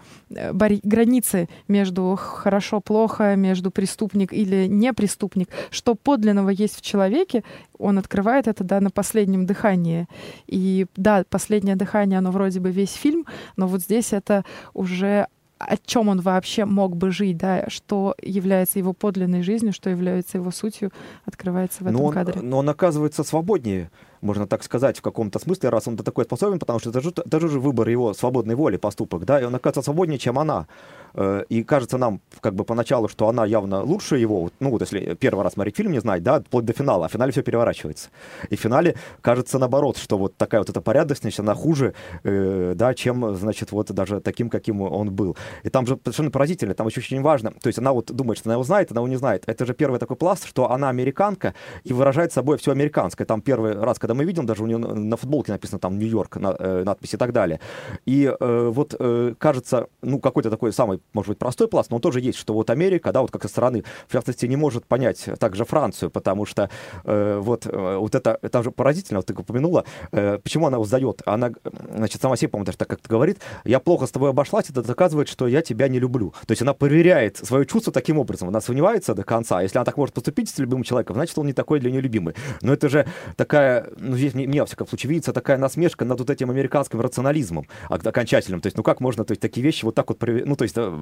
барь- 0.52 0.80
границы 0.82 1.48
между 1.68 2.16
хорошо-плохо, 2.16 3.36
между 3.36 3.70
преступник 3.70 4.32
или 4.32 4.66
не 4.66 4.92
преступник, 4.92 5.48
что 5.70 5.94
подлинного 5.94 6.50
есть 6.50 6.76
в 6.76 6.82
человеке, 6.82 7.42
он 7.78 7.98
открывает 7.98 8.48
это, 8.48 8.64
да, 8.64 8.80
на 8.80 8.90
последнем 8.90 9.46
дыхании. 9.46 10.06
И 10.46 10.86
да, 10.96 11.24
последнее 11.28 11.76
дыхание, 11.76 12.18
оно 12.18 12.30
вроде 12.30 12.60
бы 12.60 12.70
весь 12.70 12.92
фильм, 12.92 13.26
но 13.56 13.66
вот 13.66 13.82
здесь 13.82 14.12
это 14.12 14.44
уже 14.74 15.26
о 15.58 15.76
чем 15.76 16.08
он 16.08 16.20
вообще 16.20 16.64
мог 16.64 16.96
бы 16.96 17.10
жить, 17.10 17.36
да, 17.36 17.66
что 17.68 18.14
является 18.22 18.78
его 18.78 18.94
подлинной 18.94 19.42
жизнью, 19.42 19.74
что 19.74 19.90
является 19.90 20.38
его 20.38 20.50
сутью, 20.50 20.90
открывается 21.26 21.84
в 21.84 21.86
этом 21.86 22.00
но, 22.00 22.06
он, 22.06 22.14
кадре. 22.14 22.40
но 22.40 22.58
он 22.58 22.68
оказывается 22.70 23.24
свободнее, 23.24 23.90
можно 24.20 24.46
так 24.46 24.62
сказать, 24.62 24.98
в 24.98 25.02
каком-то 25.02 25.38
смысле, 25.38 25.70
раз 25.70 25.88
он 25.88 25.96
до 25.96 26.02
такой 26.02 26.24
способен, 26.24 26.58
потому 26.58 26.78
что 26.78 26.90
это 26.90 27.00
же, 27.00 27.10
это 27.10 27.40
же 27.40 27.60
выбор 27.60 27.88
его 27.88 28.14
свободной 28.14 28.54
воли, 28.54 28.76
поступок, 28.76 29.24
да, 29.24 29.40
и 29.40 29.44
он 29.44 29.54
оказывается 29.54 29.82
свободнее, 29.82 30.18
чем 30.18 30.38
она. 30.38 30.66
Э, 31.14 31.44
И 31.48 31.62
кажется 31.64 31.98
нам, 31.98 32.20
как 32.40 32.54
бы 32.54 32.64
поначалу, 32.64 33.08
что 33.08 33.28
она 33.28 33.46
явно 33.46 33.82
лучше 33.82 34.16
его, 34.16 34.50
ну 34.60 34.70
вот 34.70 34.80
если 34.82 35.14
первый 35.14 35.42
раз 35.44 35.54
смотреть 35.54 35.76
фильм, 35.76 35.92
не 35.92 36.00
знать, 36.00 36.22
да, 36.22 36.40
вплоть 36.40 36.64
до 36.64 36.72
финала, 36.72 37.06
а 37.06 37.08
в 37.08 37.12
финале 37.12 37.32
все 37.32 37.42
переворачивается. 37.42 38.10
И 38.50 38.56
в 38.56 38.60
финале 38.60 38.94
кажется 39.20 39.58
наоборот, 39.58 39.96
что 39.96 40.18
вот 40.18 40.36
такая 40.36 40.60
вот 40.60 40.70
эта 40.70 40.80
порядочность, 40.80 41.40
она 41.40 41.54
хуже, 41.54 41.94
э, 42.24 42.74
да, 42.76 42.94
чем, 42.94 43.34
значит, 43.34 43.72
вот 43.72 43.92
даже 43.92 44.20
таким, 44.20 44.50
каким 44.50 44.82
он 44.82 45.10
был. 45.10 45.36
И 45.64 45.70
там 45.70 45.86
же 45.86 45.98
совершенно 46.04 46.30
поразительно, 46.30 46.74
там 46.74 46.86
еще 46.86 47.00
очень 47.00 47.22
важно, 47.22 47.50
то 47.50 47.68
есть 47.68 47.78
она 47.78 47.92
вот 47.92 48.12
думает, 48.12 48.38
что 48.38 48.48
она 48.48 48.54
его 48.54 48.64
знает, 48.64 48.90
она 48.92 49.00
его 49.00 49.08
не 49.08 49.16
знает. 49.16 49.44
Это 49.46 49.66
же 49.66 49.74
первый 49.74 49.98
такой 49.98 50.16
пласт, 50.16 50.46
что 50.46 50.70
она 50.70 50.88
американка 50.88 51.54
и 51.84 51.92
выражает 51.92 52.32
собой 52.32 52.56
все 52.58 52.72
американское. 52.72 53.26
Там 53.26 53.40
первый 53.40 53.74
раз, 53.74 53.98
когда 53.98 54.09
когда 54.10 54.18
мы 54.18 54.24
видим, 54.24 54.44
даже 54.44 54.64
у 54.64 54.66
нее 54.66 54.78
на 54.78 55.16
футболке 55.16 55.52
написано 55.52 55.78
там 55.78 55.96
Нью-Йорк, 55.96 56.36
на, 56.36 56.56
э, 56.58 56.82
надпись 56.84 57.14
и 57.14 57.16
так 57.16 57.32
далее. 57.32 57.60
И 58.06 58.24
э, 58.24 58.70
вот 58.72 58.96
э, 58.98 59.34
кажется, 59.38 59.86
ну, 60.02 60.18
какой-то 60.18 60.50
такой 60.50 60.72
самый, 60.72 61.00
может 61.12 61.28
быть, 61.28 61.38
простой 61.38 61.68
пласт, 61.68 61.90
но 61.90 61.96
он 61.96 62.02
тоже 62.02 62.20
есть, 62.20 62.38
что 62.38 62.54
вот 62.54 62.70
Америка, 62.70 63.12
да, 63.12 63.20
вот 63.20 63.30
как 63.30 63.42
со 63.42 63.48
стороны, 63.48 63.84
в 64.08 64.12
частности, 64.12 64.46
не 64.46 64.56
может 64.56 64.84
понять 64.84 65.28
также 65.38 65.64
Францию, 65.64 66.10
потому 66.10 66.44
что 66.44 66.70
э, 67.04 67.38
вот, 67.40 67.66
э, 67.66 67.96
вот 67.98 68.14
это, 68.16 68.36
это 68.42 68.64
же 68.64 68.72
поразительно, 68.72 69.20
вот 69.20 69.26
ты 69.26 69.34
упомянула, 69.34 69.84
э, 70.10 70.38
почему 70.42 70.66
она 70.66 70.80
узнает, 70.80 71.22
она, 71.24 71.52
значит, 71.94 72.20
сама 72.20 72.36
себе, 72.36 72.48
по-моему, 72.48 72.66
даже 72.66 72.78
так 72.78 72.88
как-то 72.88 73.08
говорит, 73.08 73.38
я 73.64 73.78
плохо 73.78 74.06
с 74.06 74.10
тобой 74.10 74.30
обошлась, 74.30 74.70
это 74.70 74.82
доказывает, 74.82 75.28
что 75.28 75.46
я 75.46 75.62
тебя 75.62 75.86
не 75.86 76.00
люблю. 76.00 76.34
То 76.46 76.52
есть 76.52 76.62
она 76.62 76.74
проверяет 76.74 77.36
свое 77.36 77.64
чувство 77.64 77.92
таким 77.92 78.18
образом, 78.18 78.48
она 78.48 78.60
сомневается 78.60 79.14
до 79.14 79.22
конца, 79.22 79.62
если 79.62 79.78
она 79.78 79.84
так 79.84 79.96
может 79.96 80.14
поступить 80.14 80.48
с 80.48 80.58
любым 80.58 80.82
человеком, 80.82 81.14
значит, 81.14 81.38
он 81.38 81.46
не 81.46 81.52
такой 81.52 81.78
для 81.78 81.92
нее 81.92 82.00
любимый. 82.00 82.34
Но 82.62 82.72
это 82.72 82.88
же 82.88 83.06
такая, 83.36 83.88
ну, 84.00 84.16
здесь 84.16 84.34
мне, 84.34 84.46
мне, 84.46 84.60
во 84.60 84.66
всяком 84.66 84.86
случае, 84.88 85.10
видится 85.10 85.32
такая 85.32 85.58
насмешка 85.58 86.04
над 86.04 86.18
вот 86.18 86.30
этим 86.30 86.50
американским 86.50 87.00
рационализмом 87.00 87.66
окончательным. 87.88 88.60
То 88.60 88.66
есть, 88.66 88.76
ну 88.76 88.82
как 88.82 89.00
можно, 89.00 89.24
то 89.24 89.32
есть, 89.32 89.40
такие 89.40 89.62
вещи 89.62 89.84
вот 89.84 89.94
так 89.94 90.08
вот, 90.08 90.22
ну, 90.22 90.56
то 90.56 90.64
есть, 90.64 90.76
э, 90.76 90.98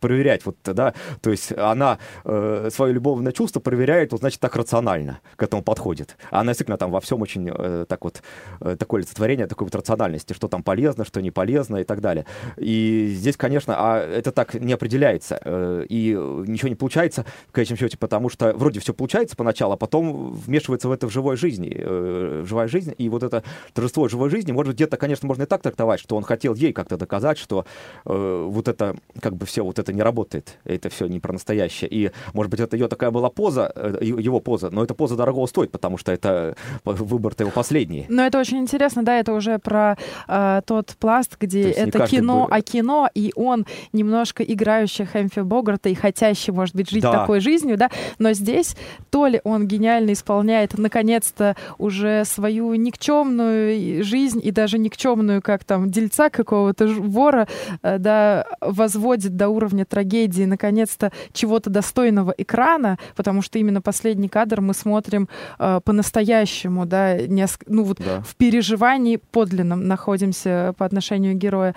проверять, 0.00 0.46
вот, 0.46 0.56
да, 0.64 0.94
то 1.20 1.30
есть 1.30 1.52
она 1.52 1.98
э, 2.24 2.68
свое 2.72 2.92
любовное 2.92 3.32
чувство 3.32 3.60
проверяет, 3.60 4.12
вот, 4.12 4.20
значит, 4.20 4.40
так 4.40 4.56
рационально 4.56 5.20
к 5.36 5.42
этому 5.42 5.62
подходит. 5.62 6.16
А 6.30 6.40
она 6.40 6.52
действительно 6.52 6.78
там 6.78 6.90
во 6.90 7.00
всем 7.00 7.22
очень 7.22 7.50
э, 7.52 7.86
так 7.88 8.04
вот, 8.04 8.22
э, 8.60 8.76
такое 8.78 9.00
олицетворение 9.00 9.46
такой 9.46 9.66
вот 9.66 9.74
рациональности, 9.74 10.32
что 10.32 10.48
там 10.48 10.62
полезно, 10.62 11.04
что 11.04 11.20
не 11.20 11.30
полезно 11.30 11.78
и 11.78 11.84
так 11.84 12.00
далее. 12.00 12.26
И 12.56 13.12
здесь, 13.16 13.36
конечно, 13.36 13.74
а 13.76 13.98
это 13.98 14.32
так 14.32 14.54
не 14.54 14.72
определяется, 14.72 15.40
э, 15.44 15.86
и 15.88 16.12
ничего 16.46 16.68
не 16.68 16.76
получается 16.76 17.24
в 17.48 17.52
конечном 17.52 17.78
счете, 17.78 17.98
потому 17.98 18.28
что 18.28 18.52
вроде 18.54 18.80
все 18.80 18.94
получается 18.94 19.36
поначалу, 19.36 19.74
а 19.74 19.76
потом 19.76 20.32
вмешивается 20.32 20.88
в 20.88 20.92
это 20.92 21.06
в 21.06 21.10
живой 21.10 21.36
жизни, 21.36 21.74
э, 21.76 22.13
живая 22.44 22.68
жизнь, 22.68 22.94
и 22.96 23.08
вот 23.08 23.22
это 23.22 23.42
торжество 23.72 24.08
живой 24.08 24.30
жизни, 24.30 24.52
может 24.52 24.68
быть, 24.70 24.76
где-то, 24.76 24.96
конечно, 24.96 25.26
можно 25.26 25.44
и 25.44 25.46
так 25.46 25.62
трактовать, 25.62 26.00
что 26.00 26.16
он 26.16 26.22
хотел 26.22 26.54
ей 26.54 26.72
как-то 26.72 26.96
доказать, 26.96 27.38
что 27.38 27.64
э, 28.04 28.46
вот 28.48 28.68
это 28.68 28.96
как 29.20 29.36
бы 29.36 29.46
все 29.46 29.64
вот 29.64 29.78
это 29.78 29.92
не 29.92 30.02
работает, 30.02 30.58
это 30.64 30.88
все 30.88 31.06
не 31.06 31.20
про 31.20 31.32
настоящее. 31.32 31.88
И, 31.90 32.10
может 32.32 32.50
быть, 32.50 32.60
это 32.60 32.76
ее 32.76 32.88
такая 32.88 33.10
была 33.10 33.30
поза, 33.30 33.72
э, 33.74 33.98
его 34.02 34.40
поза, 34.40 34.70
но 34.70 34.82
эта 34.84 34.94
поза 34.94 35.16
дорого 35.16 35.46
стоит, 35.46 35.70
потому 35.70 35.98
что 35.98 36.12
это 36.12 36.56
выбор-то 36.84 37.44
его 37.44 37.50
последний. 37.50 38.06
Но 38.08 38.22
это 38.22 38.38
очень 38.38 38.58
интересно, 38.58 39.02
да, 39.02 39.18
это 39.18 39.32
уже 39.32 39.58
про 39.58 39.96
э, 40.28 40.60
тот 40.66 40.96
пласт, 40.98 41.36
где 41.40 41.70
это 41.70 42.06
кино, 42.06 42.46
бы... 42.46 42.54
а 42.54 42.60
кино, 42.62 43.08
и 43.14 43.32
он 43.34 43.66
немножко 43.92 44.42
играющий 44.42 45.04
Хэмфи 45.06 45.40
Богарта 45.40 45.88
и 45.88 45.94
хотящий, 45.94 46.52
может 46.52 46.74
быть, 46.74 46.90
жить 46.90 47.02
да. 47.02 47.12
такой 47.12 47.40
жизнью, 47.40 47.76
да, 47.76 47.90
но 48.18 48.32
здесь 48.32 48.76
то 49.10 49.26
ли 49.26 49.40
он 49.44 49.66
гениально 49.66 50.12
исполняет, 50.12 50.76
наконец-то, 50.78 51.56
уже 51.78 52.03
свою 52.24 52.74
никчемную 52.74 54.04
жизнь 54.04 54.40
и 54.42 54.50
даже 54.50 54.78
никчемную, 54.78 55.42
как 55.42 55.64
там, 55.64 55.90
дельца 55.90 56.30
какого-то 56.30 56.86
вора, 56.86 57.48
э, 57.82 57.98
да, 57.98 58.46
возводит 58.60 59.36
до 59.36 59.48
уровня 59.48 59.84
трагедии, 59.84 60.44
наконец-то, 60.44 61.12
чего-то 61.32 61.70
достойного 61.70 62.34
экрана, 62.36 62.98
потому 63.16 63.42
что 63.42 63.58
именно 63.58 63.80
последний 63.80 64.28
кадр 64.28 64.60
мы 64.60 64.74
смотрим 64.74 65.28
э, 65.58 65.80
по-настоящему, 65.84 66.86
да, 66.86 67.16
не, 67.26 67.46
ну 67.66 67.84
вот 67.84 67.98
да. 67.98 68.22
в 68.22 68.36
переживании 68.36 69.16
подлинном 69.16 69.86
находимся 69.86 70.74
по 70.78 70.84
отношению 70.84 71.34
героя. 71.34 71.74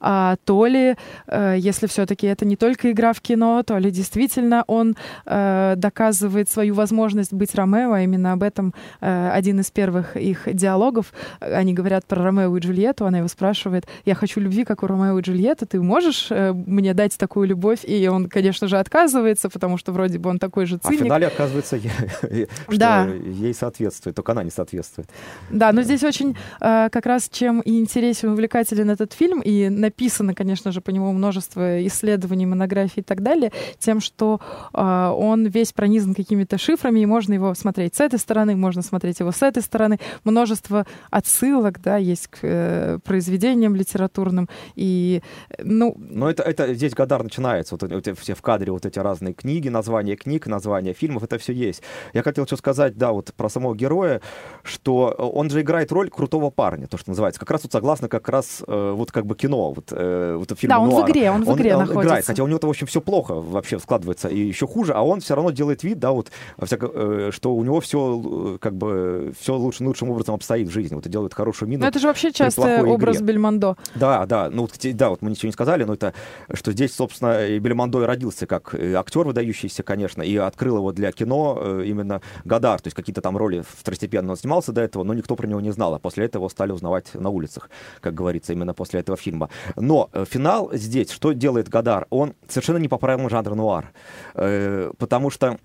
А, 0.00 0.36
то 0.44 0.66
ли, 0.66 0.96
э, 1.26 1.56
если 1.58 1.86
все-таки 1.86 2.26
это 2.26 2.44
не 2.44 2.56
только 2.56 2.90
игра 2.90 3.12
в 3.12 3.20
кино, 3.20 3.62
то 3.62 3.78
ли 3.78 3.90
действительно 3.90 4.64
он 4.66 4.96
э, 5.26 5.74
доказывает 5.76 6.50
свою 6.50 6.74
возможность 6.74 7.32
быть 7.32 7.54
Ромео, 7.54 7.92
а 7.92 8.00
именно 8.00 8.32
об 8.32 8.42
этом 8.42 8.74
э, 9.00 9.30
один 9.32 9.60
из 9.60 9.69
первых 9.70 10.16
их 10.16 10.48
диалогов. 10.52 11.12
Они 11.40 11.74
говорят 11.74 12.06
про 12.06 12.22
Ромео 12.22 12.56
и 12.56 12.60
Джульетту, 12.60 13.06
она 13.06 13.18
его 13.18 13.28
спрашивает, 13.28 13.86
я 14.04 14.14
хочу 14.14 14.40
любви, 14.40 14.64
как 14.64 14.82
у 14.82 14.86
Ромео 14.86 15.18
и 15.18 15.22
Джульетты, 15.22 15.66
ты 15.66 15.80
можешь 15.80 16.28
э, 16.30 16.52
мне 16.52 16.94
дать 16.94 17.16
такую 17.16 17.48
любовь, 17.48 17.80
и 17.84 18.08
он, 18.08 18.28
конечно 18.28 18.68
же, 18.68 18.78
отказывается, 18.78 19.48
потому 19.48 19.78
что 19.78 19.92
вроде 19.92 20.18
бы 20.18 20.30
он 20.30 20.38
такой 20.38 20.66
же 20.66 20.78
циник. 20.78 21.00
А 21.00 21.02
в 21.02 21.04
финале 21.04 21.26
оказывается, 21.26 21.78
что 22.20 22.76
да. 22.76 23.06
ей 23.06 23.54
соответствует, 23.54 24.16
только 24.16 24.32
она 24.32 24.42
не 24.42 24.50
соответствует. 24.50 25.08
Да, 25.50 25.72
но 25.72 25.82
здесь 25.82 26.02
очень 26.04 26.36
э, 26.60 26.88
как 26.90 27.06
раз 27.06 27.28
чем 27.28 27.60
и 27.60 27.78
интересен, 27.78 28.30
увлекателен 28.30 28.90
этот 28.90 29.12
фильм, 29.12 29.40
и 29.40 29.68
написано, 29.68 30.34
конечно 30.34 30.72
же, 30.72 30.80
по 30.80 30.90
нему 30.90 31.12
множество 31.12 31.86
исследований, 31.86 32.46
монографий 32.46 33.00
и 33.00 33.04
так 33.04 33.22
далее, 33.22 33.52
тем, 33.78 34.00
что 34.00 34.40
э, 34.72 35.12
он 35.16 35.46
весь 35.46 35.72
пронизан 35.72 36.14
какими-то 36.14 36.58
шифрами, 36.58 37.00
и 37.00 37.06
можно 37.06 37.34
его 37.34 37.54
смотреть 37.54 37.96
с 37.96 38.00
этой 38.00 38.18
стороны, 38.18 38.56
можно 38.56 38.82
смотреть 38.82 39.20
его 39.20 39.32
с 39.32 39.42
этой 39.42 39.49
стороны. 39.58 39.98
Множество 40.24 40.86
отсылок, 41.10 41.80
да, 41.82 41.96
есть 41.96 42.28
к 42.28 42.38
э, 42.42 42.98
произведениям 43.04 43.74
литературным, 43.74 44.48
и, 44.76 45.22
ну... 45.58 45.96
Но 45.98 46.30
это, 46.30 46.42
это 46.42 46.74
здесь 46.74 46.94
Гадар 46.94 47.22
начинается, 47.22 47.74
вот, 47.74 47.90
вот 47.90 48.18
все 48.18 48.34
в 48.34 48.42
кадре 48.42 48.70
вот 48.70 48.86
эти 48.86 48.98
разные 48.98 49.34
книги, 49.34 49.68
названия 49.68 50.16
книг, 50.16 50.46
названия 50.46 50.92
фильмов, 50.92 51.24
это 51.24 51.38
все 51.38 51.52
есть. 51.52 51.82
Я 52.12 52.22
хотел 52.22 52.46
что 52.46 52.56
сказать, 52.56 52.96
да, 52.96 53.12
вот 53.12 53.32
про 53.34 53.48
самого 53.48 53.74
героя, 53.74 54.20
что 54.62 55.08
он 55.08 55.50
же 55.50 55.60
играет 55.60 55.92
роль 55.92 56.10
крутого 56.10 56.50
парня, 56.50 56.86
то, 56.86 56.98
что 56.98 57.10
называется. 57.10 57.40
Как 57.40 57.50
раз 57.50 57.62
вот 57.62 57.72
согласно 57.72 58.08
как 58.08 58.28
раз 58.28 58.62
э, 58.66 58.92
вот 58.96 59.12
как 59.12 59.26
бы 59.26 59.34
кино, 59.34 59.72
вот, 59.72 59.86
э, 59.92 60.36
вот 60.38 60.58
фильм 60.58 60.70
Да, 60.70 60.78
он 60.80 60.90
Нуар. 60.90 61.06
в 61.06 61.10
игре, 61.10 61.30
он 61.30 61.44
в 61.44 61.56
игре 61.56 61.74
он, 61.74 61.80
находится. 61.80 62.06
играет, 62.06 62.26
хотя 62.26 62.44
у 62.44 62.46
него-то, 62.46 62.66
в 62.66 62.70
общем, 62.70 62.86
все 62.86 63.00
плохо 63.00 63.34
вообще 63.34 63.78
складывается, 63.78 64.28
и 64.28 64.38
еще 64.38 64.66
хуже, 64.66 64.92
а 64.92 65.02
он 65.02 65.20
все 65.20 65.34
равно 65.34 65.50
делает 65.50 65.82
вид, 65.82 65.98
да, 65.98 66.12
вот, 66.12 66.30
всяко, 66.62 66.90
э, 66.92 67.30
что 67.32 67.54
у 67.54 67.64
него 67.64 67.80
все 67.80 68.58
как 68.60 68.74
бы 68.74 69.32
все 69.40 69.56
лучше, 69.56 69.84
лучшим 69.84 70.10
образом 70.10 70.34
обстоит 70.34 70.68
в 70.68 70.70
жизни, 70.70 70.94
вот 70.94 71.06
и 71.06 71.08
делает 71.08 71.34
хорошую 71.34 71.68
мину. 71.68 71.82
Но 71.82 71.88
это 71.88 71.98
же 71.98 72.06
вообще 72.06 72.32
часто 72.32 72.82
образ 72.84 73.16
игре. 73.16 73.26
Бельмондо. 73.26 73.76
Да, 73.94 74.26
да, 74.26 74.50
ну, 74.50 74.62
вот, 74.62 74.78
да, 74.82 75.10
вот 75.10 75.22
мы 75.22 75.30
ничего 75.30 75.48
не 75.48 75.52
сказали, 75.52 75.84
но 75.84 75.94
это, 75.94 76.14
что 76.52 76.72
здесь, 76.72 76.94
собственно, 76.94 77.46
и 77.46 77.58
Бельмондо 77.58 78.02
и 78.02 78.06
родился 78.06 78.46
как 78.46 78.74
актер 78.74 79.26
выдающийся, 79.26 79.82
конечно, 79.82 80.22
и 80.22 80.36
открыл 80.36 80.78
его 80.78 80.92
для 80.92 81.12
кино 81.12 81.58
э, 81.60 81.84
именно 81.86 82.20
Гадар, 82.44 82.80
то 82.80 82.88
есть 82.88 82.96
какие-то 82.96 83.20
там 83.20 83.36
роли 83.36 83.64
второстепенно 83.66 84.32
он 84.32 84.36
снимался 84.36 84.72
до 84.72 84.80
этого, 84.80 85.04
но 85.04 85.14
никто 85.14 85.36
про 85.36 85.46
него 85.46 85.60
не 85.60 85.72
знал, 85.72 85.94
а 85.94 85.98
после 85.98 86.26
этого 86.26 86.48
стали 86.48 86.72
узнавать 86.72 87.14
на 87.14 87.30
улицах, 87.30 87.70
как 88.00 88.14
говорится, 88.14 88.52
именно 88.52 88.74
после 88.74 89.00
этого 89.00 89.16
фильма. 89.16 89.50
Но 89.76 90.10
э, 90.12 90.24
финал 90.28 90.70
здесь, 90.72 91.10
что 91.10 91.32
делает 91.32 91.68
Гадар? 91.68 92.06
Он 92.10 92.34
совершенно 92.48 92.78
не 92.78 92.88
по 92.88 92.98
правилам 92.98 93.30
жанра 93.30 93.54
нуар, 93.54 93.92
э, 94.34 94.92
потому 94.98 95.30
что 95.30 95.58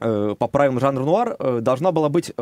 по 0.00 0.48
правилам 0.48 0.80
жанра 0.80 1.04
нуар 1.04 1.60
должна 1.60 1.92
была 1.92 2.08
быть 2.08 2.32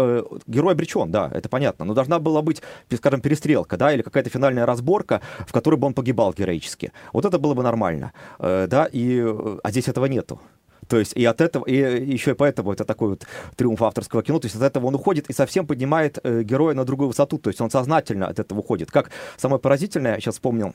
герой 0.46 0.72
обречен, 0.72 1.10
да, 1.10 1.30
это 1.34 1.48
понятно, 1.48 1.84
но 1.84 1.94
должна 1.94 2.18
была 2.18 2.40
быть, 2.42 2.62
скажем, 2.96 3.20
перестрелка, 3.20 3.76
да, 3.76 3.92
или 3.92 4.02
какая-то 4.02 4.30
финальная 4.30 4.64
разборка, 4.64 5.20
в 5.46 5.52
которой 5.52 5.76
бы 5.76 5.86
он 5.86 5.94
погибал 5.94 6.32
героически. 6.32 6.92
Вот 7.12 7.24
это 7.24 7.38
было 7.38 7.54
бы 7.54 7.62
нормально, 7.62 8.12
да, 8.38 8.88
и, 8.90 9.22
а 9.62 9.70
здесь 9.70 9.88
этого 9.88 10.06
нету. 10.06 10.40
То 10.86 10.98
есть 10.98 11.12
и 11.14 11.24
от 11.26 11.42
этого, 11.42 11.66
и 11.66 11.74
еще 12.14 12.30
и 12.30 12.34
поэтому 12.34 12.72
это 12.72 12.84
такой 12.86 13.10
вот 13.10 13.26
триумф 13.56 13.82
авторского 13.82 14.22
кино, 14.22 14.38
то 14.38 14.46
есть 14.46 14.56
от 14.56 14.62
этого 14.62 14.86
он 14.86 14.94
уходит 14.94 15.28
и 15.28 15.34
совсем 15.34 15.66
поднимает 15.66 16.18
э, 16.22 16.42
героя 16.42 16.74
на 16.74 16.86
другую 16.86 17.08
высоту, 17.08 17.36
то 17.36 17.48
есть 17.48 17.60
он 17.60 17.70
сознательно 17.70 18.26
от 18.26 18.38
этого 18.38 18.60
уходит. 18.60 18.90
Как 18.90 19.10
самое 19.36 19.60
поразительное, 19.60 20.14
я 20.14 20.20
сейчас 20.20 20.36
вспомнил, 20.36 20.72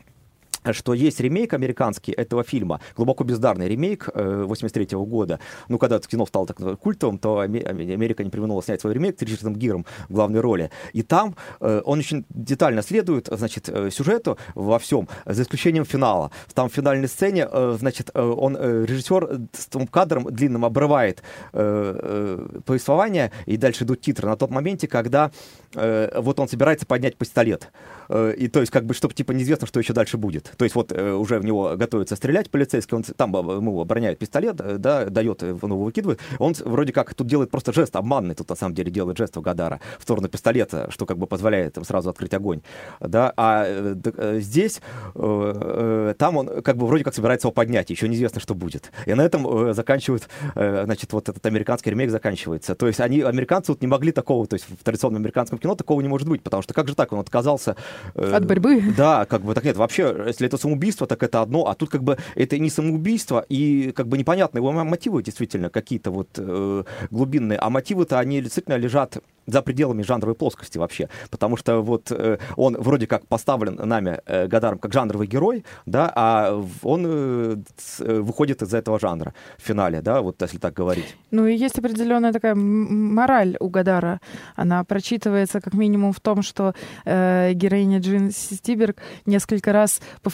что 0.72 0.94
есть 0.94 1.20
ремейк 1.20 1.54
американский 1.54 2.12
этого 2.12 2.44
фильма, 2.44 2.80
глубоко 2.96 3.24
бездарный 3.24 3.68
ремейк 3.68 4.10
э, 4.14 4.44
83 4.46 4.86
-го 4.86 5.06
года. 5.06 5.40
Ну, 5.68 5.78
когда 5.78 5.98
это 5.98 6.08
кино 6.08 6.26
стало 6.26 6.48
так 6.48 6.80
культовым, 6.80 7.18
то 7.18 7.40
Америка 7.40 8.24
не 8.24 8.30
применула 8.30 8.64
снять 8.64 8.82
свой 8.82 8.94
ремейк 8.94 9.20
с 9.20 9.22
Ричардом 9.22 9.56
Гиром 9.56 9.86
в 10.10 10.14
главной 10.14 10.40
роли. 10.40 10.70
И 10.94 11.02
там 11.02 11.36
э, 11.60 11.82
он 11.86 12.00
очень 12.00 12.26
детально 12.30 12.82
следует, 12.82 13.28
значит, 13.32 13.70
э, 13.70 13.90
сюжету 13.92 14.38
во 14.56 14.78
всем, 14.80 15.08
за 15.26 15.44
исключением 15.44 15.86
финала. 15.86 16.32
Там 16.54 16.70
в 16.70 16.74
финальной 16.74 17.08
сцене, 17.08 17.48
э, 17.52 17.76
значит, 17.80 18.12
э, 18.14 18.22
он, 18.22 18.56
э, 18.58 18.86
режиссер 18.86 19.48
с 19.54 19.66
том 19.66 19.88
кадром 19.88 20.26
длинным 20.26 20.66
обрывает 20.66 21.24
э, 21.54 22.00
э, 22.04 22.60
повествование, 22.66 23.32
и 23.46 23.58
дальше 23.58 23.84
идут 23.84 24.02
титры 24.02 24.28
на 24.28 24.36
тот 24.36 24.52
моменте, 24.52 24.88
когда 24.88 25.32
э, 25.74 26.20
вот 26.20 26.40
он 26.40 26.48
собирается 26.48 26.86
поднять 26.86 27.18
пистолет. 27.18 27.72
Э, 28.10 28.34
и 28.38 28.48
то 28.48 28.60
есть, 28.60 28.72
как 28.72 28.86
бы, 28.86 28.94
чтобы, 28.94 29.14
типа, 29.14 29.32
неизвестно, 29.32 29.68
что 29.68 29.80
еще 29.80 29.94
дальше 29.94 30.18
будет. 30.18 30.53
То 30.58 30.66
есть, 30.66 30.76
вот 30.76 30.92
э, 30.92 31.14
уже 31.14 31.40
в 31.40 31.46
него 31.46 31.76
готовится 31.76 32.16
стрелять 32.16 32.50
полицейский, 32.50 32.96
он 32.96 33.04
там 33.04 33.34
ему 33.34 33.82
обороняет 33.82 34.20
пистолет, 34.20 34.60
э, 34.60 34.78
да, 34.78 35.06
дает, 35.06 35.44
он 35.44 35.72
его 35.72 35.84
выкидывает. 35.84 36.20
Он 36.40 36.54
вроде 36.66 36.94
как 36.94 37.14
тут 37.14 37.28
делает 37.28 37.52
просто 37.52 37.74
жест 37.74 37.96
обманный, 37.96 38.36
тут 38.36 38.50
на 38.50 38.56
самом 38.56 38.76
деле 38.76 38.92
делает 38.92 39.18
жест 39.18 39.38
у 39.38 39.42
Гадара 39.42 39.80
в 40.00 40.04
сторону 40.04 40.28
пистолета, 40.28 40.90
что 40.92 41.06
как 41.06 41.18
бы 41.18 41.28
позволяет 41.28 41.78
им 41.78 41.84
сразу 41.84 42.10
открыть 42.10 42.34
огонь. 42.34 42.62
Да, 43.00 43.34
а 43.38 43.96
здесь, 44.40 44.82
там 45.14 46.38
он 46.38 46.62
как 46.62 46.78
бы 46.78 46.88
вроде 46.88 47.04
как 47.04 47.14
собирается 47.14 47.48
его 47.48 47.54
поднять, 47.54 47.90
еще 47.90 48.08
неизвестно, 48.08 48.40
что 48.40 48.56
будет. 48.56 48.92
И 49.06 49.14
на 49.14 49.22
этом 49.22 49.74
заканчивают, 49.74 50.30
значит, 50.56 51.14
вот 51.14 51.30
этот 51.30 51.46
американский 51.46 51.90
ремейк 51.90 52.12
заканчивается. 52.12 52.76
То 52.76 52.88
есть 52.88 53.00
они, 53.00 53.22
американцы 53.22 53.72
вот 53.72 53.82
не 53.82 53.88
могли 53.88 54.12
такого, 54.12 54.46
то 54.48 54.56
есть 54.56 54.66
в 54.70 54.84
традиционном 54.84 55.22
американском 55.22 55.60
кино 55.60 55.76
такого 55.76 56.02
не 56.02 56.08
может 56.08 56.28
быть, 56.28 56.42
потому 56.44 56.62
что 56.64 56.74
как 56.74 56.88
же 56.88 56.96
так, 56.96 57.12
он 57.14 57.20
отказался 57.20 57.76
Э, 58.16 58.36
От 58.36 58.46
борьбы? 58.46 58.82
Да, 58.96 59.26
как 59.26 59.42
бы 59.42 59.54
так 59.54 59.64
нет. 59.64 59.78
Вообще, 59.78 60.16
если 60.28 60.43
это 60.48 60.58
самоубийство, 60.58 61.08
так 61.08 61.24
это 61.24 61.42
одно, 61.42 61.68
а 61.68 61.76
тут 61.76 61.90
как 61.90 62.04
бы 62.04 62.18
это 62.36 62.58
не 62.58 62.70
самоубийство, 62.70 63.46
и 63.50 63.92
как 63.92 64.08
бы 64.08 64.18
непонятно, 64.18 64.58
его 64.60 64.72
мотивы 64.72 65.24
действительно 65.24 65.70
какие-то 65.70 66.12
вот 66.12 66.30
э, 66.38 66.84
глубинные, 67.12 67.60
а 67.60 67.70
мотивы-то 67.70 68.20
они 68.20 68.42
действительно 68.42 68.76
лежат 68.76 69.18
за 69.46 69.62
пределами 69.62 70.04
жанровой 70.04 70.36
плоскости 70.36 70.78
вообще, 70.78 71.10
потому 71.30 71.58
что 71.58 71.82
вот 71.82 72.12
э, 72.12 72.38
он 72.56 72.78
вроде 72.80 73.08
как 73.08 73.28
поставлен 73.28 73.76
нами 73.76 74.20
э, 74.26 74.48
Гадаром 74.48 74.80
как 74.80 74.94
жанровый 74.94 75.28
герой, 75.28 75.66
да, 75.86 76.12
а 76.16 76.64
он 76.82 77.06
э, 77.06 77.56
э, 78.00 78.20
выходит 78.20 78.62
из 78.62 78.74
этого 78.74 79.00
жанра 79.00 79.34
в 79.58 79.62
финале, 79.62 80.02
да, 80.02 80.22
вот 80.22 80.42
если 80.42 80.58
так 80.58 80.74
говорить. 80.74 81.16
Ну 81.32 81.48
и 81.48 81.56
есть 81.56 81.78
определенная 81.80 82.32
такая 82.32 82.56
мораль 82.56 83.58
у 83.60 83.70
Гадара, 83.70 84.20
она 84.56 84.84
прочитывается 84.84 85.60
как 85.62 85.74
минимум 85.74 86.14
в 86.14 86.20
том, 86.20 86.42
что 86.42 86.74
э, 87.06 87.52
героиня 87.54 88.00
Джин 88.00 88.32
Стиберг 88.32 88.98
несколько 89.26 89.74
раз 89.74 90.02
повторяет, 90.22 90.33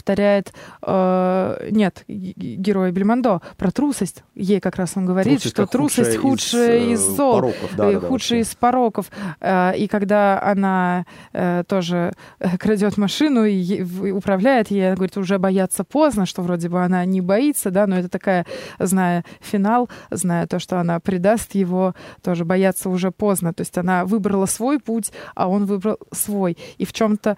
э, 0.82 1.68
нет, 1.72 2.04
героя 2.08 2.92
Бельмондо 2.92 3.42
про 3.58 3.72
трусость, 3.72 4.24
ей 4.36 4.60
как 4.60 4.76
раз 4.76 4.94
он 4.96 5.06
говорит, 5.06 5.42
трусость, 5.42 5.54
что 5.56 5.66
трусость 5.68 6.18
худшая 6.18 6.80
из, 6.92 7.02
из 7.02 7.16
зол, 7.16 7.34
пороков, 7.36 7.76
да, 7.76 7.92
да, 7.92 8.00
худшая 8.00 8.40
да, 8.40 8.42
из 8.42 8.56
пороков. 8.56 9.12
Э, 9.40 9.76
и 9.76 9.88
когда 9.88 10.42
она 10.42 11.06
э, 11.34 11.64
тоже 11.68 12.14
э, 12.40 12.58
крадет 12.58 12.98
машину 12.98 13.46
и 13.46 14.12
управляет 14.12 14.72
ей, 14.72 14.88
она 14.88 14.96
говорит, 14.96 15.18
уже 15.18 15.40
бояться 15.40 15.84
поздно, 15.84 16.26
что 16.26 16.41
вроде 16.41 16.70
бы 16.70 16.84
она 16.84 17.06
не 17.06 17.22
боится, 17.22 17.72
да, 17.72 17.88
но 17.88 17.97
это 18.00 18.10
такая, 18.10 18.45
зная 18.80 19.24
финал, 19.39 19.89
зная 20.12 20.47
то, 20.47 20.60
что 20.60 20.80
она 20.80 21.00
предаст 21.00 21.56
его, 21.56 21.93
тоже 22.22 22.45
бояться 22.45 22.89
уже 22.89 23.12
поздно. 23.12 23.54
То 23.54 23.62
есть 23.62 23.78
она 23.78 24.06
выбрала 24.06 24.45
свой 24.45 24.80
путь, 24.80 25.12
а 25.36 25.47
он 25.47 25.66
выбрал 25.66 25.97
свой. 26.12 26.58
И 26.78 26.86
в 26.86 26.93
чем-то 26.93 27.38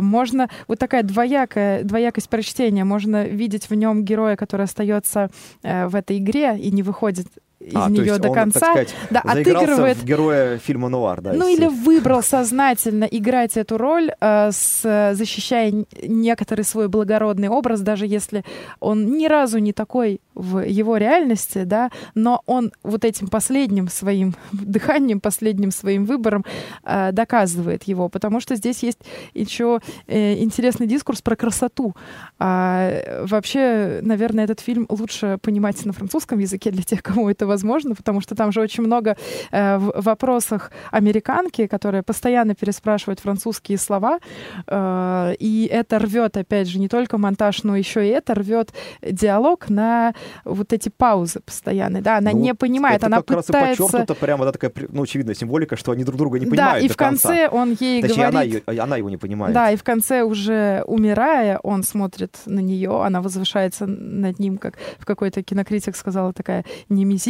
можно... 0.00 0.48
Вот 0.68 0.78
такая 0.78 1.02
двоякая, 1.02 1.84
двоякость 1.86 2.28
прочтения. 2.28 2.84
Можно 2.84 3.24
видеть 3.24 3.70
в 3.70 3.74
нем 3.74 4.04
героя, 4.04 4.36
который 4.36 4.64
остается 4.64 5.30
в 5.62 5.94
этой 5.94 6.18
игре 6.18 6.58
и 6.58 6.70
не 6.70 6.82
выходит 6.82 7.26
из 7.66 7.74
а, 7.74 7.88
нее 7.90 8.18
до 8.18 8.28
он, 8.28 8.34
конца. 8.34 8.60
Сказать, 8.60 8.94
да, 9.10 9.20
отыгрывает 9.20 10.02
героя 10.04 10.58
фильма 10.58 10.88
Нуар, 10.88 11.20
да. 11.20 11.32
Ну 11.32 11.48
или 11.48 11.66
выбрал 11.66 12.22
сознательно 12.22 13.04
играть 13.04 13.56
эту 13.56 13.76
роль, 13.76 14.12
э, 14.20 14.50
с, 14.52 15.12
защищая 15.14 15.84
некоторый 16.02 16.62
свой 16.62 16.88
благородный 16.88 17.48
образ, 17.48 17.80
даже 17.80 18.06
если 18.06 18.44
он 18.80 19.16
ни 19.18 19.26
разу 19.26 19.58
не 19.58 19.72
такой 19.72 20.20
в 20.34 20.60
его 20.60 20.96
реальности, 20.96 21.64
да, 21.64 21.90
но 22.14 22.42
он 22.46 22.72
вот 22.82 23.04
этим 23.04 23.28
последним 23.28 23.88
своим 23.88 24.34
дыханием, 24.52 25.20
последним 25.20 25.72
своим 25.72 26.04
выбором 26.04 26.44
э, 26.84 27.10
доказывает 27.12 27.84
его, 27.84 28.08
потому 28.08 28.40
что 28.40 28.54
здесь 28.54 28.82
есть 28.82 29.00
еще 29.34 29.80
э, 30.06 30.34
интересный 30.42 30.86
дискурс 30.86 31.20
про 31.22 31.34
красоту. 31.34 31.94
А, 32.38 33.24
вообще, 33.26 34.00
наверное, 34.02 34.44
этот 34.44 34.60
фильм 34.60 34.86
лучше 34.88 35.38
понимать 35.42 35.84
на 35.84 35.92
французском 35.92 36.38
языке 36.38 36.70
для 36.70 36.82
тех, 36.82 37.02
кому 37.02 37.28
это 37.28 37.46
возможно, 37.56 37.94
потому 37.94 38.20
что 38.20 38.34
там 38.34 38.52
же 38.52 38.60
очень 38.60 38.84
много 38.84 39.16
э, 39.50 39.78
в 39.78 40.02
вопросах 40.02 40.70
американки, 40.90 41.66
которая 41.66 42.02
постоянно 42.02 42.54
переспрашивает 42.54 43.20
французские 43.20 43.78
слова, 43.78 44.18
э, 44.66 45.34
и 45.38 45.68
это 45.72 45.98
рвет, 45.98 46.36
опять 46.36 46.68
же, 46.68 46.78
не 46.78 46.88
только 46.88 47.16
монтаж, 47.16 47.64
но 47.64 47.76
еще 47.76 48.06
и 48.06 48.10
это 48.10 48.34
рвет 48.34 48.74
диалог 49.02 49.70
на 49.70 50.12
вот 50.44 50.72
эти 50.72 50.90
паузы 50.90 51.40
постоянные, 51.40 52.02
да, 52.02 52.18
она 52.18 52.32
ну, 52.32 52.40
не 52.40 52.54
понимает, 52.54 52.98
это 52.98 53.06
она 53.06 53.16
как 53.16 53.26
пытается... 53.26 53.52
раз 53.52 53.62
и 53.62 53.68
подчеркнуто 53.68 54.14
прямо, 54.14 54.44
да, 54.44 54.52
такая, 54.52 54.72
ну, 54.90 55.02
очевидная 55.02 55.34
символика, 55.34 55.76
что 55.76 55.92
они 55.92 56.04
друг 56.04 56.18
друга 56.18 56.38
не 56.38 56.46
понимают 56.46 56.80
Да, 56.80 56.86
и 56.86 56.88
в 56.88 56.96
конце 56.96 57.48
конца. 57.48 57.56
он 57.56 57.76
ей 57.80 58.02
Точнее, 58.02 58.30
говорит... 58.30 58.62
Она, 58.66 58.82
она 58.82 58.96
его 58.96 59.08
не 59.08 59.16
понимает. 59.16 59.54
Да, 59.54 59.70
и 59.70 59.76
в 59.76 59.82
конце 59.82 60.22
уже 60.22 60.84
умирая, 60.86 61.58
он 61.62 61.82
смотрит 61.82 62.36
на 62.44 62.60
нее, 62.60 63.02
она 63.02 63.22
возвышается 63.22 63.86
над 63.86 64.38
ним, 64.38 64.58
как 64.58 64.74
в 64.98 65.06
какой-то 65.06 65.42
кинокритик 65.42 65.96
сказала, 65.96 66.32
такая 66.32 66.64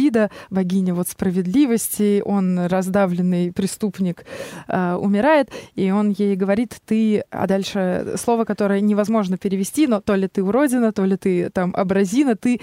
немезида, 0.07 0.29
богиня 0.49 0.93
вот 0.93 1.07
справедливости, 1.07 2.21
он 2.25 2.65
раздавленный 2.67 3.51
преступник 3.51 4.25
э, 4.67 4.93
умирает, 4.95 5.49
и 5.75 5.91
он 5.91 6.09
ей 6.09 6.35
говорит, 6.35 6.77
ты, 6.85 7.23
а 7.31 7.47
дальше 7.47 8.15
слово, 8.17 8.45
которое 8.45 8.81
невозможно 8.81 9.37
перевести, 9.37 9.87
но 9.87 10.01
то 10.01 10.15
ли 10.15 10.27
ты 10.27 10.43
уродина, 10.43 10.91
то 10.91 11.05
ли 11.05 11.17
ты 11.17 11.49
там 11.49 11.73
абразина, 11.75 12.35
ты 12.35 12.59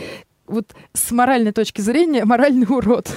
вот 0.46 0.74
с 0.92 1.10
моральной 1.10 1.52
точки 1.52 1.80
зрения 1.80 2.24
моральный 2.34 2.66
урод. 2.68 3.10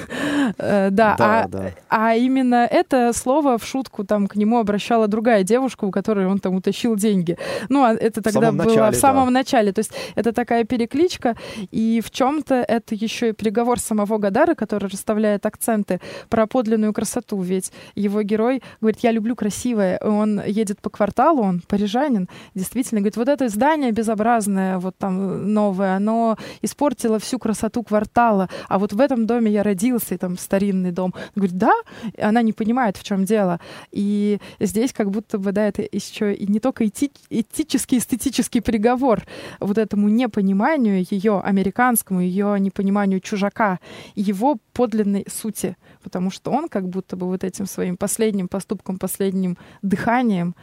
Э, 0.57 0.89
да, 0.91 1.15
да, 1.17 1.43
а, 1.43 1.47
да. 1.47 1.71
а 1.89 2.15
именно 2.15 2.67
это 2.69 3.11
слово 3.13 3.57
в 3.57 3.65
шутку 3.65 4.03
там 4.03 4.27
к 4.27 4.35
нему 4.35 4.59
обращала 4.59 5.07
другая 5.07 5.43
девушка, 5.43 5.85
у 5.85 5.91
которой 5.91 6.25
он 6.25 6.39
там 6.39 6.55
утащил 6.55 6.95
деньги. 6.95 7.37
Ну, 7.69 7.83
а 7.83 7.93
это 7.93 8.21
тогда 8.21 8.51
было 8.51 8.65
начале, 8.65 8.91
в 8.91 8.95
самом 8.95 9.25
да. 9.25 9.31
начале. 9.31 9.71
То 9.73 9.79
есть 9.79 9.91
это 10.15 10.31
такая 10.31 10.63
перекличка, 10.63 11.35
и 11.71 12.01
в 12.03 12.11
чем-то 12.11 12.55
это 12.55 12.95
еще 12.95 13.29
и 13.29 13.31
приговор 13.33 13.79
самого 13.79 14.17
Гадара, 14.17 14.55
который 14.55 14.89
расставляет 14.89 15.45
акценты 15.45 15.99
про 16.29 16.47
подлинную 16.47 16.93
красоту. 16.93 17.41
Ведь 17.41 17.71
его 17.95 18.21
герой 18.21 18.61
говорит, 18.81 18.99
я 19.01 19.11
люблю 19.11 19.35
красивое. 19.35 19.99
Он 19.99 20.41
едет 20.43 20.79
по 20.81 20.89
кварталу, 20.89 21.43
он 21.43 21.61
парижанин, 21.67 22.29
действительно, 22.55 23.01
говорит, 23.01 23.17
вот 23.17 23.27
это 23.27 23.49
здание 23.49 23.91
безобразное, 23.91 24.79
вот 24.79 24.97
там 24.97 25.53
новое, 25.53 25.95
оно 25.95 26.37
испортило 26.61 27.16
увидела 27.17 27.19
всю 27.19 27.39
красоту 27.39 27.83
квартала, 27.83 28.49
а 28.69 28.77
вот 28.77 28.93
в 28.93 28.99
этом 28.99 29.25
доме 29.25 29.51
я 29.51 29.63
родился, 29.63 30.15
и 30.15 30.17
там 30.17 30.37
старинный 30.37 30.91
дом. 30.91 31.13
Говорит, 31.35 31.57
да, 31.57 31.73
и 32.17 32.21
она 32.21 32.41
не 32.41 32.53
понимает, 32.53 32.97
в 32.97 33.03
чем 33.03 33.25
дело. 33.25 33.59
И 33.91 34.39
здесь 34.59 34.93
как 34.93 35.09
будто 35.09 35.37
бы, 35.37 35.51
да, 35.51 35.67
это 35.67 35.83
еще 35.91 36.33
и 36.33 36.51
не 36.51 36.59
только 36.59 36.83
эти, 36.83 37.11
этический, 37.29 37.97
эстетический 37.97 38.61
приговор 38.61 39.23
вот 39.59 39.77
этому 39.77 40.09
непониманию 40.09 41.05
ее 41.09 41.41
американскому, 41.43 42.21
ее 42.21 42.59
непониманию 42.59 43.19
чужака, 43.19 43.79
его 44.15 44.57
подлинной 44.73 45.25
сути, 45.27 45.75
потому 46.03 46.31
что 46.31 46.51
он 46.51 46.69
как 46.69 46.87
будто 46.87 47.15
бы 47.15 47.27
вот 47.27 47.43
этим 47.43 47.65
своим 47.65 47.97
последним 47.97 48.47
поступком, 48.47 48.97
последним 48.97 49.57
дыханием 49.81 50.55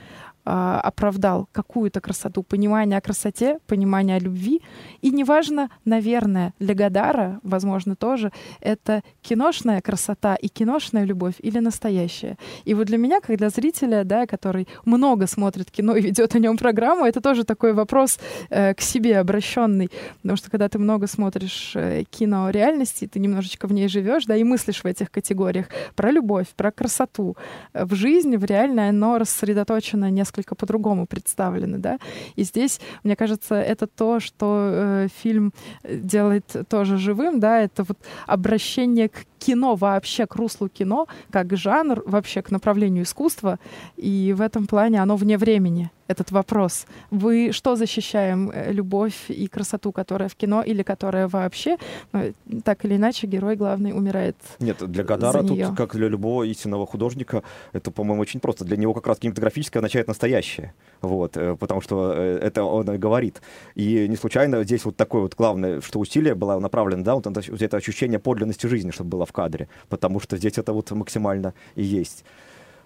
оправдал 0.45 1.49
какую-то 1.53 2.01
красоту, 2.01 2.43
понимание 2.43 2.99
о 2.99 3.01
красоте, 3.01 3.59
понимание 3.67 4.17
о 4.17 4.21
любви. 4.21 4.61
И 5.01 5.11
неважно, 5.11 5.71
наверное, 5.85 6.53
для 6.59 6.75
Гадара, 6.75 7.41
возможно, 7.43 7.97
тоже, 7.97 8.31
это 8.61 9.03
киношная 9.23 9.81
красота 9.81 10.35
и 10.35 10.49
киношная 10.49 11.05
любовь 11.05 11.35
или 11.39 11.59
настоящая. 11.61 12.37
И 12.65 12.75
вот 12.75 12.87
для 12.87 12.99
меня, 12.99 13.21
как 13.21 13.37
для 13.39 13.49
зрителя, 13.49 14.05
да, 14.05 14.27
который 14.27 14.69
много 14.85 15.27
смотрит 15.27 15.71
кино 15.71 15.97
и 15.97 16.03
ведет 16.03 16.35
о 16.35 16.39
нем 16.39 16.59
программу, 16.59 17.07
это 17.07 17.21
тоже 17.21 17.45
такой 17.45 17.73
вопрос 17.73 18.19
э, 18.51 18.75
к 18.75 18.81
себе 18.83 19.19
обращенный. 19.19 19.91
Потому 20.21 20.37
что 20.37 20.51
когда 20.51 20.69
ты 20.69 20.79
много 20.79 21.07
смотришь 21.07 21.73
э, 21.75 22.05
кино 22.11 22.51
реальности, 22.51 23.07
ты 23.07 23.19
немножечко 23.19 23.67
в 23.67 23.73
ней 23.73 23.89
живешь, 23.89 24.27
да, 24.27 24.37
и 24.37 24.45
мыслишь 24.45 24.85
в 24.85 24.87
этих 24.87 25.11
категориях 25.11 25.67
про 25.97 26.11
любовь, 26.11 26.49
про 26.55 26.71
красоту. 26.71 27.37
В 27.73 27.95
жизни, 27.95 28.37
в 28.37 28.45
реальной, 28.45 28.91
оно 28.91 29.19
рассредоточено 29.19 30.11
несколько 30.11 30.34
несколько 30.35 30.55
по-другому 30.55 31.07
представлены, 31.07 31.79
да. 31.79 31.99
И 32.37 32.45
здесь, 32.45 32.81
мне 33.05 33.17
кажется, 33.17 33.55
это 33.55 33.87
то, 33.87 34.21
что 34.21 34.71
э, 34.73 35.09
фильм 35.23 35.53
делает 35.85 36.57
тоже 36.69 36.97
живым, 36.97 37.41
да, 37.41 37.61
это 37.61 37.85
вот 37.85 37.99
обращение 38.27 39.09
к 39.09 39.25
кино 39.47 39.75
вообще, 39.77 40.27
к 40.27 40.37
руслу 40.37 40.69
кино, 40.69 41.07
как 41.31 41.57
жанр, 41.57 42.03
вообще 42.07 42.43
к 42.43 42.51
направлению 42.51 43.03
искусства, 43.03 43.59
и 43.97 44.35
в 44.37 44.41
этом 44.41 44.67
плане 44.67 45.03
оно 45.03 45.17
вне 45.17 45.39
времени 45.39 45.91
этот 46.09 46.31
вопрос. 46.33 46.87
Вы 47.11 47.53
что 47.53 47.77
защищаем? 47.77 48.51
Э, 48.51 48.73
любовь 48.73 49.31
и 49.31 49.47
красоту, 49.47 49.93
которая 49.93 50.29
в 50.29 50.35
кино 50.35 50.63
или 50.63 50.83
которая 50.83 51.29
вообще? 51.29 51.77
Ну, 52.13 52.33
так 52.63 52.85
или 52.85 52.97
иначе, 52.97 53.27
герой 53.27 53.57
главный 53.57 53.93
умирает 53.93 54.37
Нет, 54.61 54.79
для 54.91 55.05
Гадара 55.05 55.43
тут, 55.43 55.77
как 55.77 55.95
для 55.97 56.09
любого 56.09 56.45
истинного 56.45 56.87
художника, 56.87 57.43
это, 57.73 57.91
по-моему, 57.91 58.23
очень 58.23 58.41
просто. 58.41 58.65
Для 58.65 58.77
него 58.77 58.95
как 58.95 59.07
раз 59.07 59.19
кинематографическое 59.19 59.81
означает 59.81 60.09
настоящее. 60.09 60.75
Вот, 61.01 61.37
э, 61.37 61.57
потому 61.57 61.81
что 61.81 62.13
э, 62.15 62.39
это 62.43 62.65
он 62.65 62.99
говорит. 62.99 63.41
И 63.75 64.07
не 64.09 64.17
случайно 64.17 64.63
здесь 64.65 64.85
вот 64.85 64.97
такое 64.97 65.23
вот 65.23 65.35
главное, 65.35 65.81
что 65.81 66.01
усилие 66.01 66.35
было 66.35 66.59
направлено, 66.59 67.03
да, 67.03 67.15
вот 67.15 67.27
это 67.27 67.77
ощущение 67.77 68.19
подлинности 68.19 68.67
жизни, 68.67 68.91
чтобы 68.91 69.11
было 69.11 69.27
в 69.27 69.33
кадре. 69.35 69.69
Потому 69.91 70.21
что 70.21 70.39
здесь 70.39 70.57
это 70.57 70.73
вот 70.73 70.91
максимально 70.93 71.53
и 71.75 71.83
есть. 71.83 72.25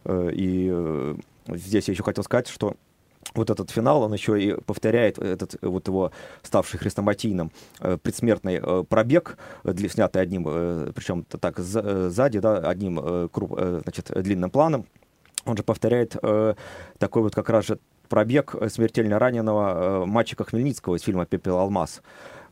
И 0.09 1.16
здесь 1.49 1.88
я 1.88 1.92
еще 1.92 2.03
хотел 2.03 2.24
сказать, 2.24 2.49
что 2.49 2.74
вот 3.34 3.51
этот 3.51 3.70
финал, 3.70 4.03
он 4.03 4.12
еще 4.12 4.40
и 4.42 4.55
повторяет 4.61 5.18
этот 5.18 5.57
вот 5.62 5.86
его 5.88 6.12
ставший 6.42 6.78
хрестоматийным 6.78 7.51
э, 7.80 7.99
предсмертный 8.03 8.61
э, 8.62 8.84
пробег, 8.88 9.36
для, 9.64 9.88
снятый 9.88 10.22
одним, 10.22 10.46
э, 10.49 10.92
причем 10.94 11.24
так 11.24 11.59
сзади, 11.59 12.38
да, 12.38 12.59
одним 12.59 13.30
значит, 13.82 14.11
длинным 14.14 14.51
планом. 14.51 14.86
Он 15.44 15.57
же 15.57 15.62
повторяет 15.62 16.16
такой 16.99 17.22
вот 17.22 17.34
как 17.34 17.49
раз 17.49 17.66
же 17.66 17.78
пробег 18.09 18.55
смертельно 18.68 19.18
раненого 19.18 20.05
мальчика 20.05 20.44
Хмельницкого 20.44 20.96
из 20.96 21.03
фильма 21.03 21.24
«Пепел 21.24 21.59
Алмаз». 21.59 22.03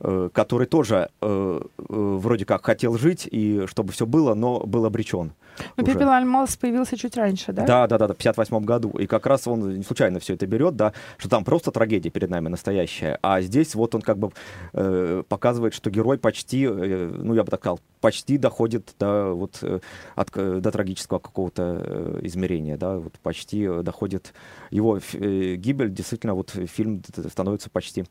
Э, 0.01 0.31
который 0.33 0.67
тоже 0.67 1.11
э, 1.21 1.61
э, 1.79 1.85
вроде 1.89 2.45
как 2.45 2.65
хотел 2.65 2.99
жить, 2.99 3.29
и 3.31 3.67
чтобы 3.67 3.93
все 3.93 4.07
было, 4.07 4.35
но 4.35 4.61
был 4.61 4.85
обречен. 4.85 5.33
Но 5.77 5.85
уже. 5.85 5.93
Пепел 5.93 6.11
Альмалс 6.11 6.57
появился 6.57 6.97
чуть 6.97 7.17
раньше, 7.17 7.53
да? 7.53 7.65
Да, 7.65 7.87
да, 7.87 7.99
да, 7.99 8.09
да, 8.09 8.15
в 8.15 8.17
58 8.17 8.65
году. 8.65 8.91
И 8.91 9.07
как 9.07 9.27
раз 9.27 9.47
он 9.47 9.83
случайно 9.83 10.21
все 10.21 10.35
это 10.35 10.47
берет, 10.47 10.77
да, 10.77 10.93
что 11.19 11.29
там 11.29 11.45
просто 11.45 11.71
трагедия 11.71 12.11
перед 12.11 12.31
нами 12.31 12.49
настоящая. 12.49 13.19
А 13.23 13.41
здесь 13.41 13.75
вот 13.75 13.95
он 13.95 14.03
как 14.03 14.19
бы 14.19 14.33
э, 14.73 15.23
показывает, 15.29 15.75
что 15.75 15.91
герой 15.91 16.19
почти, 16.19 16.65
э, 16.65 17.11
ну 17.13 17.35
я 17.35 17.45
бы 17.45 17.51
так 17.51 17.61
сказал, 17.61 17.81
почти 18.01 18.39
доходит 18.39 18.95
до, 18.99 19.33
вот, 19.33 19.59
э, 19.63 19.81
от, 20.15 20.31
до 20.33 20.71
трагического 20.71 21.19
какого-то 21.19 22.21
измерения, 22.23 22.77
да, 22.77 22.99
вот 22.99 23.19
почти 23.21 23.67
доходит 23.83 24.33
его 24.71 24.99
гибель, 25.13 25.91
действительно, 25.91 26.35
вот 26.35 26.51
фильм 26.51 27.03
становится 27.29 27.71
почти 27.71 28.05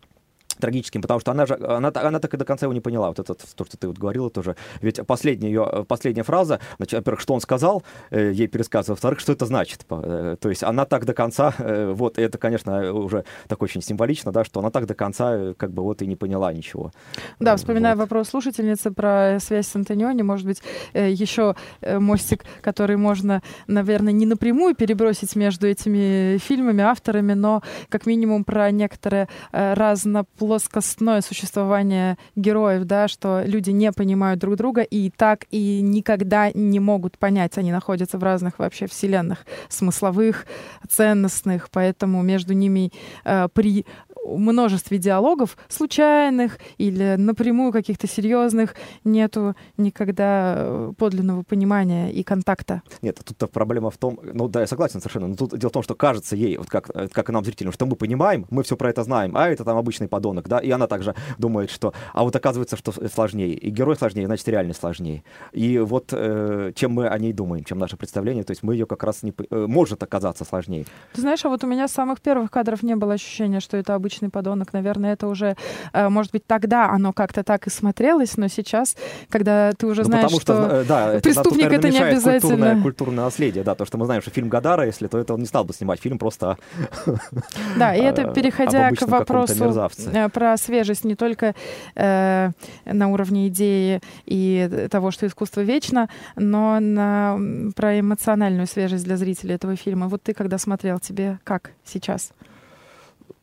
трагическим, 0.60 1.02
потому 1.02 1.20
что 1.20 1.32
она 1.32 1.46
же, 1.46 1.56
она, 1.56 1.92
она 1.96 2.20
так 2.20 2.34
и 2.34 2.38
до 2.38 2.46
конца 2.46 2.66
его 2.66 2.74
не 2.74 2.82
поняла, 2.82 3.08
вот 3.10 3.20
это 3.20 3.36
то, 3.36 3.66
что 3.66 3.78
ты 3.78 3.88
вот 3.88 3.98
говорила 3.98 4.30
тоже. 4.30 4.56
Ведь 4.82 5.00
последняя 5.06 5.50
ее, 5.50 5.86
последняя 5.88 6.24
фраза, 6.24 6.60
значит, 6.78 6.94
во-первых, 6.94 7.22
что 7.22 7.34
он 7.34 7.42
сказал, 7.42 7.84
э, 8.12 8.32
ей 8.34 8.48
пересказывал, 8.48 8.96
во-вторых, 8.96 9.20
что 9.20 9.34
это 9.34 9.46
значит. 9.46 9.86
Э, 9.90 10.36
то 10.40 10.50
есть 10.50 10.64
она 10.64 10.86
так 10.86 11.06
до 11.06 11.14
конца, 11.14 11.54
э, 11.58 11.92
вот, 11.94 12.18
это, 12.18 12.38
конечно, 12.38 12.94
уже 12.94 13.26
так 13.48 13.62
очень 13.62 13.82
символично, 13.82 14.32
да, 14.32 14.44
что 14.44 14.60
она 14.60 14.72
так 14.72 14.86
до 14.86 14.94
конца 14.94 15.36
э, 15.36 15.54
как 15.58 15.72
бы 15.72 15.84
вот 15.84 16.02
и 16.02 16.08
не 16.08 16.16
поняла 16.16 16.54
ничего. 16.54 16.92
Да, 17.40 17.56
вспоминая 17.56 17.96
вот. 17.96 18.02
вопрос 18.02 18.30
слушательницы 18.30 18.92
про 18.92 19.38
связь 19.40 19.68
с 19.68 19.76
Антониони, 19.76 20.22
может 20.22 20.46
быть, 20.46 20.62
э, 20.94 21.12
еще 21.12 21.56
э, 21.82 22.00
мостик, 22.00 22.46
который 22.62 22.98
можно, 22.98 23.42
наверное, 23.68 24.14
не 24.14 24.26
напрямую 24.26 24.76
перебросить 24.76 25.36
между 25.36 25.68
этими 25.68 26.38
фильмами, 26.38 26.84
авторами, 26.84 27.34
но 27.34 27.62
как 27.90 28.06
минимум 28.06 28.44
про 28.44 28.72
некоторые 28.72 29.28
разноплановые 29.52 30.45
плоскостное 30.46 31.22
существование 31.22 32.18
героев, 32.36 32.84
да, 32.84 33.08
что 33.08 33.44
люди 33.46 33.72
не 33.72 33.92
понимают 33.92 34.40
друг 34.40 34.56
друга 34.58 34.82
и 34.82 35.10
так 35.10 35.46
и 35.50 35.82
никогда 35.82 36.52
не 36.54 36.80
могут 36.80 37.18
понять. 37.18 37.58
Они 37.58 37.72
находятся 37.72 38.20
в 38.20 38.24
разных 38.24 38.60
вообще 38.60 38.86
вселенных 38.86 39.46
смысловых, 39.70 40.46
ценностных, 40.88 41.70
поэтому 41.72 42.22
между 42.22 42.54
ними 42.54 42.92
э, 43.24 43.48
при 43.54 43.86
множестве 44.26 44.98
диалогов, 44.98 45.58
случайных 45.68 46.60
или 46.78 47.16
напрямую 47.18 47.72
каких-то 47.72 48.08
серьезных, 48.08 48.76
нету 49.04 49.56
никогда 49.78 50.56
э, 50.58 50.94
подлинного 50.98 51.44
понимания 51.44 52.12
и 52.12 52.24
контакта. 52.24 52.82
Нет, 53.02 53.20
тут 53.24 53.52
проблема 53.52 53.92
в 53.92 53.98
том, 53.98 54.20
ну 54.24 54.48
да, 54.48 54.62
я 54.62 54.68
согласен 54.68 55.00
совершенно, 55.00 55.28
но 55.28 55.36
тут 55.36 55.58
дело 55.58 55.70
в 55.70 55.74
том, 55.74 55.84
что 55.84 55.96
кажется 55.96 56.36
ей, 56.36 56.58
вот 56.58 56.70
как, 56.70 56.90
э, 56.94 57.08
как 57.12 57.30
и 57.30 57.32
нам, 57.32 57.46
зрителям, 57.46 57.74
что 57.74 57.86
мы 57.86 57.96
понимаем, 57.96 58.46
мы 58.50 58.64
все 58.64 58.76
про 58.76 58.90
это 58.90 59.04
знаем, 59.04 59.36
а 59.38 59.48
это 59.50 59.64
там 59.64 59.78
обычный 59.78 60.08
подонок, 60.08 60.48
да, 60.48 60.60
и 60.60 60.70
она 60.72 60.88
также 60.88 61.16
думает, 61.38 61.70
что, 61.70 61.94
а 62.14 62.24
вот 62.24 62.36
оказывается, 62.36 62.78
что 62.78 62.92
сложнее, 62.92 63.54
и 63.54 63.70
герой 63.70 63.96
сложнее, 63.96 64.26
значит, 64.26 64.48
реально 64.48 64.74
сложнее. 64.74 65.24
И 65.52 65.78
вот 65.80 66.10
э, 66.12 66.72
чем 66.76 66.92
мы 66.92 67.08
о 67.08 67.18
ней 67.20 67.34
думаем, 67.34 67.64
чем 67.64 67.78
наше 67.78 67.98
представление, 67.98 68.44
то 68.44 68.52
есть 68.52 68.64
мы 68.64 68.74
ее 68.74 68.86
как 68.86 69.04
раз 69.04 69.24
не, 69.24 69.34
э, 69.50 69.66
может 69.68 70.02
оказаться 70.04 70.46
сложнее. 70.46 70.86
Ты 71.14 71.22
знаешь, 71.22 71.46
а 71.46 71.50
вот 71.50 71.64
у 71.64 71.68
меня 71.68 71.88
с 71.88 71.92
самых 71.92 72.22
первых 72.22 72.52
кадров 72.52 72.84
не 72.84 72.96
было 72.96 73.14
ощущения, 73.14 73.60
что 73.60 73.78
это 73.78 73.96
обычный 73.96 74.15
обычный 74.16 74.30
подонок. 74.30 74.74
Наверное, 74.74 75.14
это 75.14 75.28
уже, 75.28 75.56
э, 75.94 76.10
может 76.10 76.32
быть, 76.32 76.46
тогда 76.46 76.90
оно 76.90 77.14
как-то 77.14 77.44
так 77.44 77.68
и 77.68 77.70
смотрелось, 77.70 78.38
но 78.38 78.48
сейчас, 78.48 78.96
когда 79.30 79.72
ты 79.74 79.88
уже 79.88 80.02
ну, 80.02 80.08
знаешь, 80.08 80.32
что, 80.32 80.40
что 80.40 80.54
э, 80.54 80.86
да, 80.88 81.20
преступник 81.22 81.68
это, 81.68 81.76
это 81.76 81.90
не 81.90 82.00
обязательно. 82.00 82.40
Культурное, 82.40 82.82
культурное 82.82 83.24
наследие, 83.26 83.64
да, 83.64 83.76
то, 83.76 83.86
что 83.86 83.98
мы 83.98 84.06
знаем, 84.06 84.22
что 84.22 84.32
фильм 84.32 84.50
Гадара, 84.50 84.86
если, 84.86 85.08
то 85.08 85.18
это 85.18 85.34
он 85.34 85.42
не 85.42 85.46
стал 85.46 85.66
бы 85.66 85.74
снимать 85.74 86.00
фильм 86.00 86.18
просто 86.18 86.58
Да, 87.78 87.96
и 87.96 88.02
это 88.02 88.24
переходя 88.36 88.92
к 88.92 89.02
вопросу 89.02 89.90
э, 90.14 90.30
про 90.30 90.58
свежесть 90.58 91.06
не 91.06 91.16
только 91.16 91.56
э, 91.96 92.52
на 92.86 93.08
уровне 93.08 93.48
идеи 93.48 94.02
и 94.26 94.88
того, 94.90 95.12
что 95.12 95.28
искусство 95.28 95.62
вечно, 95.62 96.10
но 96.36 96.80
на, 96.80 97.38
про 97.76 98.00
эмоциональную 98.00 98.68
свежесть 98.68 99.04
для 99.04 99.18
зрителей 99.18 99.56
этого 99.56 99.76
фильма. 99.76 100.08
Вот 100.08 100.24
ты, 100.24 100.34
когда 100.34 100.58
смотрел, 100.58 101.00
тебе 101.00 101.40
как 101.44 101.72
сейчас? 101.84 102.32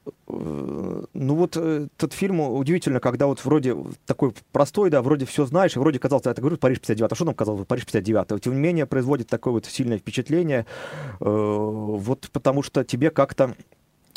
Э, 0.05 1.05
ну 1.13 1.35
вот 1.35 1.57
э, 1.57 1.89
этот 1.97 2.13
фильм 2.13 2.41
удивительно, 2.41 3.01
когда 3.01 3.27
вот 3.27 3.45
вроде 3.45 3.77
такой 4.07 4.33
простой, 4.51 4.91
да, 4.91 5.03
вроде 5.03 5.27
все 5.27 5.47
знаешь, 5.47 5.77
и 5.77 5.79
вроде 5.79 5.99
казалось, 5.99 6.25
я 6.25 6.33
это 6.33 6.41
говорю, 6.41 6.57
Париж 6.57 6.81
59, 6.81 7.13
а 7.13 7.15
что 7.15 7.25
нам 7.25 7.35
казалось, 7.35 7.67
Париж 7.67 7.85
59? 7.85 8.43
Тем 8.43 8.55
не 8.55 8.61
менее, 8.61 8.87
производит 8.87 9.29
такое 9.29 9.53
вот 9.53 9.67
сильное 9.67 9.99
впечатление, 9.99 10.67
э, 11.21 11.25
вот 11.25 12.29
потому 12.33 12.63
что 12.63 12.85
тебе 12.85 13.11
как-то 13.11 13.55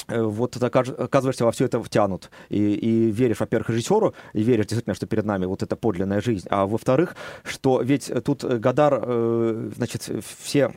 вот 0.08 0.52
ты 0.52 0.64
оказываешься 0.64 1.46
во 1.46 1.52
все 1.52 1.66
это 1.66 1.82
втянут. 1.82 2.30
И, 2.50 2.74
и 2.76 3.10
веришь, 3.10 3.40
во-первых, 3.40 3.72
режиссеру, 3.72 4.14
и 4.34 4.44
веришь 4.44 4.68
действительно, 4.68 4.94
что 4.94 5.08
перед 5.08 5.26
нами 5.26 5.46
вот 5.46 5.64
эта 5.64 5.76
подлинная 5.76 6.22
жизнь. 6.22 6.46
А 6.52 6.68
во-вторых, 6.68 7.16
что 7.44 7.82
ведь 7.82 8.12
тут 8.24 8.44
Гадар, 8.44 9.04
значит, 9.76 10.08
все 10.24 10.76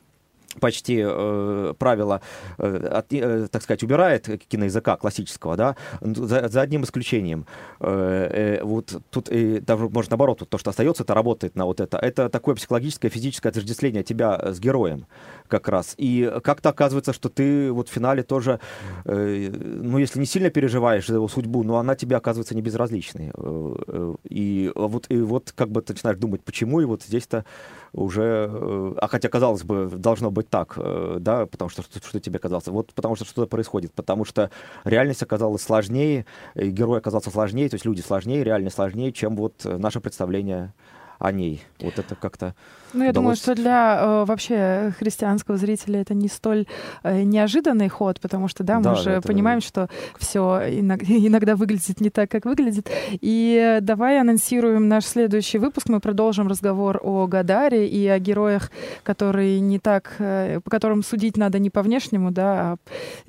почти 0.61 1.03
э, 1.05 1.74
правила, 1.78 2.20
э, 2.59 2.90
от, 2.92 3.12
э, 3.12 3.49
так 3.51 3.62
сказать, 3.62 3.82
убирает 3.82 4.28
киноязыка 4.49 4.96
классического, 4.96 5.57
да, 5.57 5.76
за, 6.01 6.49
за 6.49 6.61
одним 6.61 6.84
исключением. 6.84 7.46
Э, 7.80 8.59
э, 8.61 8.64
вот 8.64 9.01
тут 9.11 9.28
и 9.30 9.61
даже, 9.61 9.88
может, 9.88 10.11
наоборот, 10.11 10.40
вот 10.40 10.49
то, 10.49 10.59
что 10.59 10.70
остается, 10.70 11.03
это 11.03 11.14
работает 11.14 11.57
на 11.57 11.64
вот 11.64 11.80
это. 11.80 11.99
Это 11.99 12.28
такое 12.28 12.55
психологическое, 12.55 13.09
физическое 13.09 13.51
отождествление 13.51 14.03
тебя 14.03 14.53
с 14.53 14.59
героем 14.61 15.07
как 15.49 15.68
раз. 15.68 15.94
И 15.96 16.30
как-то 16.42 16.68
оказывается, 16.70 17.12
что 17.12 17.28
ты 17.28 17.72
вот 17.72 17.88
в 17.88 17.92
финале 17.92 18.22
тоже, 18.22 18.61
э, 19.05 19.51
ну, 19.53 19.99
если 19.99 20.20
не 20.20 20.26
сильно 20.26 20.51
переживаешь 20.51 21.07
за 21.07 21.14
его 21.14 21.28
судьбу, 21.28 21.62
но 21.62 21.78
она 21.78 21.94
тебе 21.94 22.16
оказывается 22.16 22.55
не 22.55 22.62
безразличной. 22.62 23.30
Э, 23.34 23.76
э, 23.86 24.14
и 24.28 24.72
вот, 24.74 25.07
и 25.09 25.20
вот 25.20 25.53
как 25.55 25.70
бы 25.70 25.82
ты 25.82 25.92
начинаешь 25.92 26.18
думать, 26.18 26.42
почему, 26.42 26.80
и 26.80 26.84
вот 26.84 27.03
здесь-то 27.03 27.44
уже, 27.93 28.49
э, 28.51 28.95
а 29.01 29.09
хотя, 29.09 29.28
казалось 29.28 29.64
бы, 29.64 29.89
должно 29.91 30.30
быть 30.30 30.49
так, 30.49 30.74
э, 30.76 31.16
да, 31.20 31.47
потому 31.47 31.68
что 31.68 31.82
что, 31.82 31.99
что 31.99 32.20
тебе 32.20 32.39
казалось, 32.39 32.66
вот 32.66 32.93
потому 32.95 33.16
что 33.16 33.24
что-то 33.24 33.49
происходит, 33.49 33.93
потому 33.93 34.24
что 34.24 34.51
реальность 34.84 35.22
оказалась 35.22 35.62
сложнее, 35.62 36.26
герой 36.55 36.99
оказался 36.99 37.30
сложнее, 37.30 37.68
то 37.68 37.74
есть 37.74 37.84
люди 37.84 38.01
сложнее, 38.01 38.45
реальность 38.45 38.76
сложнее, 38.76 39.12
чем 39.12 39.36
вот 39.36 39.64
наше 39.64 40.01
представление 40.01 40.72
о 41.18 41.32
ней. 41.32 41.62
Вот 41.80 41.98
это 41.98 42.14
как-то 42.14 42.54
ну, 42.94 43.04
я 43.04 43.12
думаю, 43.12 43.36
что 43.36 43.54
для 43.54 44.00
э, 44.00 44.24
вообще 44.24 44.94
христианского 44.98 45.58
зрителя 45.58 46.00
это 46.00 46.14
не 46.14 46.28
столь 46.28 46.66
э, 47.02 47.22
неожиданный 47.22 47.88
ход, 47.88 48.18
потому 48.20 48.48
что, 48.48 48.64
да, 48.64 48.78
мы 48.78 48.84
да, 48.84 48.94
же 48.94 49.10
это... 49.10 49.28
понимаем, 49.28 49.60
что 49.60 49.88
все 50.18 50.62
иногда, 50.80 51.06
иногда 51.08 51.56
выглядит 51.56 52.00
не 52.00 52.10
так, 52.10 52.30
как 52.30 52.46
выглядит. 52.46 52.90
И 53.10 53.78
давай 53.82 54.20
анонсируем 54.20 54.88
наш 54.88 55.04
следующий 55.04 55.58
выпуск. 55.58 55.88
Мы 55.88 56.00
продолжим 56.00 56.48
разговор 56.48 56.98
о 57.02 57.26
Гадаре 57.26 57.86
и 57.86 58.06
о 58.06 58.18
героях, 58.18 58.70
которые 59.02 59.60
не 59.60 59.78
так, 59.78 60.14
э, 60.18 60.60
по 60.64 60.70
которым 60.70 61.02
судить 61.02 61.36
надо 61.36 61.58
не 61.58 61.70
по 61.70 61.82
внешнему, 61.82 62.30
да, 62.30 62.72
а 62.72 62.76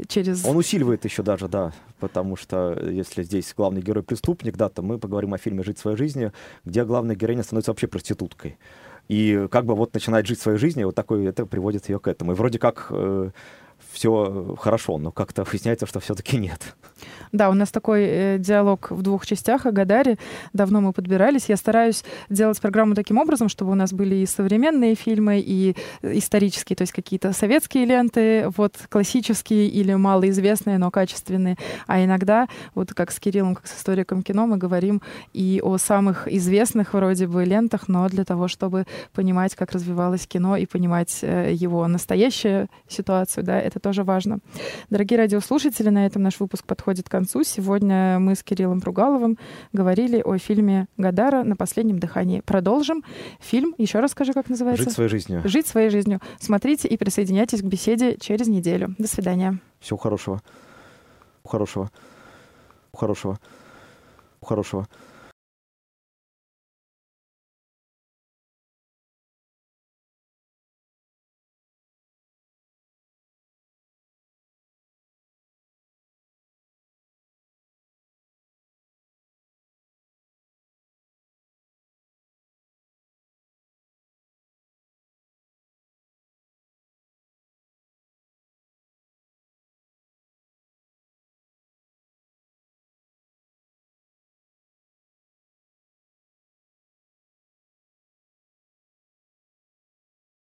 через... 0.07 0.45
Он 0.45 0.55
усиливает 0.55 1.03
еще 1.03 1.21
даже, 1.21 1.49
да, 1.49 1.73
потому 1.99 2.37
что 2.37 2.79
если 2.89 3.23
здесь 3.23 3.53
главный 3.55 3.81
герой 3.81 4.03
преступник, 4.03 4.55
да, 4.55 4.69
то 4.69 4.81
мы 4.81 4.99
поговорим 4.99 5.33
о 5.33 5.37
фильме 5.37 5.63
«Жить 5.63 5.79
своей 5.79 5.97
жизнью», 5.97 6.31
где 6.63 6.85
главная 6.85 7.15
героиня 7.15 7.43
становится 7.43 7.71
вообще 7.79 7.87
проституткой 7.87 8.57
и 9.09 9.47
как 9.51 9.65
бы 9.65 9.75
вот 9.75 9.93
начинает 9.93 10.27
жить 10.27 10.39
своей 10.39 10.59
жизнью, 10.59 10.87
вот 10.87 10.95
такой 10.95 11.25
это 11.25 11.45
приводит 11.45 11.89
ее 11.89 11.99
к 11.99 12.07
этому. 12.07 12.33
И 12.33 12.35
вроде 12.35 12.59
как 12.59 12.87
э, 12.91 13.31
все 13.91 14.55
хорошо, 14.59 14.97
но 14.97 15.11
как-то 15.11 15.43
выясняется, 15.43 15.85
что 15.85 15.99
все-таки 15.99 16.37
нет. 16.37 16.75
Да, 17.31 17.49
у 17.49 17.53
нас 17.53 17.71
такой 17.71 18.03
э, 18.03 18.37
диалог 18.39 18.91
в 18.91 19.01
двух 19.01 19.25
частях 19.25 19.65
о 19.65 19.71
Гадаре. 19.71 20.17
Давно 20.53 20.81
мы 20.81 20.93
подбирались. 20.93 21.47
Я 21.47 21.57
стараюсь 21.57 22.03
делать 22.29 22.59
программу 22.59 22.95
таким 22.95 23.17
образом, 23.17 23.49
чтобы 23.49 23.71
у 23.71 23.75
нас 23.75 23.93
были 23.93 24.15
и 24.15 24.25
современные 24.25 24.95
фильмы, 24.95 25.39
и 25.39 25.75
исторические, 26.01 26.75
то 26.75 26.81
есть 26.83 26.93
какие-то 26.93 27.31
советские 27.33 27.85
ленты, 27.85 28.49
вот 28.57 28.75
классические 28.89 29.67
или 29.67 29.93
малоизвестные, 29.93 30.77
но 30.77 30.89
качественные. 30.89 31.57
А 31.87 32.03
иногда, 32.03 32.47
вот 32.73 32.93
как 32.93 33.11
с 33.11 33.19
Кириллом, 33.19 33.55
как 33.55 33.67
с 33.67 33.77
историком 33.77 34.23
кино, 34.23 34.47
мы 34.47 34.57
говорим 34.57 35.01
и 35.33 35.61
о 35.63 35.77
самых 35.77 36.27
известных 36.27 36.93
вроде 36.93 37.27
бы 37.27 37.45
лентах, 37.45 37.87
но 37.87 38.09
для 38.09 38.25
того, 38.25 38.47
чтобы 38.47 38.85
понимать, 39.13 39.55
как 39.55 39.71
развивалось 39.71 40.25
кино 40.25 40.57
и 40.57 40.65
понимать 40.65 41.19
э, 41.21 41.51
его 41.53 41.87
настоящую 41.87 42.69
ситуацию, 42.87 43.43
да, 43.43 43.59
это 43.69 43.79
тоже 43.79 44.03
важно. 44.03 44.39
Дорогие 44.89 45.17
радиослушатели, 45.17 45.89
на 45.89 46.05
этом 46.05 46.23
наш 46.23 46.39
выпуск 46.39 46.65
подходит 46.65 47.07
к 47.07 47.11
концу. 47.11 47.43
Сегодня 47.43 48.19
мы 48.19 48.35
с 48.35 48.43
Кириллом 48.43 48.81
Пругаловым 48.81 49.37
говорили 49.71 50.21
о 50.21 50.37
фильме 50.37 50.87
Гадара 50.97 51.43
«На 51.43 51.55
последнем 51.55 51.99
дыхании». 51.99 52.41
Продолжим. 52.41 53.03
Фильм, 53.39 53.73
еще 53.77 53.99
раз 53.99 54.11
скажи, 54.11 54.33
как 54.33 54.49
называется? 54.49 54.85
«Жить 54.85 54.93
своей 54.93 55.09
жизнью». 55.09 55.41
«Жить 55.45 55.67
своей 55.67 55.89
жизнью». 55.89 56.19
Смотрите 56.39 56.87
и 56.87 56.97
присоединяйтесь 56.97 57.61
к 57.61 57.65
беседе 57.65 58.17
через 58.19 58.47
неделю. 58.47 58.95
До 58.97 59.07
свидания. 59.07 59.59
Всего 59.79 59.97
хорошего. 59.97 60.41
Хорошего. 61.45 61.89
Хорошего. 62.93 63.39
Хорошего. 64.41 64.87